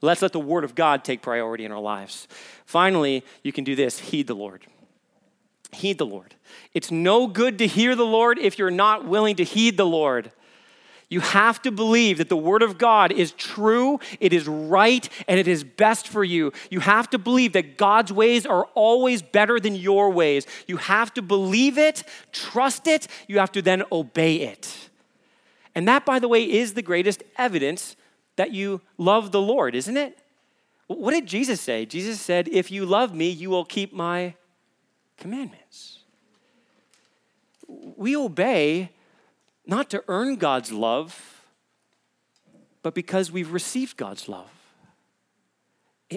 Let's 0.00 0.22
let 0.22 0.32
the 0.32 0.40
Word 0.40 0.64
of 0.64 0.74
God 0.74 1.04
take 1.04 1.22
priority 1.22 1.64
in 1.64 1.72
our 1.72 1.80
lives. 1.80 2.28
Finally, 2.64 3.24
you 3.42 3.52
can 3.52 3.64
do 3.64 3.74
this 3.74 3.98
heed 3.98 4.26
the 4.26 4.34
Lord. 4.34 4.66
Heed 5.72 5.98
the 5.98 6.06
Lord. 6.06 6.34
It's 6.74 6.90
no 6.90 7.26
good 7.26 7.58
to 7.58 7.66
hear 7.66 7.94
the 7.94 8.04
Lord 8.04 8.38
if 8.38 8.58
you're 8.58 8.70
not 8.70 9.06
willing 9.06 9.36
to 9.36 9.44
heed 9.44 9.76
the 9.76 9.86
Lord. 9.86 10.30
You 11.08 11.20
have 11.20 11.62
to 11.62 11.70
believe 11.70 12.18
that 12.18 12.28
the 12.28 12.36
Word 12.36 12.62
of 12.62 12.78
God 12.78 13.12
is 13.12 13.30
true, 13.32 14.00
it 14.18 14.32
is 14.32 14.48
right, 14.48 15.08
and 15.28 15.38
it 15.38 15.46
is 15.46 15.62
best 15.62 16.08
for 16.08 16.24
you. 16.24 16.52
You 16.68 16.80
have 16.80 17.08
to 17.10 17.18
believe 17.18 17.52
that 17.52 17.76
God's 17.76 18.12
ways 18.12 18.44
are 18.44 18.64
always 18.74 19.22
better 19.22 19.60
than 19.60 19.76
your 19.76 20.10
ways. 20.10 20.46
You 20.66 20.78
have 20.78 21.14
to 21.14 21.22
believe 21.22 21.78
it, 21.78 22.02
trust 22.32 22.88
it, 22.88 23.06
you 23.28 23.38
have 23.38 23.52
to 23.52 23.62
then 23.62 23.84
obey 23.92 24.36
it. 24.36 24.90
And 25.76 25.86
that, 25.86 26.04
by 26.04 26.18
the 26.18 26.28
way, 26.28 26.42
is 26.42 26.74
the 26.74 26.82
greatest 26.82 27.22
evidence 27.36 27.94
that 28.36 28.52
you 28.52 28.80
love 28.98 29.32
the 29.32 29.40
Lord, 29.40 29.74
isn't 29.74 29.96
it? 29.96 30.18
What 30.86 31.12
did 31.12 31.26
Jesus 31.26 31.60
say? 31.60 31.84
Jesus 31.84 32.20
said, 32.20 32.48
If 32.48 32.70
you 32.70 32.86
love 32.86 33.14
me, 33.14 33.28
you 33.28 33.50
will 33.50 33.64
keep 33.64 33.92
my 33.92 34.34
commandments. 35.16 36.00
We 37.66 38.16
obey 38.16 38.90
not 39.66 39.90
to 39.90 40.04
earn 40.06 40.36
God's 40.36 40.70
love, 40.70 41.42
but 42.82 42.94
because 42.94 43.32
we've 43.32 43.52
received 43.52 43.96
God's 43.96 44.28
love. 44.28 44.50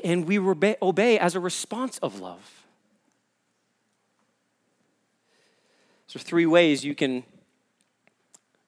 And 0.03 0.27
we 0.27 0.37
obey 0.37 1.17
as 1.17 1.33
a 1.33 1.39
response 1.39 1.97
of 1.99 2.19
love. 2.19 2.59
So, 6.05 6.19
three 6.19 6.45
ways 6.45 6.85
you 6.85 6.93
can 6.93 7.23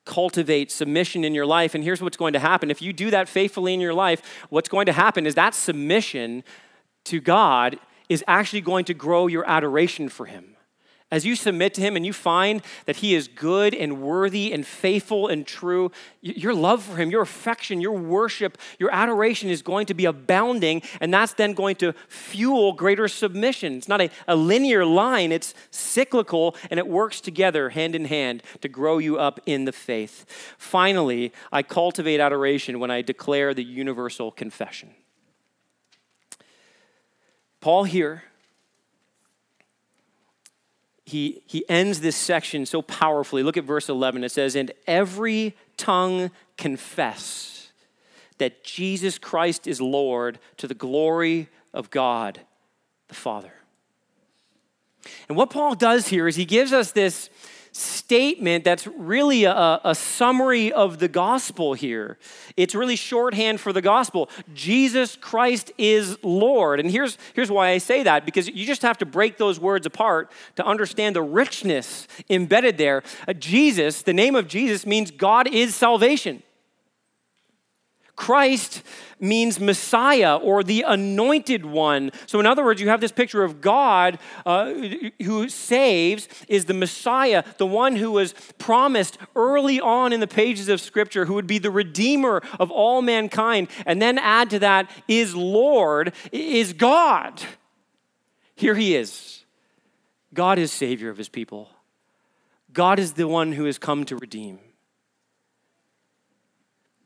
cultivate 0.06 0.72
submission 0.72 1.24
in 1.24 1.36
your 1.36 1.46
life. 1.46 1.76
And 1.76 1.84
here's 1.84 2.02
what's 2.02 2.18
going 2.18 2.34
to 2.34 2.40
happen 2.40 2.72
if 2.72 2.82
you 2.82 2.94
do 2.94 3.12
that 3.12 3.30
faithfully 3.30 3.74
in 3.74 3.80
your 3.80 3.94
life, 3.94 4.22
what's 4.50 4.70
going 4.70 4.86
to 4.88 4.94
happen 4.94 5.26
is 5.26 5.36
that 5.36 5.54
submission 5.54 6.44
to 7.06 7.20
God 7.20 7.80
is 8.10 8.24
actually 8.28 8.62
going 8.62 8.86
to 8.86 8.94
grow 8.94 9.28
your 9.28 9.48
adoration 9.48 10.10
for 10.10 10.26
Him. 10.26 10.51
As 11.12 11.26
you 11.26 11.36
submit 11.36 11.74
to 11.74 11.82
Him 11.82 11.98
and 11.98 12.06
you 12.06 12.14
find 12.14 12.62
that 12.86 12.98
He 12.98 13.16
is 13.16 13.28
good 13.28 13.76
and 13.76 14.02
worthy 14.02 14.54
and 14.54 14.66
faithful 14.66 15.28
and 15.28 15.46
true, 15.46 15.92
your 16.22 16.54
love 16.54 16.84
for 16.84 16.96
Him, 16.96 17.12
your 17.12 17.22
affection, 17.22 17.82
your 17.82 17.98
worship, 17.98 18.58
your 18.80 18.90
adoration 18.94 19.50
is 19.50 19.62
going 19.62 19.88
to 19.88 19.94
be 19.94 20.06
abounding, 20.06 20.82
and 21.02 21.14
that's 21.14 21.34
then 21.34 21.54
going 21.54 21.76
to 21.78 21.94
fuel 22.08 22.72
greater 22.72 23.10
submission. 23.10 23.74
It's 23.74 23.90
not 23.90 24.00
a, 24.00 24.10
a 24.26 24.38
linear 24.38 24.86
line, 24.86 25.34
it's 25.34 25.54
cyclical, 25.70 26.56
and 26.70 26.80
it 26.80 26.88
works 26.88 27.20
together 27.20 27.70
hand 27.70 27.94
in 27.94 28.06
hand 28.06 28.42
to 28.62 28.70
grow 28.70 28.98
you 28.98 29.20
up 29.20 29.42
in 29.46 29.66
the 29.66 29.74
faith. 29.74 30.26
Finally, 30.58 31.34
I 31.52 31.62
cultivate 31.62 32.22
adoration 32.22 32.80
when 32.80 32.90
I 32.90 33.02
declare 33.02 33.54
the 33.54 33.66
universal 33.66 34.32
confession. 34.32 34.92
Paul 37.60 37.84
here 37.84 38.24
he, 41.12 41.42
he 41.46 41.68
ends 41.70 42.00
this 42.02 42.16
section 42.16 42.66
so 42.66 42.82
powerfully. 42.82 43.44
Look 43.44 43.58
at 43.58 43.66
verse 43.66 43.90
11. 43.90 44.24
It 44.24 44.32
says, 44.32 44.56
And 44.56 44.72
every 44.88 45.56
tongue 45.78 46.32
confess 46.58 47.70
that 48.38 48.64
Jesus 48.64 49.18
Christ 49.20 49.68
is 49.68 49.80
Lord 49.82 50.40
to 50.58 50.68
the 50.68 50.74
glory 50.74 51.50
of 51.74 51.90
God 51.90 52.40
the 53.08 53.16
Father. 53.16 53.52
And 55.28 55.38
what 55.38 55.50
Paul 55.50 55.76
does 55.76 56.08
here 56.08 56.28
is 56.28 56.36
he 56.36 56.46
gives 56.46 56.72
us 56.72 56.92
this 56.92 57.30
statement 57.72 58.66
that's 58.66 58.86
really 58.86 59.46
a, 59.46 59.80
a, 59.84 59.96
summary 59.96 60.74
of 60.74 61.00
the 61.00 61.08
gospel 61.08 61.74
here. 61.74 62.18
It's 62.58 62.76
really 62.76 62.98
shorthand 62.98 63.62
for 63.62 63.72
the 63.72 63.82
gospel. 63.82 64.30
Jesus 64.54 65.16
Christ 65.16 65.72
is 65.78 66.18
Lord. 66.22 66.82
And 66.82 66.92
here's, 66.92 67.18
here's 67.34 67.50
why 67.50 67.70
I 67.70 67.78
say 67.78 68.04
that 68.04 68.26
because 68.26 68.50
you 68.50 68.66
just 68.66 68.82
have 68.82 68.98
to 68.98 69.06
break 69.06 69.38
those 69.38 69.60
words 69.60 69.86
apart 69.86 70.32
to 70.58 70.66
understand 70.66 71.16
the 71.16 71.22
richness 71.22 72.08
embedded 72.30 72.78
there. 72.78 73.04
Uh, 73.28 73.34
Jesus, 73.34 74.02
the 74.02 74.14
name 74.14 74.36
of 74.36 74.48
Jesus, 74.48 74.86
means 74.86 75.10
God 75.10 75.48
is 75.48 75.74
salvation. 75.74 76.44
Christ 78.16 78.84
means 79.20 79.60
Messiah 79.60 80.36
or 80.36 80.64
the 80.64 80.84
anointed 80.88 81.66
one. 81.66 82.12
So, 82.26 82.40
in 82.40 82.46
other 82.46 82.64
words, 82.64 82.82
you 82.82 82.90
have 82.90 83.02
this 83.02 83.12
picture 83.12 83.44
of 83.44 83.62
God 83.62 84.20
uh, 84.46 84.74
who 85.24 85.50
saves, 85.50 86.28
is 86.48 86.66
the 86.66 86.74
Messiah, 86.74 87.44
the 87.58 87.66
one 87.66 87.96
who 87.96 88.12
was 88.12 88.34
promised 88.58 89.18
early 89.36 89.80
on 89.80 90.14
in 90.14 90.20
the 90.20 90.28
pages 90.28 90.70
of 90.70 90.82
Scripture, 90.82 91.26
who 91.26 91.36
would 91.36 91.48
be 91.48 91.60
the 91.60 91.72
Redeemer 91.72 92.42
of 92.60 92.72
all 92.72 93.02
mankind. 93.02 93.70
And 93.86 94.02
then 94.02 94.18
add 94.18 94.50
to 94.52 94.60
that, 94.60 94.90
is 95.08 95.36
Lord, 95.36 96.14
is 96.32 96.74
God. 96.74 97.42
Here 98.56 98.76
he 98.76 98.96
is. 98.96 99.44
God 100.34 100.60
is 100.60 100.72
Savior 100.72 101.10
of 101.10 101.18
his 101.18 101.30
people. 101.30 101.70
God 102.74 103.00
is 103.00 103.14
the 103.14 103.28
one 103.28 103.54
who 103.54 103.66
has 103.66 103.78
come 103.78 104.06
to 104.06 104.16
redeem. 104.16 104.60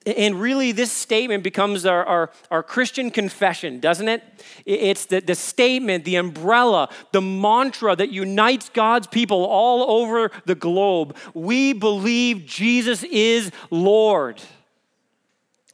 And 0.05 0.39
really, 0.39 0.71
this 0.71 0.91
statement 0.91 1.43
becomes 1.43 1.83
our, 1.83 2.05
our, 2.05 2.31
our, 2.51 2.61
Christian 2.61 3.09
confession, 3.09 3.79
doesn't 3.79 4.07
it? 4.07 4.21
It's 4.63 5.07
the, 5.07 5.19
the 5.19 5.33
statement, 5.33 6.05
the 6.05 6.17
umbrella, 6.17 6.89
the 7.11 7.21
mantra 7.21 7.95
that 7.95 8.11
unites 8.11 8.69
God's 8.69 9.07
people 9.07 9.43
all 9.43 10.03
over 10.03 10.29
the 10.45 10.53
globe. 10.53 11.15
We 11.33 11.73
believe 11.73 12.45
Jesus 12.45 13.03
is 13.03 13.51
Lord. 13.71 14.39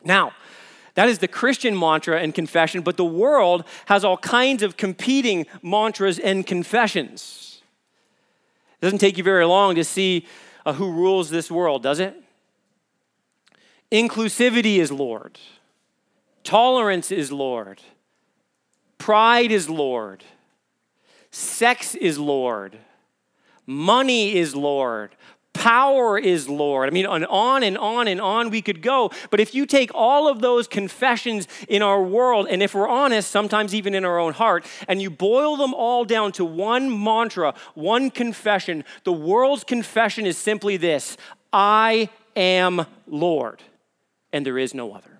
Now, 0.01 0.31
that 0.93 1.09
is 1.09 1.19
the 1.19 1.27
Christian 1.27 1.77
mantra 1.77 2.21
and 2.21 2.33
confession, 2.33 2.81
but 2.81 2.95
the 2.95 3.05
world 3.05 3.65
has 3.87 4.05
all 4.05 4.17
kinds 4.17 4.63
of 4.63 4.77
competing 4.77 5.45
mantras 5.61 6.19
and 6.19 6.47
confessions. 6.47 7.61
It 8.79 8.85
doesn't 8.85 8.99
take 8.99 9.17
you 9.17 9.25
very 9.25 9.45
long 9.45 9.75
to 9.75 9.83
see 9.83 10.25
uh, 10.65 10.73
who 10.73 10.91
rules 10.91 11.29
this 11.29 11.51
world, 11.51 11.83
does 11.83 11.99
it? 11.99 12.20
Inclusivity 13.91 14.77
is 14.77 14.91
Lord. 14.91 15.37
Tolerance 16.43 17.11
is 17.11 17.31
Lord. 17.31 17.81
Pride 18.97 19.51
is 19.51 19.69
Lord. 19.69 20.23
Sex 21.29 21.95
is 21.95 22.17
Lord. 22.17 22.77
Money 23.65 24.35
is 24.35 24.55
Lord. 24.55 25.15
Power 25.53 26.17
is 26.17 26.47
Lord. 26.47 26.87
I 26.87 26.91
mean, 26.91 27.05
on 27.05 27.63
and 27.63 27.77
on 27.77 28.07
and 28.07 28.21
on 28.21 28.49
we 28.49 28.61
could 28.61 28.81
go. 28.81 29.11
But 29.29 29.41
if 29.41 29.53
you 29.53 29.65
take 29.65 29.91
all 29.93 30.29
of 30.29 30.39
those 30.39 30.67
confessions 30.67 31.47
in 31.67 31.81
our 31.81 32.01
world, 32.01 32.47
and 32.49 32.63
if 32.63 32.73
we're 32.73 32.87
honest, 32.87 33.29
sometimes 33.29 33.75
even 33.75 33.93
in 33.93 34.05
our 34.05 34.17
own 34.17 34.31
heart, 34.31 34.65
and 34.87 35.01
you 35.01 35.09
boil 35.09 35.57
them 35.57 35.73
all 35.73 36.05
down 36.05 36.31
to 36.33 36.45
one 36.45 37.03
mantra, 37.03 37.53
one 37.75 38.09
confession, 38.09 38.85
the 39.03 39.11
world's 39.11 39.65
confession 39.65 40.25
is 40.25 40.37
simply 40.37 40.77
this 40.77 41.17
I 41.51 42.09
am 42.35 42.85
Lord 43.05 43.61
and 44.33 44.45
there 44.45 44.57
is 44.57 44.73
no 44.73 44.93
other. 44.93 45.19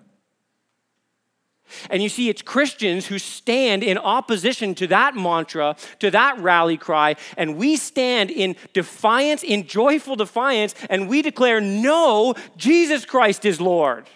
And 1.90 2.02
you 2.02 2.08
see, 2.08 2.28
it's 2.28 2.42
Christians 2.42 3.06
who 3.06 3.18
stand 3.18 3.82
in 3.82 3.98
opposition 3.98 4.74
to 4.76 4.86
that 4.88 5.14
mantra, 5.14 5.76
to 6.00 6.10
that 6.10 6.38
rally 6.38 6.76
cry, 6.76 7.16
and 7.36 7.56
we 7.56 7.76
stand 7.76 8.30
in 8.30 8.56
defiance, 8.72 9.42
in 9.42 9.66
joyful 9.66 10.16
defiance, 10.16 10.74
and 10.90 11.08
we 11.08 11.22
declare, 11.22 11.60
No, 11.60 12.34
Jesus 12.56 13.04
Christ 13.04 13.44
is 13.44 13.60
Lord. 13.60 14.06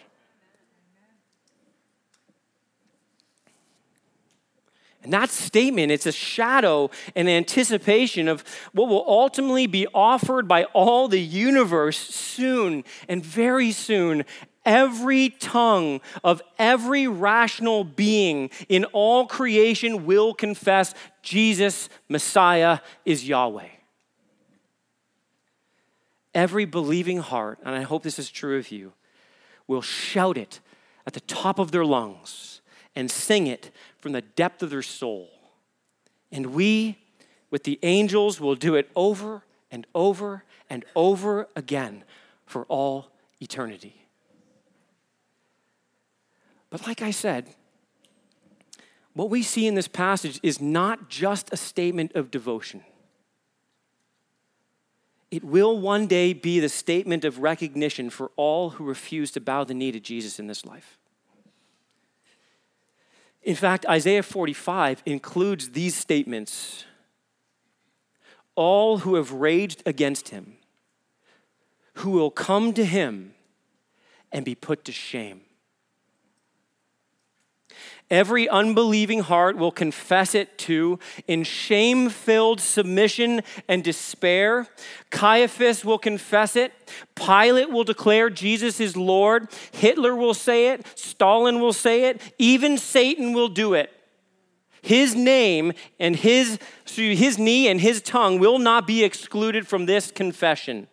And 5.02 5.12
that 5.12 5.30
statement, 5.30 5.92
it's 5.92 6.06
a 6.06 6.10
shadow 6.10 6.90
and 7.14 7.28
anticipation 7.28 8.26
of 8.26 8.42
what 8.72 8.88
will 8.88 9.04
ultimately 9.06 9.68
be 9.68 9.86
offered 9.94 10.48
by 10.48 10.64
all 10.64 11.06
the 11.06 11.20
universe 11.20 11.96
soon 11.96 12.82
and 13.08 13.24
very 13.24 13.70
soon 13.70 14.24
every 14.66 15.30
tongue 15.30 16.00
of 16.22 16.42
every 16.58 17.06
rational 17.06 17.84
being 17.84 18.50
in 18.68 18.84
all 18.86 19.26
creation 19.26 20.04
will 20.04 20.34
confess 20.34 20.92
Jesus, 21.22 21.88
Messiah, 22.08 22.80
is 23.04 23.26
Yahweh. 23.26 23.68
Every 26.34 26.66
believing 26.66 27.18
heart, 27.18 27.60
and 27.64 27.74
I 27.74 27.82
hope 27.82 28.02
this 28.02 28.18
is 28.18 28.28
true 28.28 28.58
of 28.58 28.70
you, 28.70 28.92
will 29.66 29.80
shout 29.80 30.36
it 30.36 30.60
at 31.06 31.14
the 31.14 31.20
top 31.20 31.58
of 31.58 31.70
their 31.70 31.84
lungs 31.84 32.60
and 32.94 33.10
sing 33.10 33.46
it 33.46 33.70
from 33.98 34.12
the 34.12 34.20
depth 34.20 34.62
of 34.62 34.70
their 34.70 34.82
soul. 34.82 35.30
And 36.30 36.46
we, 36.46 36.98
with 37.50 37.64
the 37.64 37.78
angels, 37.82 38.40
will 38.40 38.54
do 38.54 38.74
it 38.74 38.90
over 38.94 39.44
and 39.70 39.86
over 39.94 40.44
and 40.68 40.84
over 40.94 41.48
again 41.56 42.04
for 42.44 42.64
all 42.64 43.08
eternity. 43.40 44.05
But 46.70 46.86
like 46.86 47.02
I 47.02 47.10
said, 47.10 47.54
what 49.12 49.30
we 49.30 49.42
see 49.42 49.66
in 49.66 49.74
this 49.74 49.88
passage 49.88 50.38
is 50.42 50.60
not 50.60 51.08
just 51.08 51.52
a 51.52 51.56
statement 51.56 52.14
of 52.14 52.30
devotion. 52.30 52.84
It 55.30 55.42
will 55.42 55.78
one 55.78 56.06
day 56.06 56.32
be 56.32 56.60
the 56.60 56.68
statement 56.68 57.24
of 57.24 57.38
recognition 57.38 58.10
for 58.10 58.30
all 58.36 58.70
who 58.70 58.84
refuse 58.84 59.30
to 59.32 59.40
bow 59.40 59.64
the 59.64 59.74
knee 59.74 59.90
to 59.90 60.00
Jesus 60.00 60.38
in 60.38 60.46
this 60.46 60.64
life. 60.64 60.98
In 63.42 63.56
fact, 63.56 63.86
Isaiah 63.86 64.22
45 64.22 65.02
includes 65.06 65.70
these 65.70 65.94
statements 65.94 66.84
All 68.54 68.98
who 68.98 69.14
have 69.14 69.32
raged 69.32 69.82
against 69.86 70.28
him, 70.28 70.58
who 71.94 72.10
will 72.10 72.30
come 72.30 72.72
to 72.74 72.84
him 72.84 73.34
and 74.30 74.44
be 74.44 74.54
put 74.54 74.84
to 74.84 74.92
shame. 74.92 75.45
Every 78.08 78.48
unbelieving 78.48 79.20
heart 79.20 79.56
will 79.56 79.72
confess 79.72 80.34
it 80.36 80.58
too 80.58 81.00
in 81.26 81.42
shame 81.42 82.08
filled 82.08 82.60
submission 82.60 83.42
and 83.66 83.82
despair. 83.82 84.68
Caiaphas 85.10 85.84
will 85.84 85.98
confess 85.98 86.54
it. 86.54 86.72
Pilate 87.16 87.70
will 87.70 87.82
declare 87.82 88.30
Jesus 88.30 88.78
is 88.78 88.96
Lord. 88.96 89.48
Hitler 89.72 90.14
will 90.14 90.34
say 90.34 90.68
it. 90.68 90.86
Stalin 90.94 91.60
will 91.60 91.72
say 91.72 92.04
it. 92.04 92.20
Even 92.38 92.78
Satan 92.78 93.32
will 93.32 93.48
do 93.48 93.74
it. 93.74 93.92
His 94.82 95.16
name 95.16 95.72
and 95.98 96.14
his, 96.14 96.60
his 96.84 97.38
knee 97.38 97.66
and 97.66 97.80
his 97.80 98.00
tongue 98.00 98.38
will 98.38 98.60
not 98.60 98.86
be 98.86 99.02
excluded 99.02 99.66
from 99.66 99.86
this 99.86 100.12
confession. 100.12 100.86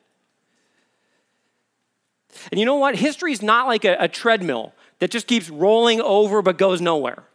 And 2.51 2.59
you 2.59 2.65
know 2.65 2.77
what? 2.77 2.95
History 2.95 3.31
is 3.31 3.43
not 3.43 3.67
like 3.67 3.85
a, 3.85 3.95
a 3.99 4.07
treadmill 4.07 4.73
that 5.03 5.11
just 5.11 5.27
keeps 5.27 5.49
rolling 5.49 5.99
over 5.99 6.41
but 6.41 6.57
goes 6.57 6.79
nowhere. 6.79 7.25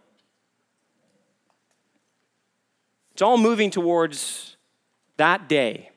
It's 3.12 3.20
all 3.20 3.36
moving 3.36 3.70
towards 3.70 4.56
that 5.18 5.50
day. 5.50 5.90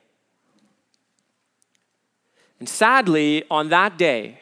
And 2.58 2.68
sadly, 2.68 3.44
on 3.50 3.70
that 3.70 3.96
day, 3.96 4.40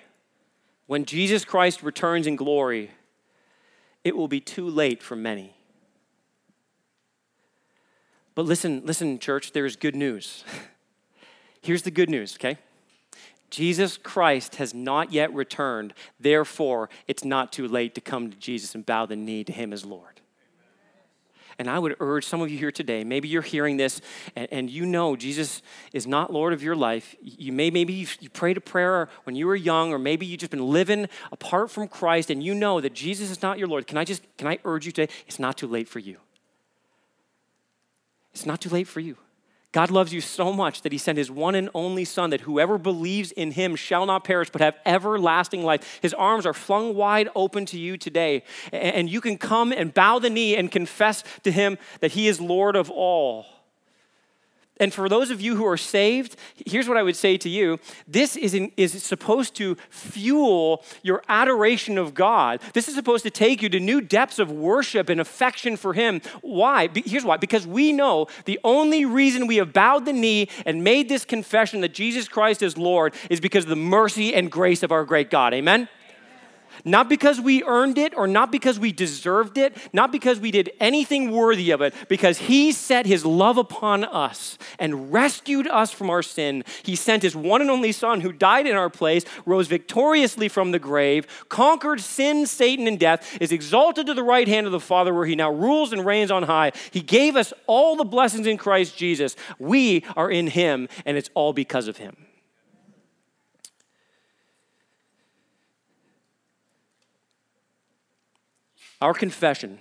when 0.89 1.05
Jesus 1.05 1.45
Christ 1.45 1.85
returns 1.85 2.27
in 2.27 2.35
glory, 2.35 2.91
it 4.03 4.17
will 4.17 4.27
be 4.27 4.41
too 4.41 4.69
late 4.69 5.01
for 5.01 5.15
many. 5.15 5.55
But 8.35 8.45
listen, 8.45 8.83
listen, 8.85 9.21
church, 9.21 9.53
there's 9.53 9.77
good 9.77 9.95
news. 9.95 10.43
Here's 11.63 11.83
the 11.83 11.93
good 11.93 12.11
news, 12.11 12.35
okay? 12.35 12.59
Jesus 13.51 13.97
Christ 13.97 14.57
has 14.57 14.73
not 14.73 15.13
yet 15.13 15.35
returned. 15.35 15.93
Therefore, 16.19 16.89
it's 17.09 17.25
not 17.25 17.53
too 17.53 17.67
late 17.67 17.95
to 17.97 18.01
come 18.01 18.31
to 18.31 18.37
Jesus 18.37 18.75
and 18.75 18.87
bow 18.87 19.07
the 19.07 19.17
knee 19.17 19.45
to 19.45 19.53
him 19.53 19.73
as 19.73 19.85
Lord. 19.85 20.21
And 21.59 21.69
I 21.69 21.79
would 21.79 21.97
urge 22.01 22.25
some 22.25 22.41
of 22.41 22.49
you 22.49 22.57
here 22.57 22.73
today, 22.73 23.05
maybe 23.05 23.29
you're 23.29 23.43
hearing 23.43 23.77
this 23.77 24.01
and, 24.35 24.49
and 24.51 24.71
you 24.71 24.87
know 24.87 25.15
Jesus 25.15 25.61
is 25.93 26.07
not 26.07 26.33
Lord 26.33 26.55
of 26.55 26.63
your 26.63 26.75
life. 26.75 27.15
You 27.21 27.53
may, 27.53 27.69
maybe 27.71 27.93
you, 27.93 28.31
prayed 28.31 28.57
a 28.57 28.63
prayer 28.63 29.11
when 29.25 29.37
you 29.37 29.47
were 29.47 29.57
young, 29.57 29.93
or 29.93 29.99
maybe 29.99 30.25
you've 30.25 30.41
just 30.41 30.51
been 30.51 30.67
living 30.67 31.07
apart 31.31 31.71
from 31.71 31.87
Christ 31.87 32.31
and 32.31 32.43
you 32.43 32.55
know 32.55 32.81
that 32.81 32.95
Jesus 32.95 33.31
is 33.31 33.43
not 33.43 33.59
your 33.59 33.69
Lord. 33.69 33.87
Can 33.87 33.99
I 33.99 34.05
just, 34.05 34.23
can 34.39 34.47
I 34.47 34.59
urge 34.65 34.87
you 34.87 34.93
today? 34.93 35.13
It's 35.27 35.39
not 35.39 35.59
too 35.59 35.67
late 35.67 35.87
for 35.87 35.99
you. 35.99 36.17
It's 38.33 38.47
not 38.47 38.63
too 38.63 38.71
late 38.71 38.89
for 38.89 39.01
you. 39.01 39.19
God 39.73 39.91
loves 39.91 40.13
you 40.13 40.21
so 40.21 40.53
much 40.53 40.83
that 40.83 40.91
he 40.91 40.99
sent 40.99 41.17
his 41.17 41.31
one 41.31 41.55
and 41.55 41.71
only 41.75 42.05
Son, 42.05 42.31
that 42.31 42.41
whoever 42.41 42.77
believes 42.77 43.31
in 43.31 43.53
him 43.53 43.77
shall 43.77 44.05
not 44.05 44.25
perish 44.25 44.51
but 44.51 44.61
have 44.61 44.77
everlasting 44.85 45.63
life. 45.63 46.01
His 46.03 46.13
arms 46.15 46.45
are 46.45 46.55
flung 46.55 46.95
wide 46.95 47.29
open 47.37 47.67
to 47.67 47.79
you 47.79 47.97
today, 47.97 48.43
and 48.73 49.09
you 49.09 49.21
can 49.21 49.39
come 49.39 49.73
and 49.73 49.95
bow 49.95 50.19
the 50.19 50.31
knee 50.31 50.57
and 50.57 50.73
confess 50.73 51.23
to 51.45 51.53
him 51.53 51.79
that 52.01 52.13
he 52.13 52.27
is 52.27 52.41
Lord 52.41 52.75
of 52.75 52.91
all. 52.91 53.47
And 54.81 54.93
for 54.93 55.09
those 55.09 55.31
of 55.31 55.41
you 55.41 55.57
who 55.57 55.67
are 55.67 55.77
saved, 55.77 56.37
here's 56.67 56.89
what 56.89 56.97
I 56.97 57.03
would 57.03 57.15
say 57.15 57.37
to 57.37 57.49
you 57.49 57.79
this 58.09 58.35
is, 58.35 58.55
in, 58.55 58.73
is 58.77 59.01
supposed 59.03 59.55
to 59.57 59.77
fuel 59.91 60.83
your 61.03 61.23
adoration 61.29 61.99
of 61.99 62.15
God. 62.15 62.61
This 62.73 62.89
is 62.89 62.95
supposed 62.95 63.23
to 63.25 63.31
take 63.31 63.63
you 63.63 63.69
to 63.69 63.79
new 63.79 64.01
depths 64.01 64.39
of 64.39 64.51
worship 64.51 65.09
and 65.09 65.21
affection 65.21 65.77
for 65.77 65.93
Him. 65.93 66.23
Why? 66.41 66.89
Here's 66.95 67.25
why 67.25 67.37
because 67.37 67.67
we 67.67 67.93
know 67.93 68.27
the 68.47 68.59
only 68.65 69.05
reason 69.05 69.47
we 69.47 69.57
have 69.57 69.73
bowed 69.73 70.07
the 70.07 70.13
knee 70.13 70.49
and 70.65 70.83
made 70.83 71.09
this 71.09 71.25
confession 71.25 71.83
that 71.83 71.95
Jesus 71.95 72.27
Christ 72.27 72.63
is 72.63 72.79
Lord 72.79 73.15
is 73.29 73.41
because 73.41 73.65
of 73.65 73.71
the 73.71 73.77
mercy 73.77 74.35
and 74.35 74.51
grace 74.51 74.83
of 74.83 74.91
our 74.91 75.05
great 75.05 75.31
God. 75.31 75.53
Amen? 75.53 75.89
Not 76.85 77.09
because 77.09 77.41
we 77.41 77.63
earned 77.65 77.99
it 77.99 78.17
or 78.17 78.27
not 78.27 78.51
because 78.53 78.79
we 78.79 78.93
deserved 78.93 79.59
it, 79.59 79.77
not 79.93 80.13
because 80.13 80.41
we 80.41 80.51
did 80.51 80.71
anything 80.81 81.31
worthy 81.31 81.71
of 81.71 81.81
it, 81.81 81.95
because 82.09 82.39
He 82.39 82.73
set 82.73 83.07
His 83.07 83.25
love 83.25 83.59
upon 83.59 84.05
us 84.05 84.59
and 84.79 85.13
rescued 85.13 85.67
us 85.67 85.93
from 85.93 86.11
our 86.11 86.23
sin. 86.23 86.65
He 86.83 86.97
sent 86.97 87.23
His 87.23 87.37
one 87.37 87.61
and 87.61 87.71
only 87.71 87.93
Son 87.93 88.21
who 88.21 88.33
died 88.33 88.67
in 88.67 88.77
our 88.77 88.91
place, 88.91 89.25
rose 89.47 89.67
victoriously 89.67 90.49
from 90.49 90.73
the 90.73 90.79
grave, 90.79 91.27
conquered 91.49 92.01
sin, 92.01 92.47
Satan, 92.47 92.87
and 92.87 92.99
death, 92.99 93.39
is 93.41 93.53
exalted 93.53 94.07
to 94.07 94.15
the 94.15 94.23
right 94.23 94.49
hand 94.49 94.67
of 94.67 94.73
the 94.73 94.81
Father 94.81 95.13
where 95.13 95.27
He 95.27 95.37
now 95.37 95.51
rules 95.51 95.93
and 95.93 96.07
reigns 96.07 96.31
on 96.31 96.45
high. 96.45 96.73
He 96.91 97.01
gave 97.01 97.37
us 97.37 97.53
all 97.67 97.97
the 97.97 98.05
blessings 98.05 98.47
in 98.47 98.57
Christ 98.57 98.97
Jesus. 98.97 99.37
We 99.59 100.05
are 100.17 100.31
in 100.31 100.49
Him, 100.49 100.89
and 101.05 101.17
it's 101.17 101.31
all 101.35 101.53
because 101.53 101.89
of 101.89 101.97
Him. 101.97 102.17
Our 109.01 109.15
confession 109.15 109.79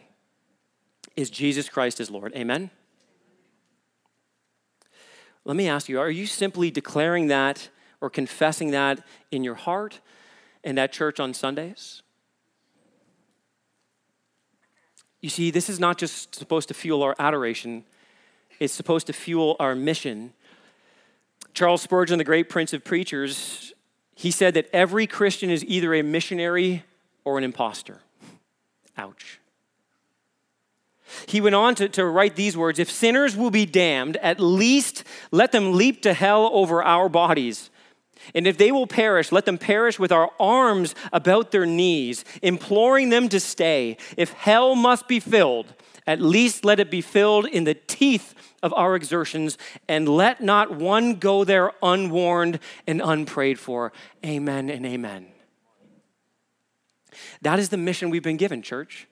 is 1.15 1.29
Jesus 1.29 1.67
Christ 1.67 1.99
is 1.99 2.09
Lord. 2.09 2.33
Amen? 2.35 2.71
Let 5.43 5.55
me 5.55 5.67
ask 5.67 5.89
you 5.89 5.99
are 5.99 6.09
you 6.09 6.25
simply 6.25 6.71
declaring 6.71 7.27
that 7.27 7.69
or 8.01 8.09
confessing 8.09 8.71
that 8.71 9.05
in 9.31 9.43
your 9.43 9.55
heart 9.55 9.99
and 10.63 10.79
at 10.79 10.91
church 10.91 11.19
on 11.19 11.33
Sundays? 11.33 12.01
You 15.21 15.29
see, 15.29 15.51
this 15.51 15.69
is 15.69 15.79
not 15.79 15.97
just 15.97 16.35
supposed 16.35 16.69
to 16.69 16.73
fuel 16.73 17.03
our 17.03 17.15
adoration, 17.19 17.83
it's 18.59 18.73
supposed 18.73 19.07
to 19.07 19.13
fuel 19.13 19.55
our 19.59 19.75
mission. 19.75 20.33
Charles 21.53 21.81
Spurgeon, 21.81 22.17
the 22.17 22.23
great 22.23 22.47
prince 22.47 22.73
of 22.73 22.85
preachers, 22.85 23.73
he 24.15 24.31
said 24.31 24.53
that 24.53 24.69
every 24.71 25.07
Christian 25.07 25.49
is 25.49 25.65
either 25.65 25.93
a 25.93 26.03
missionary 26.03 26.83
or 27.25 27.37
an 27.37 27.43
impostor. 27.43 28.01
Ouch. 28.99 29.39
He 31.25 31.39
went 31.39 31.55
on 31.55 31.73
to, 31.75 31.87
to 31.89 32.05
write 32.05 32.35
these 32.35 32.57
words 32.57 32.79
If 32.79 32.91
sinners 32.91 33.35
will 33.37 33.49
be 33.49 33.65
damned, 33.65 34.17
at 34.17 34.41
least 34.41 35.05
let 35.31 35.53
them 35.53 35.73
leap 35.73 36.01
to 36.01 36.13
hell 36.13 36.49
over 36.51 36.83
our 36.83 37.07
bodies. 37.07 37.69
And 38.35 38.45
if 38.45 38.57
they 38.57 38.73
will 38.73 38.87
perish, 38.87 39.31
let 39.31 39.45
them 39.45 39.57
perish 39.57 39.97
with 39.97 40.11
our 40.11 40.31
arms 40.37 40.93
about 41.13 41.51
their 41.51 41.65
knees, 41.65 42.25
imploring 42.41 43.09
them 43.09 43.29
to 43.29 43.39
stay. 43.39 43.95
If 44.17 44.33
hell 44.33 44.75
must 44.75 45.07
be 45.07 45.21
filled, 45.21 45.73
at 46.05 46.21
least 46.21 46.65
let 46.65 46.81
it 46.81 46.91
be 46.91 47.01
filled 47.01 47.45
in 47.45 47.63
the 47.63 47.75
teeth 47.75 48.35
of 48.61 48.73
our 48.73 48.97
exertions, 48.97 49.57
and 49.87 50.09
let 50.09 50.41
not 50.41 50.75
one 50.75 51.15
go 51.15 51.45
there 51.45 51.71
unwarned 51.81 52.59
and 52.85 53.01
unprayed 53.01 53.57
for. 53.57 53.93
Amen 54.25 54.69
and 54.69 54.85
amen. 54.85 55.27
That 57.41 57.59
is 57.59 57.69
the 57.69 57.77
mission 57.77 58.09
we've 58.09 58.23
been 58.23 58.37
given, 58.37 58.61
church. 58.61 59.07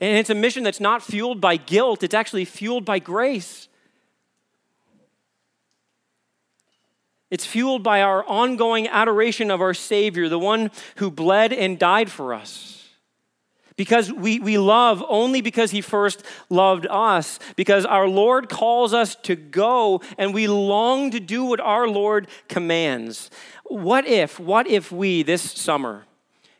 And 0.00 0.18
it's 0.18 0.30
a 0.30 0.34
mission 0.34 0.62
that's 0.62 0.80
not 0.80 1.02
fueled 1.02 1.40
by 1.40 1.56
guilt, 1.56 2.02
it's 2.02 2.14
actually 2.14 2.44
fueled 2.44 2.84
by 2.84 2.98
grace. 2.98 3.68
It's 7.28 7.44
fueled 7.44 7.82
by 7.82 8.02
our 8.02 8.24
ongoing 8.24 8.86
adoration 8.86 9.50
of 9.50 9.60
our 9.60 9.74
Savior, 9.74 10.28
the 10.28 10.38
one 10.38 10.70
who 10.96 11.10
bled 11.10 11.52
and 11.52 11.76
died 11.76 12.10
for 12.10 12.32
us. 12.32 12.88
Because 13.74 14.10
we, 14.10 14.38
we 14.38 14.56
love 14.58 15.04
only 15.06 15.40
because 15.40 15.70
He 15.70 15.80
first 15.80 16.22
loved 16.48 16.86
us. 16.88 17.38
Because 17.56 17.84
our 17.84 18.08
Lord 18.08 18.48
calls 18.48 18.94
us 18.94 19.16
to 19.24 19.34
go 19.36 20.00
and 20.16 20.32
we 20.32 20.46
long 20.46 21.10
to 21.10 21.20
do 21.20 21.44
what 21.44 21.60
our 21.60 21.88
Lord 21.88 22.28
commands. 22.48 23.30
What 23.64 24.06
if, 24.06 24.38
what 24.40 24.66
if 24.66 24.92
we 24.92 25.22
this 25.22 25.42
summer, 25.42 26.04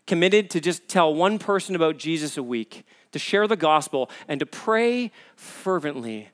committed 0.07 0.51
to 0.51 0.61
just 0.61 0.89
tell 0.89 1.15
one 1.15 1.39
person 1.39 1.75
about 1.75 1.99
Jesus 1.99 2.37
a 2.37 2.43
week, 2.43 2.85
to 3.13 3.19
share 3.19 3.47
the 3.47 3.57
gospel, 3.57 4.11
and 4.29 4.41
to 4.41 4.47
pray 4.47 5.11
fervently 5.35 6.31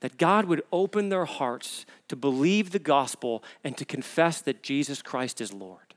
that 0.00 0.16
God 0.16 0.46
would 0.46 0.62
open 0.72 1.10
their 1.10 1.26
hearts 1.26 1.84
to 2.08 2.16
believe 2.16 2.70
the 2.70 2.78
gospel 2.78 3.44
and 3.62 3.76
to 3.76 3.84
confess 3.84 4.40
that 4.40 4.62
Jesus 4.62 5.02
Christ 5.02 5.40
is 5.40 5.52
Lord. 5.52 5.94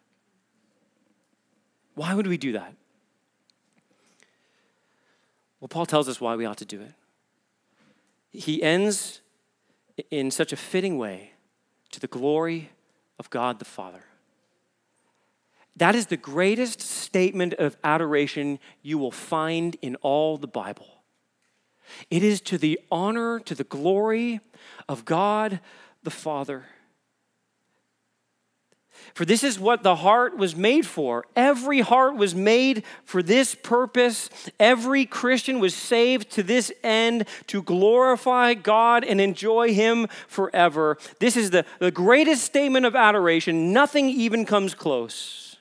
Why 1.95 2.13
would 2.13 2.27
we 2.27 2.37
do 2.37 2.53
that? 2.53 2.73
Well, 5.59 5.69
Paul 5.69 5.85
tells 5.85 6.09
us 6.09 6.19
why 6.19 6.35
we 6.35 6.45
ought 6.45 6.57
to 6.57 6.65
do 6.65 6.81
it. 6.81 6.91
He 8.31 8.61
ends 8.61 9.21
in 10.11 10.31
such 10.31 10.51
a 10.51 10.57
fitting 10.57 10.97
way 10.97 11.31
to 11.91 11.99
the 11.99 12.07
glory 12.07 12.71
of 13.19 13.29
God 13.29 13.59
the 13.59 13.65
Father. 13.65 14.03
That 15.75 15.95
is 15.95 16.07
the 16.07 16.17
greatest 16.17 16.81
statement 16.81 17.53
of 17.55 17.77
adoration 17.83 18.59
you 18.81 18.97
will 18.97 19.11
find 19.11 19.75
in 19.81 19.95
all 19.97 20.37
the 20.37 20.47
Bible. 20.47 21.03
It 22.09 22.23
is 22.23 22.41
to 22.41 22.57
the 22.57 22.79
honor, 22.91 23.39
to 23.41 23.55
the 23.55 23.63
glory 23.63 24.39
of 24.87 25.05
God 25.05 25.59
the 26.03 26.11
Father. 26.11 26.65
For 29.13 29.25
this 29.25 29.43
is 29.43 29.59
what 29.59 29.83
the 29.83 29.97
heart 29.97 30.37
was 30.37 30.55
made 30.55 30.85
for. 30.85 31.25
Every 31.35 31.81
heart 31.81 32.15
was 32.15 32.33
made 32.33 32.83
for 33.03 33.21
this 33.21 33.53
purpose. 33.53 34.29
Every 34.59 35.05
Christian 35.05 35.59
was 35.59 35.75
saved 35.75 36.31
to 36.31 36.43
this 36.43 36.71
end 36.83 37.27
to 37.47 37.61
glorify 37.61 38.53
God 38.53 39.03
and 39.03 39.19
enjoy 39.19 39.73
Him 39.73 40.07
forever. 40.27 40.97
This 41.19 41.35
is 41.35 41.51
the, 41.51 41.65
the 41.79 41.91
greatest 41.91 42.43
statement 42.43 42.85
of 42.85 42.95
adoration. 42.95 43.73
Nothing 43.73 44.09
even 44.09 44.45
comes 44.45 44.73
close. 44.73 45.52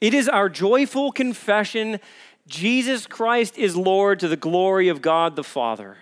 It 0.00 0.14
is 0.14 0.28
our 0.28 0.48
joyful 0.48 1.12
confession 1.12 2.00
Jesus 2.46 3.06
Christ 3.06 3.56
is 3.56 3.76
Lord 3.76 4.18
to 4.20 4.28
the 4.28 4.36
glory 4.36 4.88
of 4.88 5.00
God 5.00 5.36
the 5.36 5.44
Father. 5.44 5.96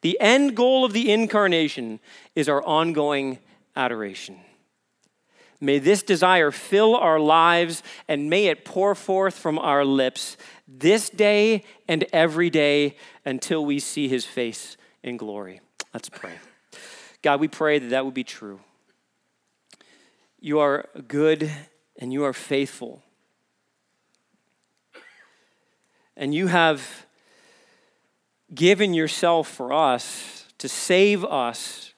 The 0.00 0.20
end 0.20 0.56
goal 0.56 0.84
of 0.84 0.92
the 0.92 1.12
incarnation 1.12 2.00
is 2.34 2.48
our 2.48 2.62
ongoing 2.64 3.38
adoration. 3.76 4.40
May 5.60 5.78
this 5.78 6.02
desire 6.02 6.50
fill 6.50 6.96
our 6.96 7.20
lives 7.20 7.82
and 8.08 8.28
may 8.28 8.46
it 8.46 8.64
pour 8.64 8.94
forth 8.94 9.38
from 9.38 9.58
our 9.58 9.84
lips 9.84 10.36
this 10.66 11.08
day 11.08 11.62
and 11.86 12.04
every 12.12 12.50
day 12.50 12.96
until 13.24 13.64
we 13.64 13.78
see 13.78 14.08
his 14.08 14.26
face 14.26 14.76
in 15.02 15.16
glory. 15.16 15.60
Let's 15.94 16.08
pray. 16.08 16.32
God, 17.22 17.40
we 17.40 17.48
pray 17.48 17.78
that 17.78 17.90
that 17.90 18.04
would 18.04 18.14
be 18.14 18.24
true. 18.24 18.60
You 20.40 20.58
are 20.58 20.88
good 21.06 21.50
and 21.98 22.12
you 22.12 22.24
are 22.24 22.32
faithful. 22.32 23.02
And 26.16 26.34
you 26.34 26.46
have 26.46 27.06
given 28.54 28.94
yourself 28.94 29.48
for 29.48 29.72
us 29.72 30.46
to 30.58 30.68
save 30.68 31.24
us, 31.24 31.92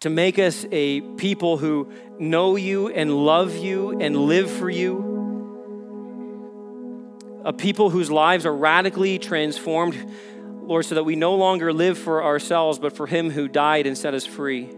to 0.00 0.10
make 0.10 0.38
us 0.38 0.66
a 0.70 1.00
people 1.16 1.56
who 1.56 1.90
know 2.18 2.56
you 2.56 2.88
and 2.88 3.24
love 3.24 3.56
you 3.56 3.98
and 4.00 4.16
live 4.16 4.50
for 4.50 4.68
you. 4.68 5.12
A 7.44 7.52
people 7.52 7.90
whose 7.90 8.10
lives 8.10 8.46
are 8.46 8.54
radically 8.54 9.18
transformed, 9.18 9.96
Lord, 10.62 10.84
so 10.84 10.94
that 10.94 11.04
we 11.04 11.16
no 11.16 11.34
longer 11.34 11.72
live 11.72 11.98
for 11.98 12.22
ourselves, 12.24 12.78
but 12.78 12.96
for 12.96 13.06
Him 13.06 13.30
who 13.30 13.48
died 13.48 13.86
and 13.86 13.96
set 13.96 14.14
us 14.14 14.24
free. 14.26 14.70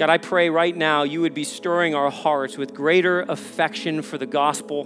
God, 0.00 0.08
I 0.08 0.16
pray 0.16 0.48
right 0.48 0.74
now 0.74 1.02
you 1.02 1.20
would 1.20 1.34
be 1.34 1.44
stirring 1.44 1.94
our 1.94 2.10
hearts 2.10 2.56
with 2.56 2.72
greater 2.72 3.20
affection 3.20 4.00
for 4.00 4.16
the 4.16 4.24
gospel, 4.24 4.84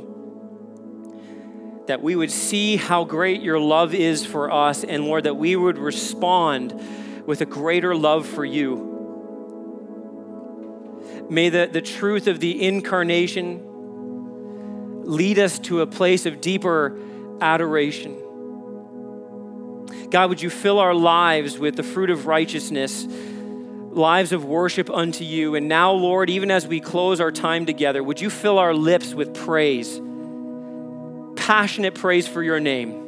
that 1.87 2.03
we 2.03 2.17
would 2.17 2.33
see 2.33 2.75
how 2.75 3.05
great 3.05 3.41
your 3.41 3.61
love 3.61 3.95
is 3.95 4.27
for 4.27 4.51
us, 4.51 4.83
and 4.83 5.05
Lord, 5.05 5.23
that 5.23 5.37
we 5.37 5.55
would 5.55 5.79
respond 5.79 6.75
with 7.29 7.43
a 7.43 7.47
greater 7.47 7.95
love 7.95 8.27
for 8.27 8.45
you. 8.45 8.91
May 11.31 11.49
the, 11.49 11.71
the 11.73 11.81
truth 11.81 12.27
of 12.27 12.41
the 12.41 12.67
incarnation 12.67 13.63
lead 15.05 15.39
us 15.39 15.61
to 15.61 15.83
a 15.83 15.87
place 15.87 16.27
of 16.27 16.41
deeper 16.41 16.99
adoration. 17.41 18.17
God, 20.11 20.29
would 20.29 20.43
you 20.43 20.51
fill 20.51 20.81
our 20.81 20.93
lives 20.93 21.57
with 21.57 21.77
the 21.77 21.85
fruit 21.85 22.11
of 22.11 22.27
righteousness? 22.27 23.07
Lives 23.95 24.33
of 24.33 24.45
worship 24.45 24.91
unto 24.91 25.25
you. 25.25 25.55
And 25.55 25.69
now, 25.69 25.93
Lord, 25.93 26.29
even 26.29 26.51
as 26.51 26.67
we 26.67 26.81
close 26.81 27.21
our 27.21 27.33
time 27.33 27.67
together, 27.67 28.03
would 28.03 28.21
you 28.21 28.29
fill 28.29 28.59
our 28.59 28.75
lips 28.75 29.15
with 29.15 29.35
praise, 29.35 30.01
passionate 31.37 31.95
praise 31.95 32.27
for 32.27 32.43
your 32.43 32.61
name? 32.61 33.03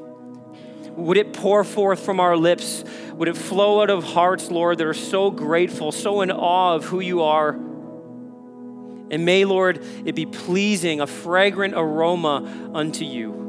Would 0.97 1.18
it 1.18 1.32
pour 1.32 1.64
forth 1.64 2.01
from 2.01 2.20
our 2.20 2.37
lips? 2.37 2.84
Would 3.12 3.28
it 3.28 3.37
flow 3.37 3.82
out 3.82 3.91
of 3.91 4.05
hearts, 4.05 4.51
Lord, 4.51 4.78
that 4.78 4.87
are 4.87 4.95
so 4.95 5.30
grateful, 5.30 5.93
so 5.93 6.22
in 6.22 6.30
awe 6.30 6.74
of 6.74 6.84
who 6.84 7.01
you 7.01 7.22
are? 7.22 7.51
And 7.51 9.24
may, 9.24 9.45
Lord, 9.45 9.84
it 10.05 10.14
be 10.14 10.26
pleasing, 10.26 11.01
a 11.01 11.07
fragrant 11.07 11.74
aroma 11.76 12.70
unto 12.74 13.05
you. 13.05 13.45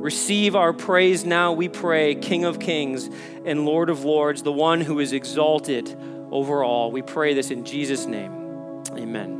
Receive 0.00 0.56
our 0.56 0.72
praise 0.72 1.26
now, 1.26 1.52
we 1.52 1.68
pray, 1.68 2.14
King 2.14 2.44
of 2.44 2.58
kings 2.58 3.10
and 3.44 3.64
Lord 3.64 3.90
of 3.90 4.04
lords, 4.04 4.42
the 4.42 4.52
one 4.52 4.80
who 4.80 4.98
is 5.00 5.12
exalted 5.12 5.96
over 6.30 6.62
all. 6.62 6.90
We 6.90 7.02
pray 7.02 7.34
this 7.34 7.50
in 7.50 7.64
Jesus' 7.64 8.06
name. 8.06 8.82
Amen. 8.96 9.39